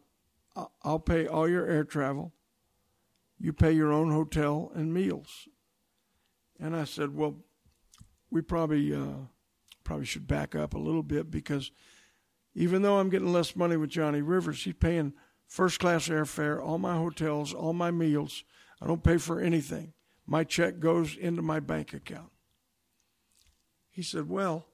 I'll 0.83 0.99
pay 0.99 1.27
all 1.27 1.49
your 1.49 1.67
air 1.67 1.85
travel. 1.85 2.33
You 3.39 3.53
pay 3.53 3.73
your 3.73 3.93
own 3.93 4.11
hotel 4.11 4.73
and 4.75 4.95
meals. 4.95 5.49
And 6.59 6.75
I 6.75 6.85
said, 6.85 7.15
well, 7.15 7.37
we 8.31 8.41
probably 8.41 8.95
uh, 8.95 9.27
probably 9.87 10.05
should 10.05 10.27
back 10.27 10.55
up 10.57 10.75
a 10.75 10.79
little 10.79 11.05
bit 11.05 11.31
because 11.31 11.71
even 12.55 12.83
though 12.83 12.99
I'm 12.99 13.09
getting 13.09 13.33
less 13.33 13.55
money 13.55 13.77
with 13.77 13.89
Johnny 13.89 14.21
Rivers, 14.21 14.65
he's 14.65 14.75
paying 14.75 15.15
first 15.47 15.79
class 15.79 16.09
airfare, 16.09 16.61
all 16.61 16.79
my 16.79 16.97
hotels, 16.97 17.55
all 17.55 17.73
my 17.73 17.93
meals. 17.93 18.43
I 18.83 18.89
don't 18.89 19.05
pay 19.05 19.17
for 19.17 19.41
anything. 19.41 19.93
My 20.27 20.43
check 20.43 20.81
goes 20.81 21.17
into 21.17 21.41
my 21.41 21.61
bank 21.61 21.95
account. 21.95 22.33
he 23.89 24.03
said, 24.03 24.29
Well, 24.29 24.67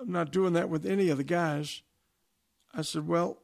I'm 0.00 0.10
not 0.10 0.32
doing 0.32 0.54
that 0.54 0.68
with 0.68 0.84
any 0.84 1.08
of 1.08 1.16
the 1.16 1.24
guys. 1.24 1.82
I 2.74 2.82
said, 2.82 3.06
Well, 3.06 3.38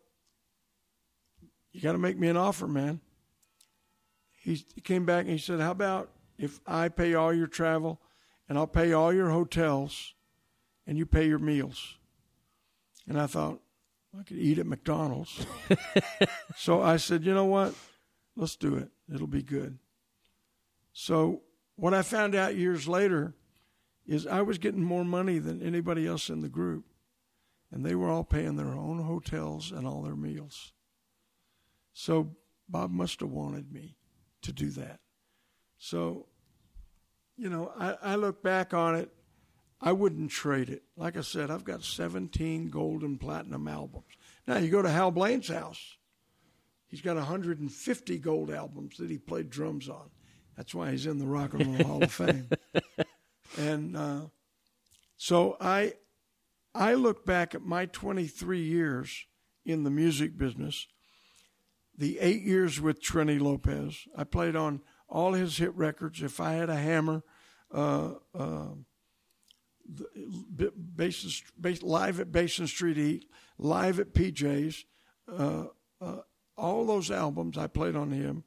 you 1.70 1.80
got 1.80 1.92
to 1.92 1.98
make 1.98 2.18
me 2.18 2.26
an 2.26 2.36
offer, 2.36 2.66
man. 2.66 3.00
He, 4.42 4.64
came 4.82 5.04
back 5.04 5.26
and 5.26 5.32
he 5.32 5.38
said, 5.38 5.60
How 5.60 5.70
about 5.70 6.10
if 6.38 6.58
I 6.66 6.88
pay 6.88 7.14
all 7.14 7.32
your 7.32 7.46
travel 7.46 8.00
and 8.48 8.58
I'll 8.58 8.66
pay 8.66 8.92
all 8.92 9.12
your 9.12 9.30
hotels 9.30 10.14
and 10.86 10.96
you 10.96 11.06
pay 11.06 11.26
your 11.26 11.38
meals? 11.38 11.96
And 13.06 13.20
I 13.20 13.26
thought, 13.26 13.60
I 14.18 14.22
could 14.22 14.38
eat 14.38 14.58
at 14.58 14.66
McDonald's. 14.66 15.46
so 16.56 16.82
I 16.82 16.96
said, 16.96 17.24
You 17.24 17.34
know 17.34 17.44
what? 17.44 17.74
Let's 18.36 18.56
do 18.56 18.76
it. 18.76 18.88
It'll 19.12 19.26
be 19.26 19.42
good. 19.42 19.78
So 20.92 21.42
what 21.76 21.94
I 21.94 22.02
found 22.02 22.34
out 22.34 22.56
years 22.56 22.88
later 22.88 23.34
is 24.06 24.26
I 24.26 24.42
was 24.42 24.58
getting 24.58 24.82
more 24.82 25.04
money 25.04 25.38
than 25.38 25.62
anybody 25.62 26.06
else 26.06 26.30
in 26.30 26.40
the 26.40 26.48
group. 26.48 26.84
And 27.70 27.84
they 27.84 27.94
were 27.94 28.08
all 28.08 28.24
paying 28.24 28.56
their 28.56 28.74
own 28.74 29.02
hotels 29.02 29.70
and 29.70 29.86
all 29.86 30.02
their 30.02 30.16
meals. 30.16 30.72
So 31.92 32.34
Bob 32.68 32.90
must 32.90 33.20
have 33.20 33.30
wanted 33.30 33.72
me 33.72 33.96
to 34.42 34.52
do 34.52 34.70
that. 34.70 35.00
So, 35.78 36.26
you 37.38 37.48
know, 37.48 37.72
I, 37.78 37.96
I 38.02 38.14
look 38.16 38.42
back 38.42 38.74
on 38.74 38.96
it, 38.96 39.10
I 39.80 39.92
wouldn't 39.92 40.30
trade 40.30 40.68
it. 40.68 40.82
Like 40.96 41.16
I 41.16 41.20
said, 41.20 41.50
I've 41.50 41.64
got 41.64 41.84
17 41.84 42.68
gold 42.68 43.02
and 43.02 43.20
platinum 43.20 43.68
albums. 43.68 44.04
Now, 44.46 44.58
you 44.58 44.70
go 44.70 44.82
to 44.82 44.90
Hal 44.90 45.12
Blaine's 45.12 45.48
house, 45.48 45.96
he's 46.88 47.00
got 47.00 47.16
150 47.16 48.18
gold 48.18 48.50
albums 48.50 48.96
that 48.98 49.10
he 49.10 49.18
played 49.18 49.50
drums 49.50 49.88
on. 49.88 50.10
That's 50.56 50.74
why 50.74 50.90
he's 50.90 51.06
in 51.06 51.18
the 51.18 51.26
Rock 51.26 51.54
and 51.54 51.78
Roll 51.78 51.86
Hall 51.86 52.02
of 52.02 52.12
Fame. 52.12 52.50
And 53.56 53.96
uh, 53.96 54.26
so 55.16 55.56
I, 55.60 55.94
I 56.74 56.94
look 56.94 57.24
back 57.24 57.54
at 57.54 57.62
my 57.62 57.86
23 57.86 58.60
years 58.60 59.24
in 59.64 59.84
the 59.84 59.90
music 59.90 60.36
business, 60.36 60.86
the 61.96 62.18
eight 62.20 62.42
years 62.42 62.80
with 62.80 63.02
Trini 63.02 63.40
Lopez. 63.40 64.06
I 64.16 64.24
played 64.24 64.54
on 64.54 64.82
all 65.08 65.32
his 65.32 65.56
hit 65.56 65.74
records. 65.74 66.22
If 66.22 66.40
I 66.40 66.52
had 66.52 66.70
a 66.70 66.76
hammer, 66.76 67.22
uh, 67.72 68.14
uh, 68.34 68.68
live 71.82 72.20
at 72.20 72.32
Basin 72.32 72.66
Street 72.66 72.98
East, 72.98 73.26
live 73.58 74.00
at 74.00 74.12
PJ's, 74.12 74.84
uh, 75.30 75.64
uh, 76.00 76.18
all 76.56 76.84
those 76.84 77.10
albums 77.10 77.56
I 77.56 77.66
played 77.66 77.96
on 77.96 78.10
him, 78.10 78.44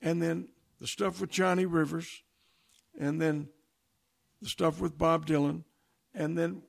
and 0.00 0.22
then 0.22 0.48
the 0.80 0.86
stuff 0.86 1.20
with 1.20 1.30
Johnny 1.30 1.66
Rivers, 1.66 2.22
and 2.98 3.20
then 3.20 3.48
the 4.40 4.48
stuff 4.48 4.80
with 4.80 4.96
Bob 4.96 5.26
Dylan, 5.26 5.64
and 6.14 6.36
then 6.36 6.62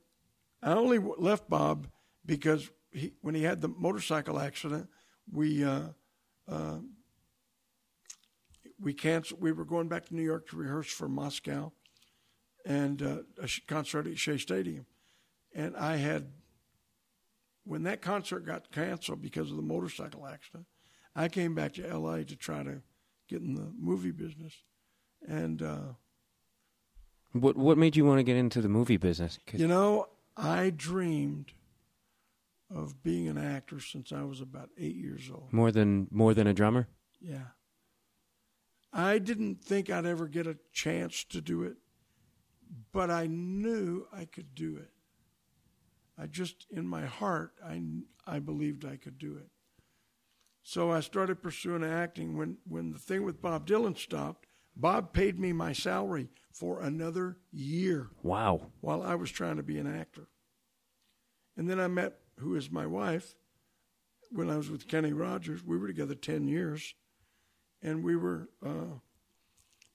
I 0.62 0.74
only 0.74 0.98
left 0.98 1.48
Bob 1.48 1.88
because 2.24 2.70
he, 2.90 3.14
when 3.22 3.34
he 3.34 3.42
had 3.42 3.60
the 3.60 3.68
motorcycle 3.68 4.38
accident, 4.38 4.88
we 5.30 5.64
uh, 5.64 5.88
uh, 6.48 6.78
we 8.82 8.92
canceled. 8.92 9.40
We 9.40 9.52
were 9.52 9.64
going 9.64 9.88
back 9.88 10.06
to 10.06 10.14
New 10.14 10.22
York 10.22 10.48
to 10.48 10.56
rehearse 10.56 10.90
for 10.90 11.08
Moscow, 11.08 11.72
and 12.66 13.02
uh, 13.02 13.18
a 13.40 13.48
concert 13.66 14.06
at 14.06 14.18
Shea 14.18 14.38
Stadium, 14.38 14.86
and 15.54 15.76
I 15.76 15.96
had 15.96 16.32
when 17.64 17.84
that 17.84 18.02
concert 18.02 18.40
got 18.40 18.72
canceled 18.72 19.22
because 19.22 19.50
of 19.50 19.56
the 19.56 19.62
motorcycle 19.62 20.26
accident. 20.26 20.66
I 21.14 21.28
came 21.28 21.54
back 21.54 21.74
to 21.74 21.88
L.A. 21.88 22.24
to 22.24 22.36
try 22.36 22.62
to 22.62 22.82
get 23.28 23.42
in 23.42 23.54
the 23.54 23.70
movie 23.78 24.10
business, 24.10 24.54
and 25.26 25.62
uh, 25.62 25.92
what 27.32 27.56
What 27.56 27.78
made 27.78 27.96
you 27.96 28.04
want 28.04 28.18
to 28.18 28.24
get 28.24 28.36
into 28.36 28.60
the 28.60 28.68
movie 28.68 28.96
business? 28.96 29.38
You 29.52 29.68
know, 29.68 30.08
I 30.36 30.70
dreamed 30.70 31.52
of 32.74 33.02
being 33.02 33.28
an 33.28 33.38
actor 33.38 33.80
since 33.80 34.12
I 34.12 34.22
was 34.22 34.40
about 34.40 34.70
eight 34.78 34.96
years 34.96 35.30
old. 35.32 35.52
More 35.52 35.70
than 35.70 36.08
more 36.10 36.34
than 36.34 36.46
a 36.46 36.54
drummer. 36.54 36.88
Yeah. 37.20 37.52
I 38.92 39.18
didn't 39.18 39.64
think 39.64 39.88
I'd 39.88 40.06
ever 40.06 40.28
get 40.28 40.46
a 40.46 40.58
chance 40.72 41.24
to 41.24 41.40
do 41.40 41.62
it, 41.62 41.76
but 42.92 43.10
I 43.10 43.26
knew 43.26 44.06
I 44.12 44.26
could 44.26 44.54
do 44.54 44.76
it. 44.76 44.90
I 46.18 46.26
just, 46.26 46.66
in 46.70 46.86
my 46.86 47.06
heart, 47.06 47.54
I, 47.64 47.82
I 48.26 48.38
believed 48.38 48.84
I 48.84 48.96
could 48.96 49.18
do 49.18 49.36
it. 49.36 49.48
So 50.62 50.90
I 50.90 51.00
started 51.00 51.42
pursuing 51.42 51.84
acting. 51.84 52.36
When, 52.36 52.58
when 52.68 52.92
the 52.92 52.98
thing 52.98 53.24
with 53.24 53.40
Bob 53.40 53.66
Dylan 53.66 53.96
stopped, 53.96 54.46
Bob 54.76 55.12
paid 55.12 55.38
me 55.38 55.52
my 55.52 55.72
salary 55.72 56.28
for 56.52 56.80
another 56.80 57.38
year. 57.50 58.10
Wow. 58.22 58.70
While 58.80 59.02
I 59.02 59.14
was 59.14 59.30
trying 59.30 59.56
to 59.56 59.62
be 59.62 59.78
an 59.78 59.92
actor. 59.92 60.28
And 61.56 61.68
then 61.68 61.80
I 61.80 61.88
met 61.88 62.18
who 62.38 62.54
is 62.54 62.70
my 62.70 62.86
wife 62.86 63.34
when 64.30 64.50
I 64.50 64.56
was 64.56 64.70
with 64.70 64.88
Kenny 64.88 65.12
Rogers. 65.12 65.64
We 65.64 65.76
were 65.76 65.88
together 65.88 66.14
10 66.14 66.46
years. 66.46 66.94
And 67.82 68.04
we 68.04 68.16
were, 68.16 68.48
uh, 68.64 68.98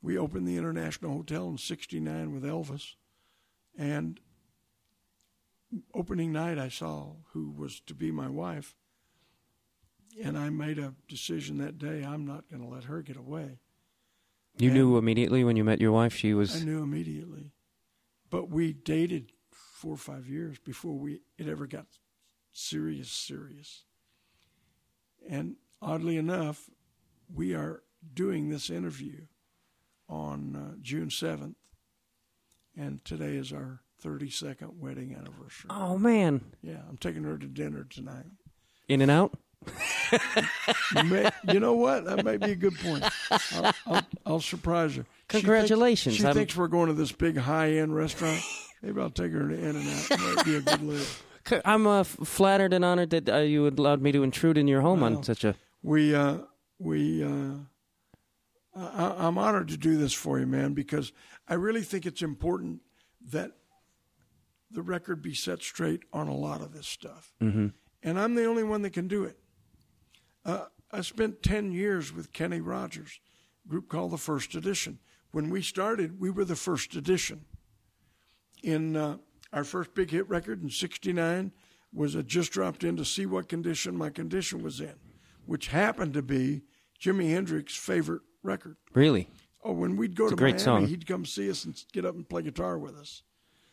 we 0.02 0.18
opened 0.18 0.48
the 0.48 0.58
International 0.58 1.14
Hotel 1.14 1.48
in 1.48 1.58
69 1.58 2.34
with 2.34 2.44
Elvis. 2.44 2.96
And 3.78 4.20
opening 5.94 6.32
night, 6.32 6.58
I 6.58 6.70
saw 6.70 7.14
who 7.32 7.52
was 7.52 7.80
to 7.82 7.94
be 7.94 8.12
my 8.12 8.28
wife. 8.28 8.76
And 10.22 10.38
I 10.38 10.50
made 10.50 10.80
a 10.80 10.96
decision 11.08 11.60
that 11.60 11.78
day 11.78 12.04
I'm 12.04 12.26
not 12.26 12.50
going 12.50 12.62
to 12.62 12.68
let 12.68 12.86
her 12.86 13.02
get 13.02 13.18
away. 13.18 13.60
You 14.58 14.70
and 14.70 14.78
knew 14.78 14.98
immediately 14.98 15.44
when 15.44 15.56
you 15.56 15.64
met 15.64 15.80
your 15.80 15.92
wife 15.92 16.16
she 16.16 16.34
was. 16.34 16.60
I 16.60 16.66
knew 16.66 16.82
immediately, 16.82 17.52
but 18.32 18.50
we 18.50 18.74
dated 18.74 19.32
four 19.52 19.94
or 19.94 19.98
five 19.98 20.28
years 20.28 20.58
before 20.58 20.98
we 20.98 21.22
it 21.38 21.48
ever 21.48 21.68
got 21.68 21.86
serious, 22.54 23.12
serious. 23.12 23.84
And 25.30 25.58
oddly 25.80 26.18
enough, 26.18 26.70
we 27.34 27.54
are 27.54 27.84
doing 28.14 28.50
this 28.50 28.70
interview 28.70 29.26
on 30.10 30.56
uh, 30.56 30.76
June 30.82 31.10
seventh, 31.10 31.58
and 32.76 33.04
today 33.04 33.36
is 33.36 33.52
our 33.52 33.82
thirty-second 34.00 34.80
wedding 34.80 35.16
anniversary. 35.16 35.70
Oh 35.70 35.98
man! 35.98 36.42
Yeah, 36.62 36.82
I'm 36.88 36.98
taking 36.98 37.24
her 37.24 37.38
to 37.38 37.48
dinner 37.48 37.86
tonight. 37.90 38.26
In-N-Out 38.88 39.34
may, 41.04 41.30
you 41.52 41.60
know 41.60 41.74
what? 41.74 42.06
That 42.06 42.24
might 42.24 42.40
be 42.40 42.52
a 42.52 42.56
good 42.56 42.78
point. 42.80 43.04
I'll, 43.30 43.74
I'll, 43.86 44.08
I'll 44.26 44.40
surprise 44.40 44.96
her. 44.96 45.06
Congratulations! 45.28 46.16
She, 46.16 46.22
thinks, 46.22 46.36
she 46.36 46.40
thinks, 46.40 46.56
we're 46.56 46.68
going 46.68 46.88
to 46.88 46.94
this 46.94 47.12
big 47.12 47.38
high-end 47.38 47.94
restaurant. 47.94 48.42
Maybe 48.82 49.02
I'll 49.02 49.10
take 49.10 49.34
her 49.34 49.50
to 49.50 49.54
In-N-Out. 49.54 50.20
Might 50.20 50.46
be 50.46 50.56
a 50.56 50.62
good 50.62 50.84
live. 50.84 51.24
I'm 51.66 51.88
uh, 51.88 52.04
flattered 52.04 52.74
and 52.74 52.86
honored 52.86 53.10
that 53.10 53.30
uh, 53.30 53.38
you 53.38 53.68
allowed 53.68 54.02
me 54.02 54.12
to 54.12 54.24
intrude 54.24 54.58
in 54.58 54.68
your 54.68 54.82
home 54.82 55.02
well, 55.02 55.18
on 55.18 55.24
such 55.24 55.44
a. 55.44 55.56
We 55.82 56.14
uh, 56.14 56.38
we. 56.80 57.24
Uh, 57.24 57.56
I, 58.76 59.28
am 59.28 59.40
honored 59.40 59.70
to 59.70 59.78
do 59.78 59.98
this 59.98 60.14
for 60.14 60.40
you, 60.40 60.46
man, 60.46 60.74
because 60.74 61.12
I 61.48 61.56
really 61.56 61.82
think 61.82 62.06
it's 62.06 62.22
important 62.22 62.82
that 63.32 63.54
the 64.70 64.84
record 64.84 65.22
be 65.22 65.34
set 65.34 65.64
straight 65.64 66.04
on 66.14 66.28
a 66.28 66.36
lot 66.36 66.62
of 66.62 66.74
this 66.74 66.88
stuff. 66.88 67.34
Mm-hmm. 67.42 67.68
And 68.04 68.20
I'm 68.20 68.36
the 68.36 68.46
only 68.46 68.64
one 68.64 68.84
that 68.84 68.94
can 68.94 69.08
do 69.08 69.24
it. 69.24 69.40
Uh, 70.46 70.66
I 70.92 71.02
spent 71.02 71.44
10 71.44 71.72
years 71.72 72.14
with 72.14 72.34
Kenny 72.34 72.62
Rogers, 72.62 73.20
group 73.68 73.90
called 73.90 74.12
the 74.12 74.18
First 74.18 74.56
Edition. 74.56 75.00
When 75.32 75.50
we 75.50 75.62
started, 75.62 76.20
we 76.20 76.30
were 76.30 76.46
the 76.46 76.56
First 76.56 76.96
Edition. 76.96 77.46
In 78.64 78.96
uh, 78.96 79.18
our 79.54 79.64
first 79.64 79.94
big 79.94 80.12
hit 80.12 80.28
record 80.30 80.62
in 80.62 80.70
69 80.70 81.52
was 81.94 82.16
I 82.16 82.22
just 82.22 82.52
dropped 82.52 82.84
in 82.84 82.98
to 82.98 83.06
see 83.06 83.26
what 83.26 83.50
condition 83.50 83.98
my 83.98 84.10
condition 84.10 84.64
was 84.64 84.80
in, 84.80 84.96
which 85.48 85.68
happened 85.68 86.14
to 86.14 86.22
be 86.22 86.62
Jimi 87.02 87.32
Hendrix's 87.32 87.76
favorite 87.76 88.22
record. 88.44 88.76
Really? 88.94 89.30
Oh, 89.64 89.72
when 89.72 89.98
we'd 89.98 90.16
go 90.16 90.26
it's 90.26 90.36
to 90.36 90.42
Miami, 90.42 90.60
song. 90.60 90.88
he'd 90.88 91.08
come 91.08 91.26
see 91.26 91.50
us 91.50 91.66
and 91.66 91.84
get 91.92 92.06
up 92.06 92.16
and 92.16 92.28
play 92.28 92.44
guitar 92.44 92.78
with 92.78 92.96
us. 92.96 93.24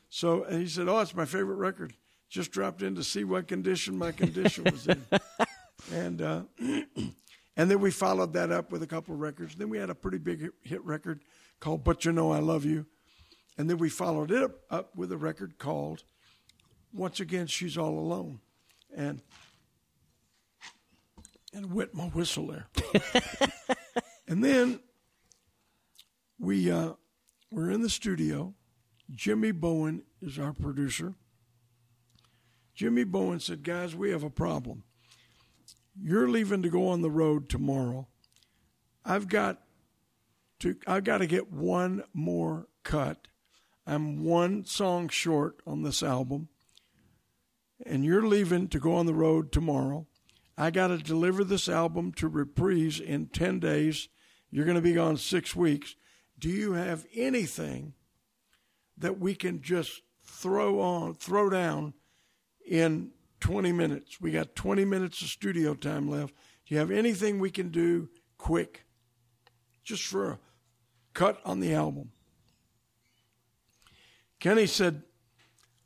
So, 0.08 0.44
and 0.44 0.60
he 0.60 0.68
said, 0.68 0.88
"Oh, 0.88 1.00
it's 1.00 1.14
my 1.14 1.24
favorite 1.24 1.56
record." 1.56 1.94
Just 2.28 2.50
dropped 2.52 2.82
in 2.82 2.94
to 2.94 3.04
see 3.04 3.24
what 3.24 3.46
condition 3.48 3.98
my 3.98 4.12
condition 4.12 4.64
was 4.64 4.86
in. 4.86 5.04
and 5.92 6.22
uh, 6.22 6.42
and 6.58 7.70
then 7.70 7.80
we 7.80 7.90
followed 7.90 8.32
that 8.32 8.50
up 8.50 8.70
with 8.72 8.82
a 8.82 8.86
couple 8.86 9.14
of 9.14 9.20
records. 9.20 9.54
Then 9.56 9.68
we 9.68 9.78
had 9.78 9.90
a 9.90 9.94
pretty 9.94 10.18
big 10.18 10.50
hit 10.62 10.84
record 10.84 11.20
called 11.60 11.84
"But 11.84 12.04
You 12.04 12.12
Know 12.12 12.32
I 12.32 12.38
Love 12.38 12.64
You," 12.64 12.86
and 13.58 13.68
then 13.68 13.78
we 13.78 13.88
followed 13.88 14.30
it 14.30 14.42
up, 14.42 14.52
up 14.70 14.96
with 14.96 15.12
a 15.12 15.16
record 15.16 15.58
called 15.58 16.04
"Once 16.92 17.20
Again 17.20 17.46
She's 17.46 17.76
All 17.76 17.98
Alone," 17.98 18.40
and 18.96 19.20
and 21.54 21.72
wet 21.72 21.94
my 21.94 22.04
whistle 22.04 22.48
there. 22.48 22.66
and 24.28 24.44
then 24.44 24.80
we 26.38 26.70
uh, 26.70 26.92
we're 27.50 27.70
in 27.70 27.82
the 27.82 27.88
studio. 27.88 28.54
Jimmy 29.10 29.52
Bowen 29.52 30.02
is 30.20 30.38
our 30.38 30.52
producer. 30.52 31.14
Jimmy 32.74 33.04
Bowen 33.04 33.40
said, 33.40 33.62
"Guys, 33.62 33.94
we 33.94 34.10
have 34.10 34.24
a 34.24 34.30
problem." 34.30 34.82
You're 36.02 36.28
leaving 36.28 36.62
to 36.62 36.68
go 36.68 36.88
on 36.88 37.02
the 37.02 37.10
road 37.10 37.48
tomorrow. 37.48 38.08
I've 39.04 39.28
got 39.28 39.62
to 40.60 40.76
I've 40.86 41.04
got 41.04 41.18
to 41.18 41.26
get 41.26 41.52
one 41.52 42.02
more 42.12 42.66
cut 42.82 43.28
I'm 43.86 44.24
one 44.24 44.64
song 44.64 45.08
short 45.08 45.60
on 45.66 45.82
this 45.82 46.02
album, 46.02 46.48
and 47.84 48.04
you're 48.04 48.26
leaving 48.26 48.68
to 48.68 48.78
go 48.78 48.94
on 48.94 49.06
the 49.06 49.14
road 49.14 49.52
tomorrow. 49.52 50.06
I 50.56 50.70
got 50.70 50.88
to 50.88 50.98
deliver 50.98 51.42
this 51.42 51.68
album 51.68 52.12
to 52.12 52.28
Reprise 52.28 53.00
in 53.00 53.26
10 53.26 53.58
days. 53.58 54.08
You're 54.50 54.64
going 54.64 54.76
to 54.76 54.80
be 54.80 54.94
gone 54.94 55.16
six 55.16 55.56
weeks. 55.56 55.96
Do 56.38 56.48
you 56.48 56.74
have 56.74 57.06
anything 57.14 57.94
that 58.96 59.18
we 59.18 59.34
can 59.34 59.62
just 59.62 60.02
throw 60.22 60.80
on, 60.80 61.14
throw 61.14 61.50
down 61.50 61.94
in 62.66 63.10
20 63.40 63.72
minutes? 63.72 64.20
We 64.20 64.30
got 64.30 64.54
20 64.54 64.84
minutes 64.84 65.22
of 65.22 65.28
studio 65.28 65.74
time 65.74 66.08
left. 66.08 66.34
Do 66.66 66.74
you 66.74 66.78
have 66.78 66.90
anything 66.90 67.38
we 67.38 67.50
can 67.50 67.70
do 67.70 68.08
quick, 68.38 68.84
just 69.82 70.04
for 70.04 70.30
a 70.30 70.38
cut 71.14 71.40
on 71.44 71.60
the 71.60 71.74
album? 71.74 72.12
Kenny 74.38 74.66
said, 74.66 75.02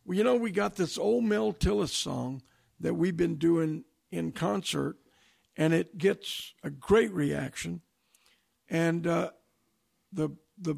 Well, 0.05 0.17
you 0.17 0.25
know, 0.25 0.37
we 0.37 0.51
got 0.51 0.77
this 0.77 0.99
old 0.99 1.25
Mel 1.25 1.53
Tillis 1.53 1.91
song 1.91 2.43
that 2.81 2.95
we've 2.95 3.17
been 3.17 3.37
doing 3.37 3.85
in 4.11 4.33
concert, 4.33 4.97
and 5.57 5.73
it 5.73 5.99
gets 5.99 6.55
a 6.63 6.71
great 6.71 7.13
reaction. 7.13 7.83
And 8.69 9.07
uh, 9.07 9.31
the, 10.13 10.31
the 10.59 10.77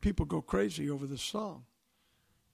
people 0.00 0.26
go 0.26 0.40
crazy 0.40 0.88
over 0.88 1.06
this 1.06 1.22
song. 1.22 1.64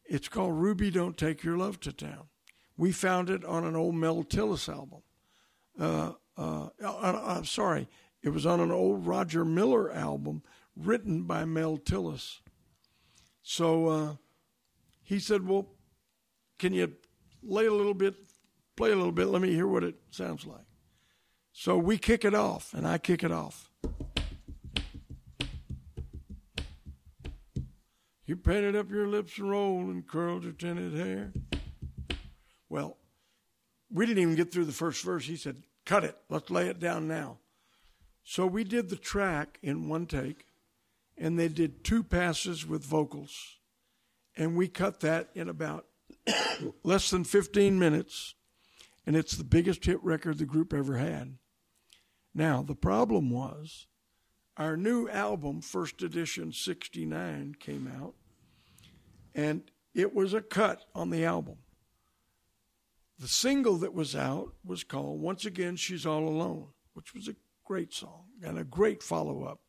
It's 0.05 0.29
called 0.29 0.55
Ruby 0.55 0.91
Don't 0.91 1.17
Take 1.17 1.43
Your 1.43 1.57
Love 1.57 1.81
to 1.81 1.93
Town. 1.93 2.29
We 2.77 2.93
found 2.93 3.31
it 3.31 3.45
on 3.45 3.65
an 3.65 3.77
old 3.77 3.95
Mel 3.95 4.25
Tillis 4.25 4.69
album. 4.69 5.03
Uh, 5.79 6.13
uh, 6.37 6.69
uh 6.83 7.23
I'm 7.27 7.45
sorry, 7.45 7.89
it 8.23 8.31
was 8.31 8.47
on 8.47 8.61
an 8.61 8.71
old 8.71 9.07
Roger 9.07 9.45
Miller 9.45 9.93
album 9.93 10.43
written 10.77 11.23
by 11.23 11.45
Mel 11.45 11.79
Tillis. 11.79 12.41
So 13.43 13.87
uh, 13.87 14.15
he 15.03 15.19
said, 15.19 15.47
Well, 15.47 15.69
can 16.59 16.73
you 16.73 16.93
lay 17.43 17.67
a 17.67 17.73
little 17.73 17.95
bit, 17.95 18.15
play 18.77 18.93
a 18.93 18.97
little 18.97 19.13
bit? 19.13 19.27
Let 19.27 19.43
me 19.43 19.53
hear 19.53 19.67
what 19.67 19.85
it 19.85 19.97
sounds 20.11 20.47
like. 20.47 20.65
So 21.53 21.77
we 21.77 21.99
kick 21.99 22.25
it 22.25 22.35
off, 22.35 22.73
and 22.75 22.87
I 22.87 22.99
kick 22.99 23.23
it 23.23 23.33
off. 23.33 23.71
You 28.25 28.37
painted 28.37 28.77
up 28.77 28.91
your 28.91 29.07
lips 29.07 29.37
and 29.37 29.51
rolled 29.51 29.89
and 29.89 30.07
curled 30.07 30.45
your 30.45 30.53
tinted 30.53 30.95
hair. 30.95 31.33
Well, 32.69 32.97
we 33.91 34.07
didn't 34.07 34.23
even 34.23 34.37
get 34.37 34.51
through 34.51 34.65
the 34.65 34.73
first 34.73 35.05
verse. 35.05 35.27
He 35.27 35.37
said, 35.37 35.65
Cut 35.85 36.05
it. 36.05 36.17
Let's 36.31 36.49
lay 36.49 36.69
it 36.69 36.81
down 36.81 37.09
now. 37.09 37.39
So 38.25 38.47
we 38.47 38.65
did 38.65 38.89
the 38.89 38.97
track 38.97 39.59
in 39.63 39.89
one 39.89 40.07
take, 40.07 40.47
and 41.19 41.39
they 41.39 41.49
did 41.49 41.85
two 41.85 42.03
passes 42.03 42.67
with 42.67 42.85
vocals. 42.85 43.59
And 44.37 44.57
we 44.57 44.69
cut 44.69 45.01
that 45.01 45.29
in 45.35 45.49
about 45.49 45.87
less 46.85 47.11
than 47.11 47.25
15 47.25 47.79
minutes, 47.79 48.35
and 49.07 49.17
it's 49.17 49.37
the 49.37 49.45
biggest 49.45 49.85
hit 49.85 50.03
record 50.03 50.39
the 50.39 50.45
group 50.45 50.73
ever 50.73 50.97
had. 50.97 51.37
Now, 52.35 52.63
the 52.63 52.75
problem 52.75 53.31
was 53.31 53.87
our 54.57 54.77
new 54.77 55.09
album, 55.09 55.61
First 55.61 56.03
Edition 56.03 56.53
69, 56.53 57.57
came 57.59 57.91
out, 58.01 58.15
and 59.35 59.63
it 59.95 60.15
was 60.15 60.35
a 60.35 60.41
cut 60.41 60.85
on 60.95 61.11
the 61.11 61.25
album. 61.25 61.57
The 63.19 63.29
single 63.29 63.77
that 63.79 63.95
was 63.95 64.17
out 64.17 64.55
was 64.65 64.85
called 64.85 65.21
Once 65.21 65.45
Again 65.45 65.77
She's 65.77 66.07
All 66.07 66.29
Alone, 66.29 66.69
which 66.95 67.15
was 67.15 67.29
a 67.29 67.37
great 67.65 67.93
song 67.93 68.25
and 68.43 68.59
a 68.59 68.65
great 68.65 69.03
follow 69.03 69.45
up 69.45 69.61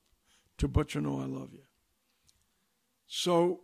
to 0.57 0.67
But 0.67 0.95
You 0.95 1.01
Know 1.01 1.21
I 1.21 1.25
Love 1.25 1.53
You. 1.53 1.63
So 3.05 3.61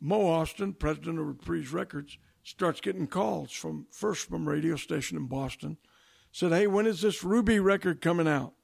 Mo 0.00 0.20
Ostin, 0.20 0.78
president 0.78 1.18
of 1.18 1.26
Reprise 1.26 1.72
Records, 1.72 2.18
starts 2.48 2.80
getting 2.80 3.06
calls 3.06 3.52
from 3.52 3.86
first 3.90 4.28
from 4.28 4.48
radio 4.48 4.74
station 4.76 5.18
in 5.18 5.26
Boston. 5.26 5.76
Said, 6.32 6.50
"Hey, 6.52 6.66
when 6.66 6.86
is 6.86 7.02
this 7.02 7.22
Ruby 7.22 7.60
record 7.60 8.00
coming 8.00 8.26
out?" 8.26 8.54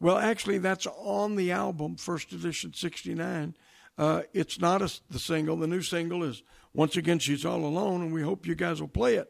Well, 0.00 0.16
actually, 0.16 0.58
that's 0.58 0.86
on 0.86 1.36
the 1.36 1.52
album, 1.52 1.96
first 1.96 2.32
edition 2.32 2.72
'69. 2.72 3.56
Uh, 3.98 4.22
it's 4.32 4.58
not 4.58 4.80
a, 4.80 4.90
the 5.10 5.18
single. 5.18 5.56
The 5.56 5.66
new 5.66 5.82
single 5.82 6.24
is 6.24 6.42
"Once 6.72 6.96
Again 6.96 7.18
She's 7.18 7.44
All 7.44 7.64
Alone," 7.64 8.00
and 8.00 8.12
we 8.12 8.22
hope 8.22 8.46
you 8.46 8.54
guys 8.54 8.80
will 8.80 8.88
play 8.88 9.16
it. 9.16 9.28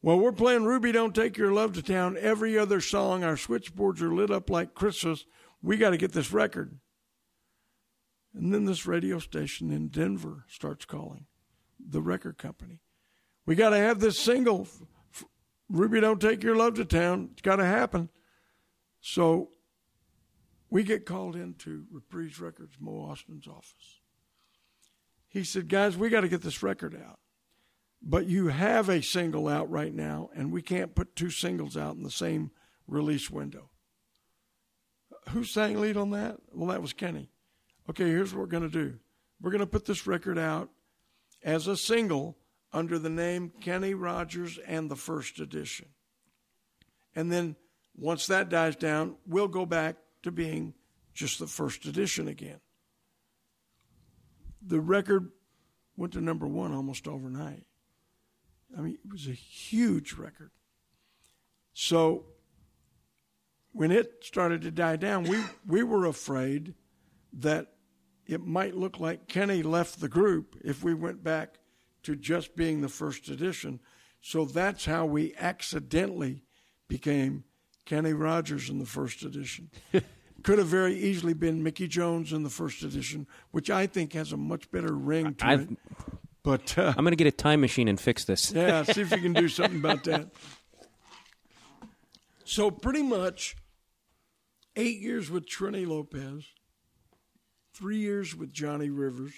Well, 0.00 0.18
we're 0.18 0.32
playing 0.32 0.64
"Ruby 0.64 0.92
Don't 0.92 1.14
Take 1.14 1.36
Your 1.36 1.52
Love 1.52 1.74
to 1.74 1.82
Town." 1.82 2.16
Every 2.18 2.56
other 2.56 2.80
song, 2.80 3.22
our 3.22 3.36
switchboards 3.36 4.00
are 4.00 4.14
lit 4.14 4.30
up 4.30 4.48
like 4.48 4.74
Christmas. 4.74 5.26
We 5.60 5.76
got 5.76 5.90
to 5.90 5.98
get 5.98 6.12
this 6.12 6.32
record. 6.32 6.78
And 8.34 8.52
then 8.52 8.64
this 8.64 8.86
radio 8.86 9.18
station 9.18 9.70
in 9.70 9.88
Denver 9.88 10.46
starts 10.48 10.86
calling 10.86 11.26
the 11.88 12.02
record 12.02 12.38
company. 12.38 12.80
We 13.46 13.54
got 13.54 13.70
to 13.70 13.78
have 13.78 14.00
this 14.00 14.18
single. 14.18 14.68
Ruby, 15.68 16.00
don't 16.00 16.20
take 16.20 16.42
your 16.42 16.56
love 16.56 16.74
to 16.74 16.84
town. 16.84 17.30
It's 17.32 17.42
got 17.42 17.56
to 17.56 17.64
happen. 17.64 18.08
So 19.00 19.50
we 20.70 20.82
get 20.82 21.06
called 21.06 21.34
into 21.34 21.84
Reprise 21.90 22.40
Records, 22.40 22.76
Mo 22.78 22.92
Ostin's 22.92 23.48
office. 23.48 24.00
He 25.28 25.44
said, 25.44 25.68
Guys, 25.68 25.96
we 25.96 26.08
got 26.08 26.20
to 26.20 26.28
get 26.28 26.42
this 26.42 26.62
record 26.62 26.94
out. 26.94 27.18
But 28.02 28.26
you 28.26 28.48
have 28.48 28.88
a 28.88 29.00
single 29.00 29.48
out 29.48 29.70
right 29.70 29.94
now, 29.94 30.30
and 30.34 30.52
we 30.52 30.60
can't 30.60 30.94
put 30.94 31.14
two 31.14 31.30
singles 31.30 31.76
out 31.76 31.96
in 31.96 32.02
the 32.02 32.10
same 32.10 32.50
release 32.86 33.30
window. 33.30 33.70
Who 35.30 35.44
sang 35.44 35.80
lead 35.80 35.96
on 35.96 36.10
that? 36.10 36.38
Well, 36.52 36.68
that 36.68 36.82
was 36.82 36.92
Kenny 36.92 37.32
okay, 37.90 38.04
here's 38.04 38.32
what 38.32 38.40
we're 38.40 38.46
going 38.46 38.62
to 38.62 38.68
do. 38.68 38.98
We're 39.40 39.50
going 39.50 39.60
to 39.60 39.66
put 39.66 39.84
this 39.84 40.06
record 40.06 40.38
out 40.38 40.70
as 41.42 41.66
a 41.66 41.76
single 41.76 42.36
under 42.72 42.98
the 42.98 43.10
name 43.10 43.52
Kenny 43.60 43.94
Rogers 43.94 44.58
and 44.66 44.90
the 44.90 44.96
First 44.96 45.38
Edition. 45.40 45.88
And 47.14 47.30
then 47.30 47.56
once 47.96 48.26
that 48.26 48.48
dies 48.48 48.76
down, 48.76 49.16
we'll 49.26 49.48
go 49.48 49.66
back 49.66 49.96
to 50.22 50.30
being 50.30 50.74
just 51.12 51.38
the 51.38 51.46
First 51.46 51.84
Edition 51.84 52.28
again. 52.28 52.60
The 54.66 54.80
record 54.80 55.30
went 55.96 56.14
to 56.14 56.20
number 56.20 56.46
one 56.46 56.72
almost 56.72 57.06
overnight. 57.06 57.66
I 58.76 58.80
mean, 58.80 58.98
it 59.04 59.12
was 59.12 59.26
a 59.26 59.32
huge 59.32 60.14
record. 60.14 60.50
So 61.74 62.24
when 63.72 63.90
it 63.90 64.22
started 64.22 64.62
to 64.62 64.70
die 64.70 64.96
down, 64.96 65.24
we, 65.24 65.42
we 65.66 65.82
were 65.82 66.06
afraid 66.06 66.74
that 67.34 67.71
it 68.26 68.44
might 68.44 68.76
look 68.76 69.00
like 69.00 69.28
Kenny 69.28 69.62
left 69.62 70.00
the 70.00 70.08
group 70.08 70.56
if 70.62 70.82
we 70.82 70.94
went 70.94 71.22
back 71.22 71.58
to 72.04 72.16
just 72.16 72.56
being 72.56 72.80
the 72.80 72.88
first 72.88 73.28
edition. 73.28 73.80
So 74.20 74.44
that's 74.44 74.84
how 74.84 75.06
we 75.06 75.34
accidentally 75.36 76.44
became 76.88 77.44
Kenny 77.84 78.12
Rogers 78.12 78.68
in 78.68 78.78
the 78.78 78.86
first 78.86 79.22
edition. 79.22 79.70
Could 80.42 80.58
have 80.58 80.68
very 80.68 80.94
easily 80.94 81.34
been 81.34 81.62
Mickey 81.62 81.86
Jones 81.86 82.32
in 82.32 82.42
the 82.42 82.50
first 82.50 82.82
edition, 82.82 83.26
which 83.50 83.70
I 83.70 83.86
think 83.86 84.12
has 84.14 84.32
a 84.32 84.36
much 84.36 84.70
better 84.70 84.92
ring 84.92 85.34
to 85.34 85.46
I've, 85.46 85.60
it. 85.62 85.78
But 86.42 86.76
uh, 86.76 86.94
I'm 86.96 87.04
going 87.04 87.12
to 87.12 87.16
get 87.16 87.28
a 87.28 87.32
time 87.32 87.60
machine 87.60 87.86
and 87.86 88.00
fix 88.00 88.24
this. 88.24 88.50
yeah, 88.52 88.82
see 88.82 89.02
if 89.02 89.12
you 89.12 89.18
can 89.18 89.32
do 89.32 89.48
something 89.48 89.78
about 89.78 90.04
that. 90.04 90.28
So 92.44 92.70
pretty 92.70 93.02
much 93.02 93.56
eight 94.74 95.00
years 95.00 95.30
with 95.30 95.48
Trini 95.48 95.86
Lopez 95.86 96.44
three 97.72 97.98
years 97.98 98.34
with 98.34 98.52
Johnny 98.52 98.90
Rivers, 98.90 99.34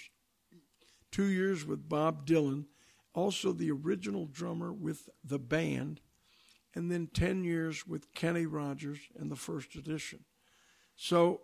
two 1.11 1.25
years 1.25 1.65
with 1.65 1.87
Bob 1.87 2.25
Dylan, 2.25 2.65
also 3.13 3.51
the 3.51 3.71
original 3.71 4.25
drummer 4.25 4.73
with 4.73 5.09
the 5.23 5.39
band, 5.39 6.01
and 6.73 6.91
then 6.91 7.07
10 7.07 7.43
years 7.43 7.87
with 7.87 8.13
Kenny 8.13 8.45
Rogers 8.45 8.99
and 9.17 9.31
the 9.31 9.35
first 9.35 9.75
edition. 9.75 10.25
So 10.95 11.41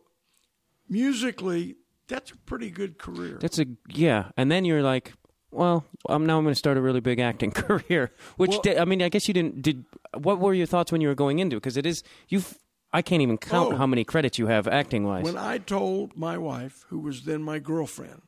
musically, 0.89 1.75
that's 2.07 2.31
a 2.31 2.37
pretty 2.37 2.69
good 2.69 2.97
career. 2.97 3.37
That's 3.39 3.59
a, 3.59 3.65
yeah. 3.87 4.31
And 4.35 4.51
then 4.51 4.65
you're 4.65 4.83
like, 4.83 5.13
well, 5.51 5.85
I'm 6.07 6.25
now 6.25 6.37
I'm 6.37 6.43
going 6.43 6.53
to 6.53 6.59
start 6.59 6.77
a 6.77 6.81
really 6.81 6.99
big 6.99 7.19
acting 7.19 7.51
career. 7.51 8.11
Which 8.37 8.51
well, 8.51 8.61
did, 8.61 8.77
I 8.77 8.85
mean, 8.85 9.01
I 9.01 9.09
guess 9.09 9.27
you 9.27 9.33
didn't. 9.33 9.61
Did 9.61 9.85
what 10.17 10.39
were 10.39 10.53
your 10.53 10.65
thoughts 10.65 10.91
when 10.91 11.01
you 11.01 11.07
were 11.07 11.15
going 11.15 11.39
into? 11.39 11.57
It? 11.57 11.59
Because 11.59 11.77
it 11.77 11.85
is 11.85 12.03
you've 12.29 12.57
I 12.93 13.01
can't 13.01 13.21
even 13.21 13.37
count 13.37 13.73
oh, 13.73 13.77
how 13.77 13.87
many 13.87 14.03
credits 14.03 14.37
you 14.37 14.47
have 14.47 14.67
acting 14.67 15.05
wise. 15.05 15.23
When 15.23 15.37
I 15.37 15.57
told 15.57 16.17
my 16.17 16.37
wife, 16.37 16.85
who 16.89 16.99
was 16.99 17.23
then 17.23 17.41
my 17.41 17.59
girlfriend, 17.59 18.21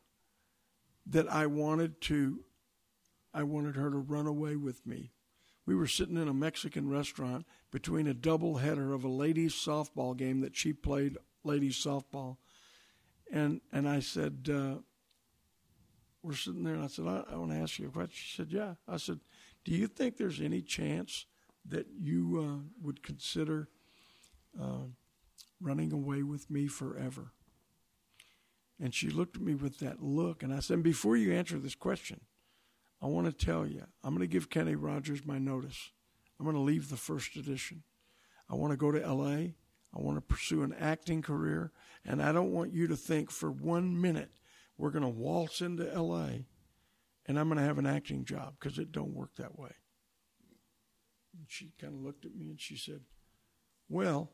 that 1.05 1.29
I 1.31 1.47
wanted 1.47 1.99
to, 2.01 2.39
I 3.33 3.43
wanted 3.43 3.75
her 3.75 3.89
to 3.89 3.97
run 3.97 4.25
away 4.25 4.55
with 4.55 4.85
me. 4.85 5.11
We 5.65 5.75
were 5.75 5.87
sitting 5.87 6.17
in 6.17 6.27
a 6.27 6.33
Mexican 6.33 6.89
restaurant 6.89 7.45
between 7.71 8.07
a 8.07 8.13
double 8.13 8.57
header 8.57 8.93
of 8.93 9.03
a 9.03 9.09
ladies 9.09 9.53
softball 9.53 10.15
game 10.15 10.41
that 10.41 10.55
she 10.55 10.71
played 10.73 11.17
ladies 11.43 11.75
softball, 11.75 12.37
and 13.31 13.61
and 13.71 13.87
I 13.87 13.99
said, 13.99 14.49
uh, 14.53 14.81
we're 16.23 16.35
sitting 16.35 16.63
there, 16.63 16.75
and 16.75 16.83
I 16.83 16.87
said, 16.87 17.05
I, 17.05 17.23
I 17.31 17.35
want 17.35 17.51
to 17.51 17.57
ask 17.57 17.77
you 17.77 17.87
a 17.87 17.91
question. 17.91 18.13
She 18.13 18.37
said, 18.37 18.51
Yeah. 18.51 18.75
I 18.87 18.97
said, 18.97 19.19
Do 19.65 19.73
you 19.73 19.87
think 19.87 20.17
there's 20.17 20.41
any 20.41 20.61
chance 20.61 21.25
that 21.65 21.87
you 21.99 22.39
uh, 22.41 22.69
would 22.81 23.03
consider? 23.03 23.69
Uh, 24.61 24.87
running 25.61 25.91
away 25.91 26.23
with 26.23 26.49
me 26.49 26.67
forever. 26.67 27.33
And 28.79 28.93
she 28.93 29.09
looked 29.09 29.37
at 29.37 29.41
me 29.41 29.55
with 29.55 29.79
that 29.79 30.01
look, 30.01 30.43
and 30.43 30.53
I 30.53 30.59
said, 30.59 30.83
Before 30.83 31.15
you 31.15 31.33
answer 31.33 31.57
this 31.57 31.75
question, 31.75 32.21
I 33.01 33.05
want 33.05 33.27
to 33.27 33.45
tell 33.45 33.65
you, 33.65 33.83
I'm 34.03 34.15
going 34.15 34.27
to 34.27 34.31
give 34.31 34.49
Kenny 34.49 34.75
Rogers 34.75 35.25
my 35.25 35.37
notice. 35.37 35.91
I'm 36.39 36.45
going 36.45 36.55
to 36.55 36.61
leave 36.61 36.89
the 36.89 36.97
first 36.97 37.35
edition. 37.35 37.83
I 38.49 38.55
want 38.55 38.71
to 38.71 38.77
go 38.77 38.91
to 38.91 38.99
LA. 38.99 39.53
I 39.95 40.01
want 40.01 40.17
to 40.17 40.21
pursue 40.21 40.63
an 40.63 40.73
acting 40.79 41.21
career. 41.21 41.71
And 42.05 42.21
I 42.21 42.31
don't 42.31 42.51
want 42.51 42.73
you 42.73 42.87
to 42.87 42.95
think 42.95 43.29
for 43.29 43.51
one 43.51 43.99
minute 43.99 44.31
we're 44.77 44.89
going 44.89 45.03
to 45.03 45.09
waltz 45.09 45.61
into 45.61 45.83
LA 45.83 46.29
and 47.25 47.39
I'm 47.39 47.47
going 47.47 47.57
to 47.57 47.65
have 47.65 47.77
an 47.77 47.85
acting 47.85 48.25
job 48.25 48.55
because 48.59 48.77
it 48.77 48.91
don't 48.91 49.13
work 49.13 49.35
that 49.37 49.57
way. 49.57 49.71
And 51.37 51.45
she 51.47 51.71
kind 51.79 51.93
of 51.93 52.01
looked 52.01 52.25
at 52.25 52.35
me 52.35 52.49
and 52.49 52.59
she 52.59 52.75
said, 52.75 53.01
Well, 53.87 54.31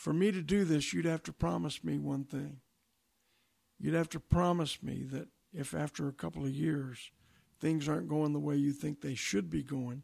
for 0.00 0.14
me 0.14 0.32
to 0.32 0.40
do 0.40 0.64
this, 0.64 0.94
you'd 0.94 1.04
have 1.04 1.22
to 1.24 1.32
promise 1.32 1.84
me 1.84 1.98
one 1.98 2.24
thing. 2.24 2.60
You'd 3.78 3.92
have 3.92 4.08
to 4.10 4.18
promise 4.18 4.82
me 4.82 5.02
that 5.10 5.28
if 5.52 5.74
after 5.74 6.08
a 6.08 6.14
couple 6.14 6.42
of 6.42 6.50
years 6.50 7.10
things 7.60 7.86
aren't 7.86 8.08
going 8.08 8.32
the 8.32 8.38
way 8.38 8.56
you 8.56 8.72
think 8.72 9.02
they 9.02 9.14
should 9.14 9.50
be 9.50 9.62
going, 9.62 10.02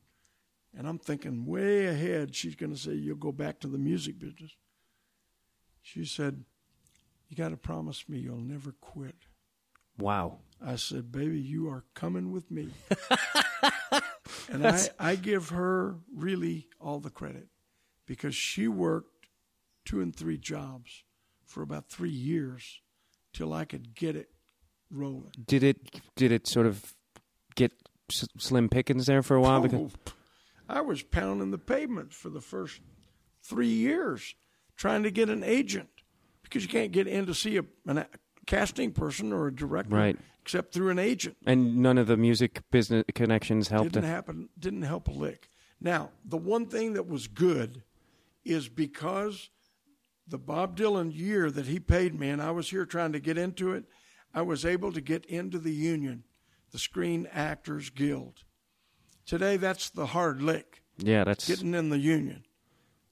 and 0.76 0.86
I'm 0.86 0.98
thinking 0.98 1.46
way 1.46 1.86
ahead, 1.86 2.34
she's 2.34 2.56
going 2.56 2.74
to 2.74 2.78
say, 2.78 2.90
You'll 2.90 3.16
go 3.16 3.32
back 3.32 3.58
to 3.60 3.68
the 3.68 3.78
music 3.78 4.18
business. 4.18 4.54
She 5.80 6.04
said, 6.04 6.44
You 7.30 7.36
got 7.38 7.48
to 7.48 7.56
promise 7.56 8.06
me 8.06 8.18
you'll 8.18 8.36
never 8.36 8.72
quit. 8.72 9.16
Wow. 9.96 10.40
I 10.62 10.76
said, 10.76 11.10
Baby, 11.10 11.40
you 11.40 11.70
are 11.70 11.84
coming 11.94 12.32
with 12.32 12.50
me. 12.50 12.68
and 14.50 14.66
I, 14.66 14.88
I 14.98 15.16
give 15.16 15.48
her 15.48 15.96
really 16.14 16.68
all 16.78 17.00
the 17.00 17.08
credit 17.08 17.48
because 18.04 18.34
she 18.34 18.68
worked 18.68 19.15
two 19.86 20.02
and 20.02 20.14
three 20.14 20.36
jobs 20.36 21.04
for 21.46 21.62
about 21.62 21.88
three 21.88 22.10
years 22.10 22.80
till 23.32 23.54
I 23.54 23.64
could 23.64 23.94
get 23.94 24.16
it 24.16 24.28
rolling. 24.90 25.32
Did 25.46 25.62
it 25.62 26.00
did 26.16 26.30
it 26.32 26.46
sort 26.46 26.66
of 26.66 26.94
get 27.54 27.72
s- 28.10 28.28
slim 28.38 28.68
pickings 28.68 29.06
there 29.06 29.22
for 29.22 29.34
a 29.36 29.40
while? 29.40 29.62
Because 29.62 29.92
Oh, 30.06 30.12
I 30.68 30.80
was 30.82 31.02
pounding 31.02 31.52
the 31.52 31.58
pavement 31.58 32.12
for 32.12 32.28
the 32.28 32.40
first 32.40 32.80
three 33.42 33.68
years 33.68 34.34
trying 34.76 35.04
to 35.04 35.10
get 35.10 35.30
an 35.30 35.42
agent 35.44 35.88
because 36.42 36.62
you 36.64 36.68
can't 36.68 36.90
get 36.92 37.06
in 37.06 37.24
to 37.26 37.34
see 37.34 37.56
a, 37.56 37.62
an, 37.86 37.98
a 37.98 38.06
casting 38.46 38.90
person 38.92 39.32
or 39.32 39.46
a 39.46 39.54
director 39.54 39.94
Right. 39.94 40.18
except 40.42 40.72
through 40.74 40.90
an 40.90 40.98
agent. 40.98 41.36
and 41.46 41.76
none 41.78 41.98
of 41.98 42.08
the 42.08 42.16
music 42.16 42.62
business 42.72 43.04
connections 43.14 43.68
helped. 43.68 43.92
didn't 43.92 44.04
it. 44.10 44.12
happen 44.12 44.48
didn't 44.58 44.82
help 44.82 45.06
a 45.08 45.12
lick 45.12 45.48
now 45.80 46.10
the 46.24 46.36
one 46.36 46.66
thing 46.66 46.94
that 46.94 47.08
was 47.08 47.28
good 47.28 47.82
is 48.44 48.68
because 48.68 49.50
the 50.26 50.38
bob 50.38 50.76
dylan 50.76 51.14
year 51.14 51.50
that 51.50 51.66
he 51.66 51.78
paid 51.78 52.18
me 52.18 52.28
and 52.28 52.42
i 52.42 52.50
was 52.50 52.70
here 52.70 52.84
trying 52.84 53.12
to 53.12 53.20
get 53.20 53.38
into 53.38 53.72
it 53.72 53.84
i 54.34 54.42
was 54.42 54.64
able 54.64 54.92
to 54.92 55.00
get 55.00 55.24
into 55.26 55.58
the 55.58 55.72
union 55.72 56.24
the 56.76 56.78
screen 56.78 57.26
actors 57.32 57.88
guild. 57.90 58.42
Today 59.24 59.56
that's 59.56 59.90
the 59.90 60.06
hard 60.06 60.42
lick. 60.42 60.82
Yeah, 60.98 61.24
that's 61.24 61.48
getting 61.48 61.74
in 61.74 61.88
the 61.88 61.98
union. 61.98 62.44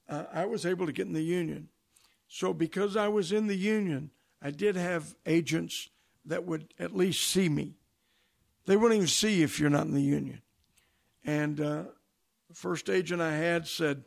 Uh, 0.07 0.25
i 0.33 0.45
was 0.45 0.67
able 0.67 0.85
to 0.85 0.93
get 0.93 1.07
in 1.07 1.13
the 1.13 1.23
union. 1.23 1.69
So 2.29 2.53
because 2.53 2.97
i 2.97 3.09
was 3.09 3.33
in 3.33 3.47
the 3.47 3.57
union 3.57 4.11
i 4.43 4.51
did 4.51 4.77
have 4.77 5.15
agents 5.25 5.89
that 6.27 6.45
would 6.45 6.75
at 6.79 6.95
least 6.95 7.27
see 7.27 7.49
me. 7.49 7.77
They 8.67 8.77
wouldn't 8.77 8.97
even 8.97 9.09
see 9.09 9.39
you 9.39 9.45
if 9.45 9.61
you're 9.61 9.71
not 9.71 9.87
in 9.87 9.95
the 9.95 10.03
union. 10.03 10.43
And 11.25 11.61
uh, 11.61 11.85
the 12.49 12.55
first 12.55 12.89
agent 12.91 13.21
I 13.21 13.35
had 13.35 13.67
said, 13.67 14.05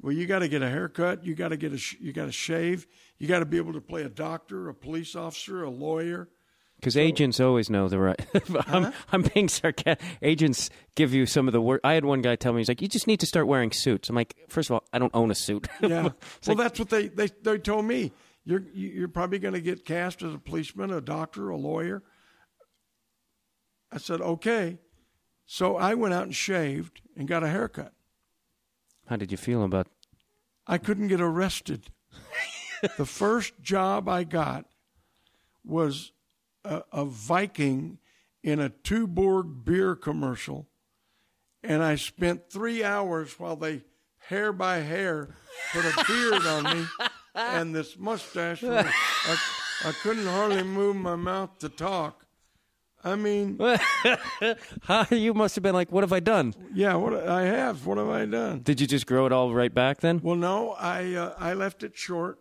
"Well, 0.00 0.12
you 0.12 0.26
got 0.26 0.40
to 0.40 0.48
get 0.48 0.62
a 0.62 0.68
haircut. 0.70 1.24
You 1.24 1.34
got 1.34 1.48
to 1.48 1.56
get 1.56 1.72
a 1.72 1.78
sh- 1.78 1.96
you 2.00 2.12
got 2.12 2.26
to 2.26 2.32
shave. 2.32 2.86
You 3.18 3.26
got 3.28 3.40
to 3.40 3.46
be 3.46 3.56
able 3.56 3.72
to 3.74 3.80
play 3.80 4.02
a 4.02 4.08
doctor, 4.08 4.68
a 4.68 4.74
police 4.74 5.14
officer, 5.14 5.62
a 5.62 5.70
lawyer." 5.70 6.28
because 6.76 6.96
agents 6.96 7.38
always 7.40 7.68
know 7.68 7.88
the 7.88 7.98
right. 7.98 8.26
I'm, 8.48 8.56
uh-huh. 8.56 8.92
I'm 9.12 9.22
being 9.22 9.48
sarcastic. 9.50 10.02
Agents 10.22 10.70
give 10.94 11.12
you 11.12 11.26
some 11.26 11.46
of 11.46 11.52
the 11.52 11.60
work. 11.60 11.82
I 11.84 11.92
had 11.92 12.06
one 12.06 12.22
guy 12.22 12.36
tell 12.36 12.54
me 12.54 12.60
he's 12.60 12.68
like, 12.68 12.80
"You 12.80 12.88
just 12.88 13.06
need 13.06 13.20
to 13.20 13.26
start 13.26 13.46
wearing 13.46 13.70
suits." 13.70 14.08
I'm 14.08 14.16
like, 14.16 14.34
first 14.48 14.70
of 14.70 14.74
all, 14.74 14.84
I 14.92 14.98
don't 14.98 15.14
own 15.14 15.30
a 15.30 15.34
suit. 15.34 15.68
Yeah. 15.82 16.02
Well, 16.04 16.14
like- 16.46 16.56
that's 16.56 16.78
what 16.78 16.88
they 16.88 17.08
they 17.08 17.28
they 17.42 17.58
told 17.58 17.84
me. 17.84 18.12
You're 18.44 18.64
you're 18.72 19.08
probably 19.08 19.38
going 19.38 19.52
to 19.54 19.60
get 19.60 19.84
cast 19.84 20.22
as 20.22 20.32
a 20.34 20.38
policeman, 20.38 20.90
a 20.90 21.02
doctor, 21.02 21.50
a 21.50 21.56
lawyer. 21.56 22.02
I 23.92 23.98
said, 23.98 24.20
"Okay." 24.22 24.78
So 25.44 25.76
I 25.76 25.94
went 25.94 26.14
out 26.14 26.22
and 26.22 26.34
shaved 26.34 27.02
and 27.16 27.28
got 27.28 27.42
a 27.42 27.48
haircut. 27.48 27.92
How 29.10 29.16
did 29.16 29.32
you 29.32 29.36
feel 29.36 29.64
about? 29.64 29.88
I 30.68 30.78
couldn't 30.78 31.08
get 31.08 31.20
arrested. 31.20 31.90
the 32.96 33.04
first 33.04 33.60
job 33.60 34.08
I 34.08 34.22
got 34.22 34.66
was 35.64 36.12
a, 36.64 36.84
a 36.92 37.04
Viking 37.04 37.98
in 38.44 38.60
a 38.60 38.70
Tuborg 38.70 39.64
beer 39.64 39.96
commercial, 39.96 40.68
and 41.64 41.82
I 41.82 41.96
spent 41.96 42.50
three 42.50 42.84
hours 42.84 43.36
while 43.36 43.56
they 43.56 43.82
hair 44.18 44.52
by 44.52 44.76
hair 44.76 45.34
put 45.72 45.84
a 45.84 46.04
beard 46.06 46.46
on 46.46 46.78
me 46.78 46.86
and 47.34 47.74
this 47.74 47.98
mustache. 47.98 48.62
I, 48.62 48.88
I 49.84 49.92
couldn't 50.04 50.26
hardly 50.26 50.62
move 50.62 50.94
my 50.94 51.16
mouth 51.16 51.58
to 51.58 51.68
talk. 51.68 52.26
I 53.02 53.16
mean, 53.16 53.58
you 55.10 55.32
must 55.34 55.54
have 55.54 55.62
been 55.62 55.74
like, 55.74 55.90
"What 55.90 56.04
have 56.04 56.12
I 56.12 56.20
done?" 56.20 56.54
yeah, 56.74 56.94
what 56.94 57.14
I 57.14 57.42
have. 57.42 57.86
What 57.86 57.98
have 57.98 58.08
I 58.08 58.26
done? 58.26 58.60
Did 58.60 58.80
you 58.80 58.86
just 58.86 59.06
grow 59.06 59.26
it 59.26 59.32
all 59.32 59.54
right 59.54 59.72
back 59.72 60.00
then? 60.00 60.20
Well, 60.22 60.36
no, 60.36 60.72
I 60.72 61.14
uh, 61.14 61.34
I 61.38 61.54
left 61.54 61.82
it 61.82 61.96
short, 61.96 62.38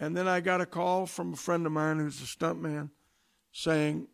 and 0.00 0.16
then 0.16 0.26
I 0.26 0.40
got 0.40 0.60
a 0.60 0.66
call 0.66 1.06
from 1.06 1.34
a 1.34 1.36
friend 1.36 1.64
of 1.66 1.72
mine 1.72 1.98
who's 1.98 2.20
a 2.20 2.24
stuntman, 2.24 2.90
saying, 3.52 4.08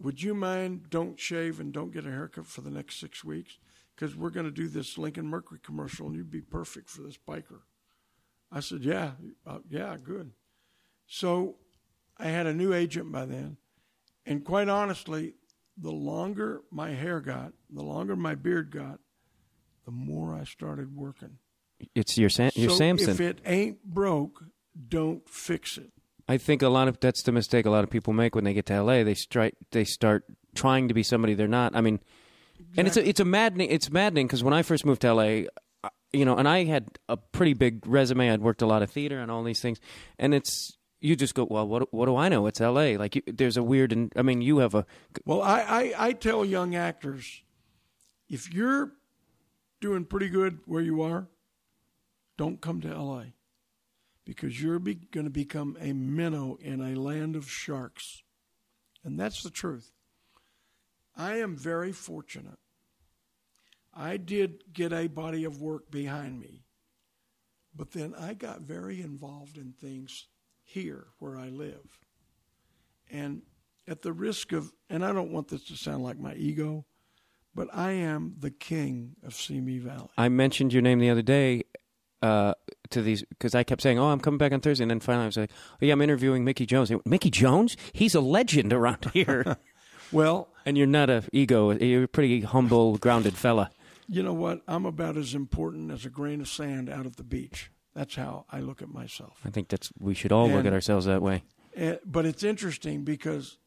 "Would 0.00 0.22
you 0.22 0.34
mind 0.34 0.88
don't 0.88 1.20
shave 1.20 1.60
and 1.60 1.72
don't 1.72 1.92
get 1.92 2.06
a 2.06 2.10
haircut 2.10 2.46
for 2.46 2.62
the 2.62 2.70
next 2.70 2.98
six 2.98 3.22
weeks 3.22 3.58
because 3.94 4.16
we're 4.16 4.30
going 4.30 4.46
to 4.46 4.52
do 4.52 4.66
this 4.68 4.96
Lincoln 4.96 5.26
Mercury 5.26 5.60
commercial 5.62 6.06
and 6.06 6.16
you'd 6.16 6.30
be 6.30 6.40
perfect 6.40 6.88
for 6.88 7.02
this 7.02 7.18
biker." 7.18 7.60
I 8.50 8.60
said, 8.60 8.82
"Yeah, 8.82 9.12
uh, 9.46 9.58
yeah, 9.68 9.96
good." 10.02 10.32
So 11.06 11.56
I 12.18 12.28
had 12.28 12.46
a 12.46 12.54
new 12.54 12.72
agent 12.72 13.12
by 13.12 13.26
then, 13.26 13.58
and 14.26 14.44
quite 14.44 14.68
honestly, 14.68 15.34
the 15.76 15.90
longer 15.90 16.62
my 16.70 16.90
hair 16.90 17.20
got, 17.20 17.52
the 17.70 17.82
longer 17.82 18.16
my 18.16 18.34
beard 18.34 18.70
got, 18.70 18.98
the 19.84 19.90
more 19.90 20.34
I 20.34 20.44
started 20.44 20.94
working. 20.94 21.38
It's 21.94 22.16
your 22.16 22.28
Sam, 22.28 22.50
your 22.54 22.70
so 22.70 22.76
Samson. 22.76 23.10
If 23.10 23.20
it 23.20 23.40
ain't 23.44 23.82
broke, 23.84 24.44
don't 24.88 25.28
fix 25.28 25.76
it. 25.76 25.90
I 26.28 26.38
think 26.38 26.62
a 26.62 26.68
lot 26.68 26.88
of 26.88 27.00
that's 27.00 27.22
the 27.22 27.32
mistake 27.32 27.66
a 27.66 27.70
lot 27.70 27.82
of 27.84 27.90
people 27.90 28.12
make 28.12 28.34
when 28.34 28.44
they 28.44 28.54
get 28.54 28.66
to 28.66 28.82
LA. 28.82 29.02
They 29.02 29.14
start 29.14 29.54
they 29.72 29.84
start 29.84 30.24
trying 30.54 30.88
to 30.88 30.94
be 30.94 31.02
somebody 31.02 31.34
they're 31.34 31.48
not. 31.48 31.74
I 31.74 31.80
mean, 31.80 31.98
and 32.76 32.86
it's 32.86 32.96
a, 32.96 33.06
it's 33.06 33.20
a 33.20 33.24
maddening 33.24 33.70
it's 33.70 33.90
maddening 33.90 34.26
because 34.28 34.44
when 34.44 34.54
I 34.54 34.62
first 34.62 34.86
moved 34.86 35.02
to 35.02 35.12
LA, 35.12 35.42
you 36.12 36.24
know, 36.24 36.36
and 36.36 36.46
I 36.46 36.64
had 36.64 36.86
a 37.08 37.16
pretty 37.16 37.54
big 37.54 37.86
resume. 37.86 38.30
I'd 38.30 38.40
worked 38.40 38.62
a 38.62 38.66
lot 38.66 38.82
of 38.82 38.90
theater 38.90 39.18
and 39.18 39.30
all 39.30 39.42
these 39.42 39.60
things, 39.60 39.80
and 40.18 40.32
it's 40.32 40.78
you 41.02 41.16
just 41.16 41.34
go, 41.34 41.44
well, 41.44 41.66
what 41.66 41.92
what 41.92 42.06
do 42.06 42.16
I 42.16 42.28
know? 42.28 42.46
It's 42.46 42.60
LA. 42.60 42.96
Like 42.96 43.16
you, 43.16 43.22
there's 43.26 43.56
a 43.56 43.62
weird 43.62 43.92
and 43.92 44.12
I 44.16 44.22
mean, 44.22 44.40
you 44.40 44.58
have 44.58 44.74
a 44.74 44.86
Well, 45.26 45.42
I, 45.42 45.60
I, 45.60 45.94
I 46.08 46.12
tell 46.12 46.44
young 46.44 46.74
actors 46.74 47.42
if 48.28 48.52
you're 48.52 48.92
doing 49.80 50.04
pretty 50.04 50.28
good 50.28 50.60
where 50.64 50.80
you 50.80 51.02
are, 51.02 51.26
don't 52.38 52.60
come 52.60 52.80
to 52.82 52.96
LA 52.96 53.24
because 54.24 54.62
you're 54.62 54.78
be, 54.78 54.94
going 54.94 55.26
to 55.26 55.30
become 55.30 55.76
a 55.80 55.92
minnow 55.92 56.56
in 56.60 56.80
a 56.80 56.94
land 56.94 57.34
of 57.34 57.50
sharks. 57.50 58.22
And 59.04 59.18
that's 59.18 59.42
the 59.42 59.50
truth. 59.50 59.90
I 61.16 61.38
am 61.38 61.56
very 61.56 61.92
fortunate. 61.92 62.58
I 63.92 64.16
did 64.16 64.62
get 64.72 64.92
a 64.92 65.08
body 65.08 65.44
of 65.44 65.60
work 65.60 65.90
behind 65.90 66.40
me, 66.40 66.64
but 67.76 67.90
then 67.90 68.14
I 68.14 68.34
got 68.34 68.62
very 68.62 69.02
involved 69.02 69.58
in 69.58 69.72
things 69.72 70.28
here 70.72 71.06
where 71.18 71.36
I 71.36 71.48
live. 71.48 71.98
And 73.10 73.42
at 73.86 74.02
the 74.02 74.12
risk 74.12 74.52
of, 74.52 74.72
and 74.88 75.04
I 75.04 75.12
don't 75.12 75.30
want 75.32 75.48
this 75.48 75.64
to 75.64 75.76
sound 75.76 76.02
like 76.02 76.18
my 76.18 76.34
ego, 76.34 76.86
but 77.54 77.68
I 77.74 77.92
am 77.92 78.36
the 78.38 78.50
king 78.50 79.16
of 79.22 79.34
Simi 79.34 79.78
Valley. 79.78 80.08
I 80.16 80.28
mentioned 80.28 80.72
your 80.72 80.82
name 80.82 80.98
the 80.98 81.10
other 81.10 81.22
day 81.22 81.64
uh, 82.22 82.54
to 82.90 83.02
these 83.02 83.22
because 83.24 83.54
I 83.54 83.64
kept 83.64 83.82
saying, 83.82 83.98
"Oh, 83.98 84.06
I'm 84.10 84.20
coming 84.20 84.38
back 84.38 84.52
on 84.52 84.60
Thursday," 84.60 84.84
and 84.84 84.90
then 84.90 85.00
finally 85.00 85.24
I 85.24 85.26
was 85.26 85.36
like, 85.36 85.50
"Oh 85.74 85.84
yeah, 85.84 85.92
I'm 85.92 86.00
interviewing 86.00 86.44
Mickey 86.44 86.64
Jones." 86.64 86.88
Went, 86.90 87.04
Mickey 87.06 87.30
Jones? 87.30 87.76
He's 87.92 88.14
a 88.14 88.20
legend 88.20 88.72
around 88.72 89.10
here. 89.12 89.56
Well, 90.12 90.48
and 90.64 90.78
you're 90.78 90.86
not 90.86 91.10
a 91.10 91.24
ego. 91.32 91.72
You're 91.72 92.04
a 92.04 92.08
pretty 92.08 92.42
humble, 92.42 92.96
grounded 92.96 93.36
fella. 93.36 93.70
you 94.08 94.22
know 94.22 94.32
what? 94.32 94.62
I'm 94.68 94.86
about 94.86 95.16
as 95.16 95.34
important 95.34 95.90
as 95.90 96.06
a 96.06 96.10
grain 96.10 96.40
of 96.40 96.48
sand 96.48 96.88
out 96.88 97.04
of 97.06 97.16
the 97.16 97.24
beach. 97.24 97.71
That's 97.94 98.14
how 98.14 98.46
I 98.50 98.60
look 98.60 98.80
at 98.80 98.88
myself. 98.88 99.40
I 99.44 99.50
think 99.50 99.68
that's 99.68 99.90
we 99.98 100.14
should 100.14 100.32
all 100.32 100.48
look 100.48 100.64
at 100.64 100.72
ourselves 100.72 101.06
that 101.06 101.22
way. 101.22 101.44
Eh, 101.74 101.96
but 102.04 102.24
it's 102.24 102.42
interesting 102.42 103.04
because 103.04 103.58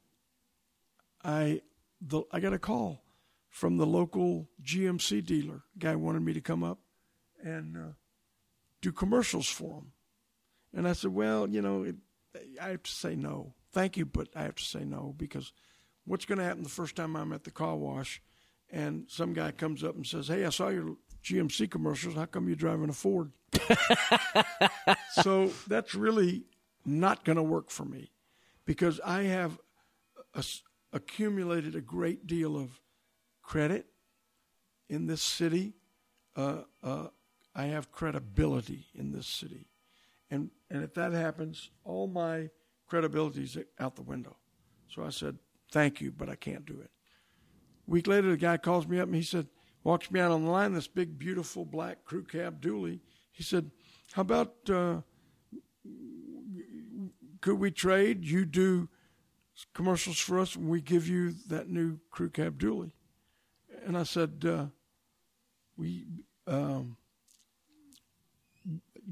I 1.24 1.62
the 2.02 2.24
I 2.32 2.40
got 2.40 2.54
a 2.54 2.60
call 2.60 3.04
from 3.50 3.78
the 3.78 3.86
local 3.86 4.50
GMC 4.64 5.24
dealer. 5.26 5.64
Guy 5.78 5.96
wanted 5.96 6.24
me 6.24 6.34
to 6.34 6.42
come 6.42 6.64
up 6.64 6.80
and 7.44 7.78
uh, 7.78 7.94
do 8.82 8.92
commercials 8.92 9.48
for 9.48 9.76
him, 9.80 9.92
and 10.74 10.88
I 10.88 10.94
said, 10.94 11.14
"Well, 11.14 11.48
you 11.48 11.62
know, 11.62 11.84
it, 11.84 11.96
I 12.62 12.70
have 12.70 12.84
to 12.84 12.92
say 12.92 13.16
no, 13.16 13.54
thank 13.72 13.98
you, 13.98 14.06
but 14.06 14.30
I 14.36 14.44
have 14.44 14.56
to 14.56 14.66
say 14.66 14.84
no 14.86 15.14
because 15.18 15.52
what's 16.06 16.26
going 16.26 16.38
to 16.40 16.44
happen 16.44 16.64
the 16.64 16.70
first 16.70 16.96
time 16.96 17.16
I'm 17.16 17.34
at 17.34 17.44
the 17.44 17.52
car 17.52 17.76
wash 17.76 18.22
and 18.72 19.06
some 19.10 19.34
guy 19.34 19.52
comes 19.52 19.84
up 19.84 19.96
and 19.96 20.06
says, 20.06 20.28
Hey, 20.28 20.46
I 20.46 20.50
saw 20.50 20.70
your 20.70 20.96
GMC 21.26 21.70
commercials. 21.70 22.16
How 22.16 22.26
come 22.26 22.48
you're 22.48 22.56
driving 22.56 22.90
a 22.90 22.94
Ford? 22.94 23.32
so 25.24 25.52
that's 25.68 25.96
really 25.96 26.44
not 26.86 27.26
going 27.26 27.38
to 27.38 27.44
work 27.44 27.72
for 27.72 27.84
me 27.84 28.12
because 28.66 29.00
I 29.04 29.24
have 29.24 29.58
a, 30.36 30.44
accumulated 30.94 31.76
a 31.76 31.82
great 31.82 32.28
deal 32.28 32.56
of 32.56 32.80
credit 33.42 33.88
in 34.88 35.08
this 35.08 35.24
city. 35.24 35.74
Uh, 36.36 36.62
uh, 36.84 37.08
I 37.56 37.66
have 37.66 37.92
credibility 37.92 38.86
in 38.94 39.12
this 39.12 39.28
city. 39.28 39.68
And, 40.30 40.52
and 40.70 40.84
if 40.84 40.94
that 40.94 41.14
happens, 41.14 41.72
all 41.84 42.08
my 42.08 42.50
credibility 42.88 43.44
is 43.44 43.58
out 43.80 43.96
the 43.96 44.04
window. 44.04 44.36
So 44.94 45.04
I 45.04 45.10
said, 45.10 45.40
thank 45.72 46.02
you, 46.02 46.12
but 46.12 46.30
I 46.30 46.36
can't 46.36 46.66
do 46.66 46.80
it. 46.82 46.92
A 47.88 47.92
week 47.92 48.08
later, 48.08 48.30
the 48.30 48.38
guy 48.38 48.58
calls 48.58 48.88
me 48.88 49.00
up 49.00 49.08
and 49.08 49.16
he 49.16 49.24
said, 49.24 49.48
walks 49.86 50.10
me 50.10 50.20
out 50.20 50.32
on 50.32 50.44
the 50.44 50.52
line, 50.52 50.74
this 50.74 50.88
big, 50.88 51.18
beautiful 51.18 51.64
black 51.64 52.04
crew 52.04 52.24
cab 52.24 52.60
dually. 52.60 53.00
He 53.32 53.44
said, 53.44 53.70
how 54.12 54.24
about, 54.24 54.56
uh, 54.68 54.98
could 57.40 57.60
we 57.60 57.72
trade? 57.72 58.26
You 58.26 58.46
do 58.46 58.90
commercials 59.74 60.20
for 60.20 60.40
us 60.40 60.56
and 60.56 60.68
we 60.68 60.82
give 60.82 61.08
you 61.08 61.36
that 61.48 61.70
new 61.70 62.00
crew 62.10 62.30
cab 62.30 62.60
dually. 62.60 62.92
And 63.86 63.96
I 63.96 64.04
said, 64.04 64.44
uh, 64.46 64.66
we, 65.78 66.06
um, 66.48 66.98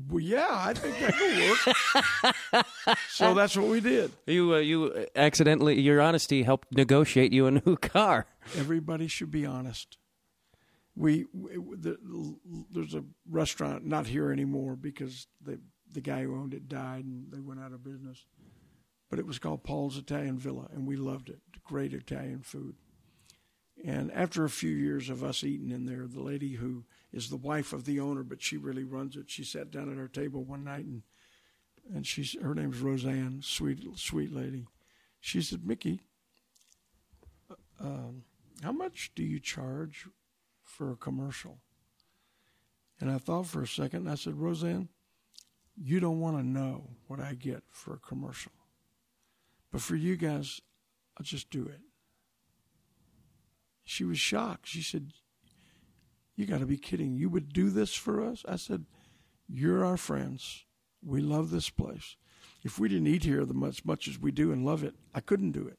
well, 0.09 0.21
yeah, 0.21 0.47
I 0.49 0.73
think 0.73 0.99
that 0.99 1.13
could 1.15 2.65
work. 2.65 2.97
so 3.09 3.35
that's 3.35 3.55
what 3.55 3.67
we 3.67 3.79
did. 3.79 4.11
You, 4.25 4.55
uh, 4.55 4.57
you 4.57 5.05
accidentally, 5.15 5.79
your 5.79 6.01
honesty 6.01 6.41
helped 6.41 6.75
negotiate 6.75 7.31
you 7.31 7.45
a 7.45 7.51
new 7.51 7.77
car. 7.77 8.25
Everybody 8.57 9.07
should 9.07 9.29
be 9.29 9.45
honest. 9.45 9.97
We, 10.95 11.25
we 11.33 11.57
the, 11.75 11.97
there's 12.71 12.93
a 12.93 13.03
restaurant 13.29 13.85
not 13.85 14.07
here 14.07 14.31
anymore 14.31 14.75
because 14.75 15.27
the 15.41 15.59
the 15.91 16.01
guy 16.01 16.23
who 16.23 16.35
owned 16.35 16.53
it 16.53 16.67
died 16.67 17.05
and 17.05 17.31
they 17.31 17.39
went 17.39 17.59
out 17.59 17.73
of 17.73 17.83
business. 17.83 18.25
But 19.09 19.19
it 19.19 19.27
was 19.27 19.39
called 19.39 19.63
Paul's 19.63 19.97
Italian 19.97 20.39
Villa, 20.39 20.67
and 20.73 20.87
we 20.87 20.95
loved 20.95 21.29
it. 21.29 21.39
Great 21.63 21.93
Italian 21.93 22.41
food. 22.41 22.75
And 23.85 24.11
after 24.11 24.43
a 24.43 24.49
few 24.49 24.71
years 24.75 25.09
of 25.09 25.23
us 25.23 25.43
eating 25.43 25.71
in 25.71 25.85
there, 25.85 26.07
the 26.07 26.21
lady 26.21 26.53
who 26.53 26.85
is 27.11 27.29
the 27.29 27.37
wife 27.37 27.73
of 27.73 27.85
the 27.85 27.99
owner, 27.99 28.23
but 28.23 28.41
she 28.41 28.57
really 28.57 28.83
runs 28.83 29.15
it, 29.15 29.29
she 29.29 29.43
sat 29.43 29.71
down 29.71 29.91
at 29.91 29.99
our 29.99 30.07
table 30.07 30.43
one 30.43 30.63
night 30.63 30.85
and 30.85 31.03
and 31.93 32.07
she's 32.07 32.39
her 32.41 32.55
name's 32.55 32.79
Roseanne, 32.79 33.41
sweet 33.43 33.83
sweet 33.97 34.33
lady. 34.33 34.65
She 35.19 35.41
said, 35.41 35.65
"Mickey, 35.65 36.01
uh, 37.49 37.55
um, 37.79 38.23
how 38.61 38.71
much 38.71 39.11
do 39.15 39.23
you 39.23 39.39
charge 39.39 40.07
for 40.73 40.91
a 40.91 40.97
commercial?" 40.97 41.61
And 42.99 43.09
I 43.09 43.17
thought 43.17 43.47
for 43.47 43.61
a 43.61 43.67
second. 43.67 44.01
And 44.01 44.09
I 44.09 44.15
said, 44.15 44.35
"Roseanne, 44.35 44.89
you 45.75 45.99
don't 45.99 46.19
want 46.19 46.37
to 46.37 46.43
know 46.43 46.97
what 47.07 47.19
I 47.19 47.33
get 47.33 47.63
for 47.69 47.93
a 47.93 47.99
commercial, 47.99 48.51
but 49.71 49.81
for 49.81 49.95
you 49.95 50.15
guys, 50.17 50.61
I'll 51.17 51.25
just 51.25 51.49
do 51.49 51.65
it." 51.65 51.81
She 53.83 54.03
was 54.03 54.19
shocked. 54.19 54.67
She 54.67 54.81
said, 54.81 55.11
You 56.35 56.45
got 56.45 56.59
to 56.59 56.65
be 56.65 56.77
kidding. 56.77 57.15
You 57.15 57.29
would 57.29 57.53
do 57.53 57.69
this 57.69 57.93
for 57.93 58.23
us? 58.23 58.43
I 58.47 58.55
said, 58.55 58.85
You're 59.47 59.85
our 59.85 59.97
friends. 59.97 60.65
We 61.05 61.21
love 61.21 61.49
this 61.49 61.69
place. 61.69 62.15
If 62.63 62.79
we 62.79 62.87
didn't 62.87 63.07
eat 63.07 63.25
here 63.25 63.41
as 63.41 63.85
much 63.85 64.07
as 64.07 64.19
we 64.19 64.31
do 64.31 64.51
and 64.53 64.65
love 64.65 64.83
it, 64.83 64.95
I 65.13 65.19
couldn't 65.19 65.51
do 65.51 65.67
it, 65.67 65.77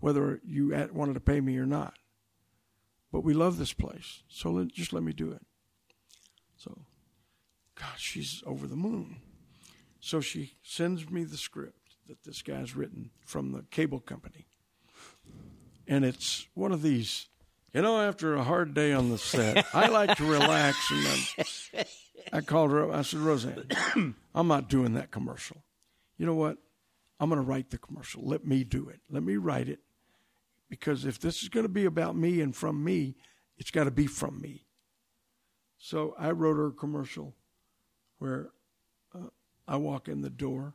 whether 0.00 0.40
you 0.44 0.74
wanted 0.92 1.14
to 1.14 1.20
pay 1.20 1.40
me 1.40 1.56
or 1.58 1.66
not. 1.66 1.94
But 3.14 3.22
we 3.22 3.32
love 3.32 3.58
this 3.58 3.72
place. 3.72 4.24
So 4.26 4.50
let, 4.50 4.72
just 4.72 4.92
let 4.92 5.04
me 5.04 5.12
do 5.12 5.30
it. 5.30 5.46
So, 6.56 6.80
God, 7.76 7.92
she's 7.96 8.42
over 8.44 8.66
the 8.66 8.74
moon. 8.74 9.18
So 10.00 10.20
she 10.20 10.54
sends 10.64 11.08
me 11.08 11.22
the 11.22 11.36
script 11.36 11.94
that 12.08 12.24
this 12.24 12.42
guy's 12.42 12.74
written 12.74 13.10
from 13.24 13.52
the 13.52 13.66
cable 13.70 14.00
company. 14.00 14.48
And 15.86 16.04
it's 16.04 16.48
one 16.54 16.72
of 16.72 16.82
these 16.82 17.28
you 17.72 17.82
know, 17.82 18.00
after 18.00 18.34
a 18.34 18.42
hard 18.42 18.74
day 18.74 18.92
on 18.92 19.10
the 19.10 19.18
set, 19.18 19.64
I 19.74 19.86
like 19.86 20.16
to 20.16 20.24
relax. 20.24 20.76
And 20.90 21.46
I, 21.76 21.84
I 22.38 22.40
called 22.40 22.72
her 22.72 22.82
up. 22.82 22.98
I 22.98 23.02
said, 23.02 23.20
Roseanne, 23.20 24.16
I'm 24.34 24.48
not 24.48 24.68
doing 24.68 24.94
that 24.94 25.12
commercial. 25.12 25.62
You 26.18 26.26
know 26.26 26.34
what? 26.34 26.56
I'm 27.20 27.28
going 27.30 27.40
to 27.40 27.48
write 27.48 27.70
the 27.70 27.78
commercial. 27.78 28.22
Let 28.26 28.44
me 28.44 28.64
do 28.64 28.88
it. 28.88 29.02
Let 29.08 29.22
me 29.22 29.36
write 29.36 29.68
it. 29.68 29.83
Because 30.68 31.04
if 31.04 31.20
this 31.20 31.42
is 31.42 31.48
going 31.48 31.64
to 31.64 31.72
be 31.72 31.84
about 31.84 32.16
me 32.16 32.40
and 32.40 32.54
from 32.54 32.82
me, 32.82 33.16
it's 33.56 33.70
got 33.70 33.84
to 33.84 33.90
be 33.90 34.06
from 34.06 34.40
me. 34.40 34.66
So 35.78 36.14
I 36.18 36.30
wrote 36.30 36.56
her 36.56 36.68
a 36.68 36.72
commercial 36.72 37.34
where 38.18 38.50
uh, 39.14 39.28
I 39.68 39.76
walk 39.76 40.08
in 40.08 40.22
the 40.22 40.30
door 40.30 40.74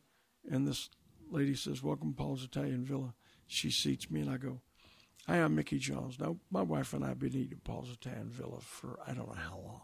and 0.50 0.68
this 0.68 0.90
lady 1.30 1.56
says, 1.56 1.84
Welcome, 1.84 2.14
to 2.14 2.18
Paul's 2.18 2.44
Italian 2.44 2.86
Villa. 2.86 3.14
She 3.48 3.72
seats 3.72 4.12
me 4.12 4.22
and 4.22 4.30
I 4.30 4.38
go, 4.38 4.62
Hi, 5.28 5.38
I'm 5.38 5.56
Mickey 5.56 5.80
Jones. 5.80 6.20
Now, 6.20 6.38
my 6.50 6.62
wife 6.62 6.94
and 6.94 7.04
I 7.04 7.10
have 7.10 7.20
been 7.20 7.36
eating 7.36 7.62
Paul's 7.64 7.92
Italian 7.92 8.30
Villa 8.30 8.60
for 8.62 9.00
I 9.06 9.14
don't 9.14 9.28
know 9.28 9.36
how 9.36 9.58
long. 9.58 9.82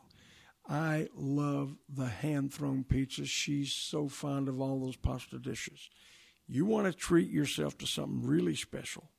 I 0.67 1.09
love 1.15 1.75
the 1.87 2.07
hand 2.07 2.53
thrown 2.53 2.83
pizzas. 2.83 3.27
She's 3.27 3.71
so 3.71 4.07
fond 4.07 4.49
of 4.49 4.59
all 4.59 4.79
those 4.79 4.95
pasta 4.95 5.37
dishes. 5.37 5.89
You 6.47 6.65
want 6.65 6.87
to 6.87 6.93
treat 6.93 7.29
yourself 7.29 7.77
to 7.79 7.87
something 7.87 8.25
really 8.25 8.55
special, 8.55 9.11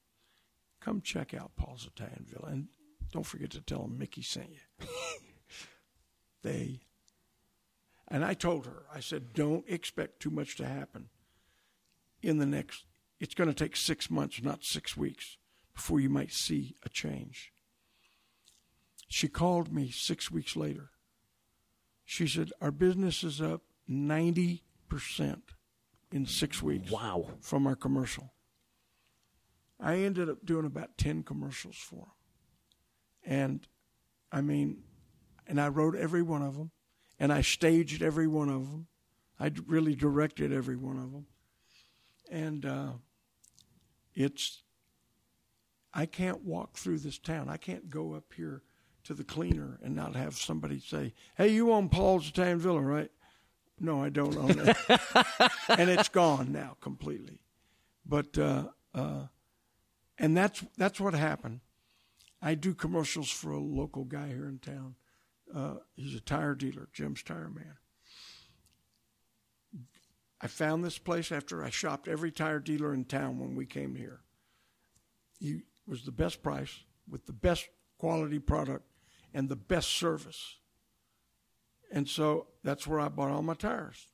come 0.87 1.01
check 1.01 1.35
out 1.35 1.57
Paul's 1.57 1.87
Italian 1.87 2.25
Villa. 2.29 2.53
And 2.53 2.69
don't 3.13 3.27
forget 3.27 3.51
to 3.51 3.61
tell 3.61 3.83
them 3.83 3.99
Mickey 3.99 4.23
sent 4.23 4.51
you. 4.51 4.87
they, 6.43 6.81
and 8.07 8.25
I 8.25 8.35
told 8.35 8.67
her, 8.67 8.85
I 8.95 9.01
said, 9.01 9.33
don't 9.33 9.65
expect 9.69 10.21
too 10.21 10.31
much 10.31 10.57
to 10.57 10.67
happen 10.67 11.09
in 12.23 12.39
the 12.39 12.47
next, 12.47 12.85
it's 13.19 13.35
going 13.35 13.49
to 13.49 13.55
take 13.55 13.77
six 13.77 14.11
months, 14.11 14.41
not 14.43 14.65
six 14.65 14.97
weeks 14.97 15.37
before 15.75 16.01
you 16.01 16.09
might 16.09 16.33
see 16.33 16.75
a 16.85 16.89
change. 16.89 17.53
She 19.09 19.29
called 19.29 19.73
me 19.73 19.91
six 19.91 20.31
weeks 20.31 20.57
later. 20.57 20.91
She 22.05 22.27
said, 22.27 22.53
Our 22.61 22.71
business 22.71 23.23
is 23.23 23.41
up 23.41 23.63
90% 23.89 24.61
in 26.13 26.27
six 26.27 26.63
weeks. 26.63 26.91
Wow. 26.91 27.27
From 27.41 27.67
our 27.67 27.77
commercial. 27.77 28.33
I 29.81 29.97
ended 29.97 30.29
up 30.29 30.45
doing 30.45 30.65
about 30.65 30.97
10 30.97 31.23
commercials 31.23 31.77
for 31.77 31.97
them. 31.97 32.07
And 33.25 33.69
I 34.33 34.41
mean, 34.41 34.83
and 35.47 35.61
I 35.61 35.69
wrote 35.69 35.95
every 35.95 36.23
one 36.23 36.43
of 36.43 36.57
them, 36.57 36.71
and 37.19 37.33
I 37.33 37.41
staged 37.43 38.03
every 38.03 38.27
one 38.27 38.49
of 38.49 38.71
them. 38.71 38.87
I 39.39 39.53
really 39.67 39.95
directed 39.95 40.53
every 40.53 40.77
one 40.77 40.99
of 40.99 41.13
them. 41.13 41.27
And 42.31 42.67
uh, 42.67 42.93
it's 44.15 44.63
I 45.95 46.07
can't 46.07 46.45
walk 46.45 46.77
through 46.77 46.99
this 46.99 47.19
town. 47.19 47.49
I 47.49 47.57
can't 47.57 47.89
go 47.89 48.15
up 48.15 48.33
here 48.37 48.63
to 49.05 49.15
the 49.15 49.25
cleaner 49.25 49.79
and 49.83 49.95
not 49.95 50.17
have 50.17 50.37
somebody 50.37 50.81
say, 50.81 51.15
"Hey, 51.37 51.49
you 51.49 51.73
own 51.73 51.89
Paul's 51.89 52.29
Italian 52.29 52.59
Villa, 52.59 52.81
right?" 52.81 53.11
No, 53.79 54.03
I 54.03 54.09
don't 54.09 54.37
own 54.37 54.59
it, 54.59 54.77
and 55.69 55.91
it's 55.91 56.09
gone 56.09 56.51
now 56.51 56.77
completely. 56.81 57.41
But 58.05 58.37
uh, 58.39 58.65
uh, 58.95 59.27
and 60.19 60.37
that's 60.37 60.65
that's 60.77 61.01
what 61.01 61.15
happened. 61.15 61.61
I 62.41 62.55
do 62.55 62.75
commercials 62.75 63.31
for 63.31 63.53
a 63.53 63.61
local 63.61 64.05
guy 64.05 64.29
here 64.29 64.49
in 64.49 64.59
town. 64.59 64.97
Uh, 65.55 65.75
he's 65.95 66.15
a 66.15 66.21
tire 66.21 66.55
dealer, 66.55 66.89
Jim's 66.93 67.23
Tire 67.23 67.51
Man. 67.51 67.77
I 70.41 70.49
found 70.49 70.85
this 70.85 70.99
place 70.99 71.33
after 71.33 71.65
I 71.65 71.71
shopped 71.71 72.09
every 72.09 72.31
tire 72.31 72.61
dealer 72.61 72.93
in 72.93 73.05
town 73.05 73.39
when 73.39 73.55
we 73.55 73.65
came 73.65 73.95
here. 73.95 74.21
You 75.39 75.63
was 75.87 76.05
the 76.05 76.13
best 76.13 76.43
price 76.43 76.85
with 77.09 77.27
the 77.27 77.33
best 77.33 77.69
quality 77.99 78.39
product 78.39 78.85
and 79.33 79.49
the 79.49 79.57
best 79.57 79.89
service. 79.89 80.57
And 81.91 82.09
so 82.09 82.49
that's 82.65 82.87
where 82.87 83.01
I 83.01 83.09
bought 83.09 83.31
all 83.31 83.43
my 83.43 83.55
tires. 83.55 84.09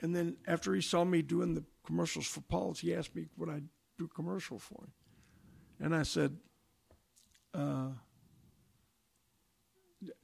And 0.00 0.14
then 0.14 0.36
after 0.46 0.74
he 0.74 0.80
saw 0.80 1.04
me 1.04 1.22
doing 1.22 1.54
the 1.54 1.64
commercials 1.84 2.26
for 2.26 2.40
Paul's, 2.40 2.80
he 2.80 2.94
asked 2.94 3.14
me 3.14 3.26
would 3.36 3.48
I 3.48 3.62
do 3.98 4.08
commercial 4.08 4.58
for 4.58 4.84
him. 4.84 4.92
And 5.80 5.94
I 5.94 6.02
said, 6.02 6.36
uh, 7.54 7.90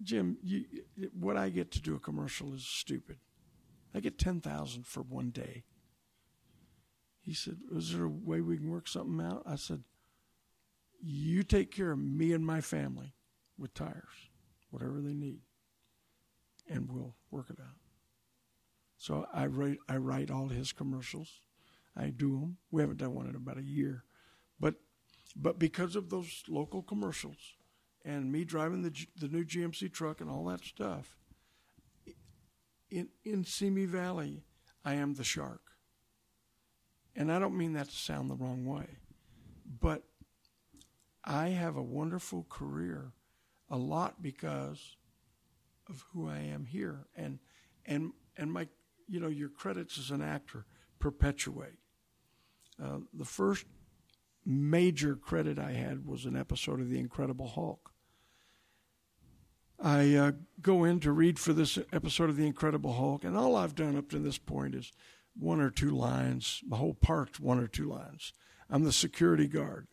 Jim, 0.03 0.39
you, 0.43 0.65
what 1.13 1.37
I 1.37 1.51
get 1.51 1.71
to 1.73 1.81
do 1.81 1.95
a 1.95 2.01
commercial 2.01 2.55
is 2.55 2.65
stupid. 2.65 3.19
I 3.95 4.01
get 4.01 4.19
ten 4.19 4.41
thousand 4.41 4.87
for 4.87 5.03
one 5.03 5.31
day. 5.31 5.65
He 7.21 7.35
said, 7.35 7.59
"Is 7.75 7.93
there 7.93 8.05
a 8.05 8.09
way 8.09 8.41
we 8.41 8.57
can 8.57 8.71
work 8.71 8.89
something 8.89 9.25
out?" 9.25 9.43
I 9.47 9.57
said, 9.57 9.85
you 11.01 11.43
take 11.43 11.71
care 11.71 11.93
of 11.93 11.99
me 11.99 12.33
and 12.33 12.45
my 12.45 12.61
family 12.61 13.15
with 13.57 13.75
tires, 13.75 14.31
whatever 14.71 15.01
they 15.01 15.15
need, 15.15 15.41
and 16.69 16.91
we'll 16.91 17.15
work 17.31 17.51
it 17.51 17.61
out. 17.61 17.77
So 18.97 19.27
I 19.33 19.47
write, 19.47 19.79
I 19.89 19.97
write 19.97 20.31
all 20.31 20.49
his 20.49 20.73
commercials. 20.73 21.41
I 21.99 22.11
do 22.11 22.31
them. 22.41 22.57
We 22.71 22.81
haven't 22.81 22.99
done 22.99 23.15
one 23.15 23.29
in 23.29 23.35
about 23.35 23.59
a 23.59 23.63
year, 23.63 24.05
but 24.61 24.75
but 25.37 25.59
because 25.59 25.97
of 25.97 26.11
those 26.11 26.45
local 26.49 26.83
commercials 26.83 27.57
and 28.05 28.31
me 28.31 28.45
driving 28.45 28.83
the 28.83 28.95
the 29.17 29.29
new 29.29 29.45
GMC 29.45 29.93
truck 29.93 30.21
and 30.21 30.31
all 30.31 30.45
that 30.47 30.65
stuff, 30.65 31.19
in 32.91 33.09
in 33.25 33.45
Simi 33.45 33.85
Valley, 33.87 34.45
I 34.85 34.95
am 34.95 35.15
the 35.15 35.25
shark. 35.25 35.61
And 37.17 37.33
I 37.33 37.41
don't 37.41 37.59
mean 37.59 37.73
that 37.73 37.89
to 37.89 37.97
sound 37.97 38.31
the 38.31 38.37
wrong 38.37 38.65
way, 38.65 38.99
but 39.81 40.05
I 41.25 41.49
have 41.49 41.77
a 41.77 41.83
wonderful 41.83 42.47
career, 42.49 43.13
a 43.69 43.77
lot 43.77 44.23
because 44.23 44.97
of 45.89 46.05
who 46.13 46.29
I 46.29 46.39
am 46.39 46.65
here, 46.65 47.07
and 47.17 47.41
and 47.85 48.13
and 48.37 48.53
my 48.53 48.69
you 49.09 49.19
know 49.19 49.29
your 49.29 49.49
credits 49.49 49.99
as 49.99 50.11
an 50.13 50.23
actor 50.23 50.65
perpetuate. 51.01 51.79
Uh, 52.83 52.99
the 53.13 53.25
first 53.25 53.65
major 54.47 55.17
credit 55.17 55.59
I 55.59 55.73
had 55.73 56.07
was 56.07 56.25
an 56.25 56.37
episode 56.37 56.81
of 56.81 56.89
The 56.89 56.99
Incredible 56.99 57.49
Hulk. 57.49 57.91
I 59.81 60.15
uh, 60.15 60.33
go 60.61 60.85
in 60.85 60.99
to 61.01 61.13
read 61.13 61.39
for 61.39 61.53
this 61.53 61.79
episode 61.93 62.31
of 62.31 62.37
The 62.37 62.47
Incredible 62.47 62.95
Hulk, 62.95 63.25
and 63.25 63.37
all 63.37 63.55
I've 63.55 63.75
done 63.77 63.97
up 63.97 64.09
to 64.11 64.19
this 64.19 64.39
point 64.39 64.75
is 64.75 64.93
one 65.39 65.61
or 65.61 65.71
two 65.71 65.91
lines. 65.91 66.63
The 66.69 66.77
whole 66.77 66.95
part's 66.95 67.39
one 67.39 67.61
or 67.61 67.69
two 67.69 67.89
lines. 67.89 68.33
I'm 68.69 68.85
the 68.85 68.93
security 68.93 69.47
guard. 69.47 69.87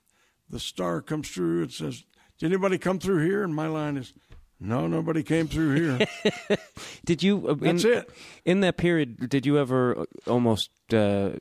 The 0.50 0.60
star 0.60 1.02
comes 1.02 1.30
through 1.30 1.64
and 1.64 1.72
says, 1.72 2.04
Did 2.40 2.48
anybody 2.48 2.78
come 2.78 3.00
through 3.00 3.26
here? 3.26 3.44
And 3.44 3.54
my 3.54 3.68
line 3.68 3.98
is, 3.98 4.14
No, 4.60 4.88
nobody 4.88 5.22
came 5.22 5.48
through 5.48 5.76
here. 5.76 6.08
Did 7.06 7.22
you? 7.22 7.48
uh, 7.48 7.54
That's 7.54 7.84
in, 7.84 7.94
it. 7.94 8.10
In 8.44 8.60
that 8.62 8.78
period, 8.78 9.30
did 9.30 9.46
you 9.46 9.58
ever 9.60 10.00
uh, 10.00 10.06
almost? 10.28 10.72
Uh, 10.92 11.32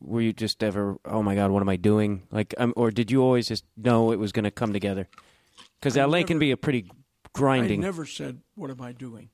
were 0.00 0.20
you 0.20 0.32
just 0.32 0.62
ever? 0.62 0.98
Oh 1.04 1.22
my 1.22 1.34
God, 1.34 1.50
what 1.50 1.60
am 1.60 1.68
I 1.68 1.76
doing? 1.76 2.26
Like, 2.30 2.54
um, 2.58 2.72
or 2.76 2.90
did 2.90 3.10
you 3.10 3.22
always 3.22 3.48
just 3.48 3.64
know 3.76 4.12
it 4.12 4.18
was 4.18 4.32
going 4.32 4.44
to 4.44 4.50
come 4.50 4.72
together? 4.72 5.08
Because 5.80 5.96
LA 5.96 6.22
can 6.22 6.38
be 6.38 6.50
a 6.50 6.56
pretty 6.56 6.90
grinding. 7.32 7.82
I 7.82 7.86
never 7.86 8.06
said, 8.06 8.40
What 8.54 8.70
am 8.70 8.80
I 8.80 8.92
doing? 8.92 9.30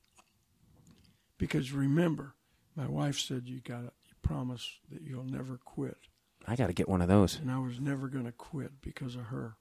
Because 1.37 1.71
remember, 1.71 2.35
my 2.75 2.87
wife 2.87 3.19
said, 3.19 3.43
You 3.47 3.59
got 3.59 3.83
you 3.83 4.13
promise 4.21 4.79
that 4.91 5.01
you'll 5.01 5.25
never 5.25 5.57
quit. 5.57 5.97
I 6.47 6.55
got 6.55 6.67
to 6.67 6.73
get 6.73 6.89
one 6.89 7.01
of 7.01 7.07
those. 7.07 7.37
and 7.37 7.49
I 7.49 7.59
was 7.59 7.79
never 7.79 8.07
going 8.07 8.25
to 8.25 8.31
quit 8.31 8.81
because 8.81 9.15
of 9.15 9.23
her. 9.23 9.55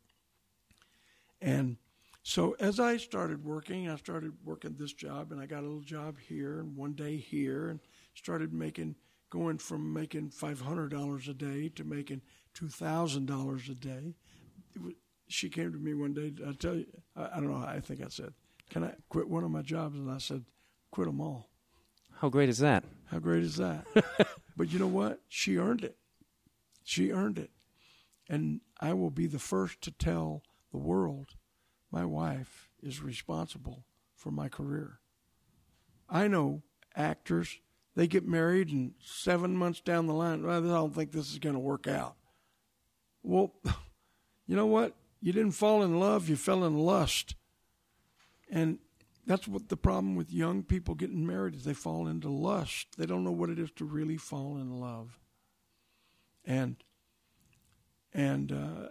And 1.40 1.76
so 2.22 2.57
as 2.61 2.78
I 2.78 2.96
started 2.96 3.44
working, 3.44 3.88
I 3.88 3.96
started 3.96 4.32
working 4.44 4.76
this 4.78 4.92
job, 4.92 5.32
and 5.32 5.40
I 5.40 5.46
got 5.46 5.61
a 5.61 5.66
little 5.66 5.80
job 5.80 6.16
here, 6.18 6.61
and 6.61 6.76
one 6.76 6.92
day 6.92 7.16
here, 7.16 7.68
and 7.68 7.80
started 8.14 8.53
making 8.53 8.96
going 9.32 9.56
from 9.56 9.94
making 9.94 10.28
five 10.28 10.60
hundred 10.60 10.90
dollars 10.90 11.26
a 11.26 11.32
day 11.32 11.70
to 11.70 11.84
making 11.84 12.20
two 12.52 12.68
thousand 12.68 13.26
dollars 13.26 13.68
a 13.70 13.74
day. 13.74 14.14
Was, 14.78 14.92
she 15.26 15.48
came 15.48 15.72
to 15.72 15.78
me 15.78 15.94
one 15.94 16.12
day. 16.12 16.34
I 16.46 16.52
tell 16.52 16.74
you, 16.74 16.86
I, 17.16 17.24
I 17.24 17.34
don't 17.36 17.50
know. 17.50 17.66
I 17.66 17.80
think 17.80 18.02
I 18.04 18.08
said, 18.08 18.34
"Can 18.68 18.84
I 18.84 18.92
quit 19.08 19.28
one 19.28 19.42
of 19.42 19.50
my 19.50 19.62
jobs?" 19.62 19.96
And 19.96 20.10
I 20.10 20.18
said, 20.18 20.44
"Quit 20.90 21.06
them 21.06 21.20
all." 21.20 21.48
How 22.18 22.28
great 22.28 22.50
is 22.50 22.58
that? 22.58 22.84
How 23.06 23.18
great 23.18 23.42
is 23.42 23.56
that? 23.56 23.86
but 24.56 24.70
you 24.70 24.78
know 24.78 24.86
what? 24.86 25.20
She 25.28 25.56
earned 25.56 25.82
it. 25.82 25.96
She 26.84 27.10
earned 27.10 27.38
it. 27.38 27.50
And 28.28 28.60
I 28.80 28.92
will 28.92 29.10
be 29.10 29.26
the 29.26 29.38
first 29.38 29.80
to 29.82 29.90
tell 29.90 30.42
the 30.70 30.78
world 30.78 31.30
my 31.90 32.04
wife 32.04 32.68
is 32.82 33.02
responsible 33.02 33.86
for 34.14 34.30
my 34.30 34.48
career. 34.48 35.00
I 36.08 36.28
know 36.28 36.62
actors, 36.94 37.58
they 37.95 38.07
get 38.07 38.26
married 38.26 38.70
and 38.70 38.93
seven 39.03 39.57
months 39.57 39.80
down 39.80 40.07
the 40.07 40.14
line, 40.14 40.43
well, 40.43 40.64
I 40.64 40.66
don't 40.66 40.95
think 40.95 41.12
this 41.12 41.30
is 41.30 41.38
going 41.38 41.55
to 41.55 41.61
work 41.61 41.86
out. 41.86 42.16
Well, 43.22 43.55
you 44.47 44.57
know 44.57 44.66
what? 44.66 44.97
You 45.20 45.32
didn't 45.32 45.53
fall 45.53 45.82
in 45.82 46.01
love, 46.01 46.28
you 46.28 46.36
fell 46.36 46.64
in 46.64 46.78
lust. 46.78 47.36
And 48.51 48.78
that's 49.26 49.47
what 49.47 49.68
the 49.68 49.76
problem 49.76 50.16
with 50.16 50.32
young 50.32 50.62
people 50.62 50.95
getting 50.95 51.26
married 51.26 51.55
is 51.55 51.64
they 51.64 51.74
fall 51.74 52.09
into 52.09 52.28
lust. 52.28 52.88
They 52.99 53.07
don't 53.07 53.24
know 53.24 53.32
what 53.32 53.51
it 53.51 53.59
is 53.59 53.70
to 53.76 53.84
really 53.84 54.16
fall 54.16 54.57
in 54.57 54.80
love. 54.80 55.18
And 56.45 56.76
and 58.12 58.53
uh, 58.53 58.88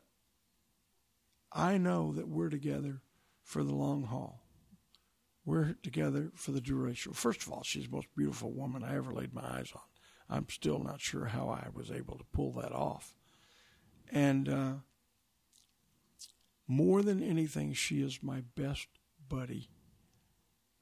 I 1.52 1.78
know 1.78 2.14
that 2.14 2.28
we're 2.28 2.50
together 2.50 3.02
for 3.44 3.64
the 3.64 3.74
long 3.74 4.04
haul. 4.04 4.42
We're 5.44 5.74
together 5.82 6.32
for 6.36 6.52
the 6.52 6.62
duration. 6.62 7.14
First 7.14 7.44
of 7.44 7.52
all, 7.52 7.64
she's 7.64 7.86
the 7.86 7.96
most 7.96 8.08
beautiful 8.16 8.52
woman 8.52 8.84
I 8.84 8.96
ever 8.96 9.12
laid 9.12 9.34
my 9.34 9.42
eyes 9.44 9.72
on. 9.74 9.82
I'm 10.30 10.48
still 10.50 10.80
not 10.80 11.02
sure 11.02 11.26
how 11.26 11.50
I 11.50 11.68
was 11.74 11.92
able 11.92 12.18
to 12.18 12.24
pull 12.32 12.52
that 12.54 12.72
off. 12.72 13.14
And 14.12 14.48
uh, 14.48 14.74
more 16.68 17.02
than 17.02 17.24
anything, 17.24 17.74
she 17.74 18.02
is 18.02 18.20
my 18.22 18.44
best 18.56 18.88
buddy. 19.28 19.70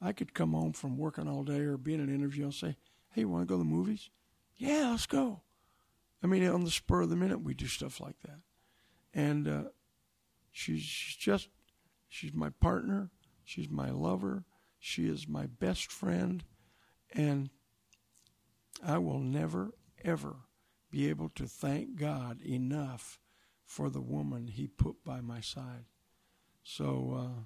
I 0.02 0.12
could 0.12 0.34
come 0.34 0.54
home 0.54 0.74
from 0.74 0.98
working 0.98 1.28
all 1.28 1.44
day 1.44 1.60
or 1.60 1.78
be 1.78 1.94
in 1.94 2.00
an 2.00 2.14
interview 2.14 2.46
and 2.46 2.54
say, 2.54 2.78
Hey, 3.12 3.22
you 3.22 3.30
want 3.30 3.48
to 3.48 3.52
go 3.52 3.56
to 3.56 3.64
the 3.64 3.70
movies? 3.70 4.10
Yeah, 4.56 4.92
let's 4.92 5.08
go. 5.08 5.42
I 6.24 6.28
mean, 6.28 6.46
on 6.48 6.64
the 6.64 6.72
spur 6.72 7.02
of 7.02 7.10
the 7.10 7.16
minute, 7.16 7.42
we 7.42 7.54
do 7.54 7.66
stuff 7.66 8.00
like 8.00 8.20
that. 8.22 8.40
And 9.14 9.48
uh, 9.48 9.64
she's 10.52 10.84
just, 10.84 11.50
she's 12.08 12.34
my 12.34 12.50
partner. 12.50 13.10
She's 13.50 13.68
my 13.68 13.90
lover. 13.90 14.44
She 14.78 15.08
is 15.08 15.28
my 15.28 15.48
best 15.48 15.92
friend. 15.92 16.44
And 17.12 17.50
I 18.86 19.00
will 19.00 19.18
never, 19.18 19.74
ever 20.06 20.36
be 20.92 21.10
able 21.10 21.30
to 21.30 21.48
thank 21.48 21.96
God 21.96 22.44
enough 22.44 23.20
for 23.66 23.90
the 23.90 24.02
woman 24.02 24.50
He 24.50 24.68
put 24.68 25.04
by 25.04 25.22
my 25.22 25.42
side. 25.42 25.86
So, 26.62 27.18
uh, 27.18 27.42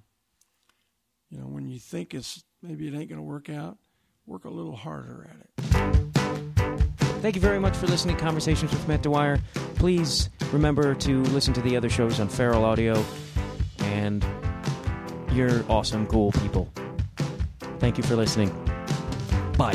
you 1.30 1.38
know, 1.38 1.46
when 1.46 1.70
you 1.70 1.78
think 1.78 2.12
it's 2.12 2.44
maybe 2.60 2.86
it 2.86 2.94
ain't 2.94 3.08
going 3.08 3.16
to 3.16 3.22
work 3.22 3.48
out, 3.48 3.78
work 4.26 4.44
a 4.44 4.50
little 4.50 4.76
harder 4.76 5.26
at 5.30 5.40
it. 5.40 5.74
Thank 7.22 7.34
you 7.34 7.40
very 7.40 7.58
much 7.58 7.78
for 7.78 7.86
listening 7.86 8.18
to 8.18 8.22
Conversations 8.22 8.70
with 8.72 8.86
Matt 8.86 9.00
Dwyer. 9.00 9.38
Please 9.76 10.28
remember 10.52 10.94
to 10.96 11.22
listen 11.22 11.54
to 11.54 11.62
the 11.62 11.78
other 11.78 11.88
shows 11.88 12.20
on 12.20 12.28
Feral 12.28 12.66
Audio. 12.66 13.02
And 13.78 14.22
you're 15.34 15.64
awesome, 15.68 16.06
cool 16.06 16.32
people. 16.32 16.68
Thank 17.78 17.98
you 17.98 18.04
for 18.04 18.16
listening. 18.16 18.50
Bye. 19.58 19.74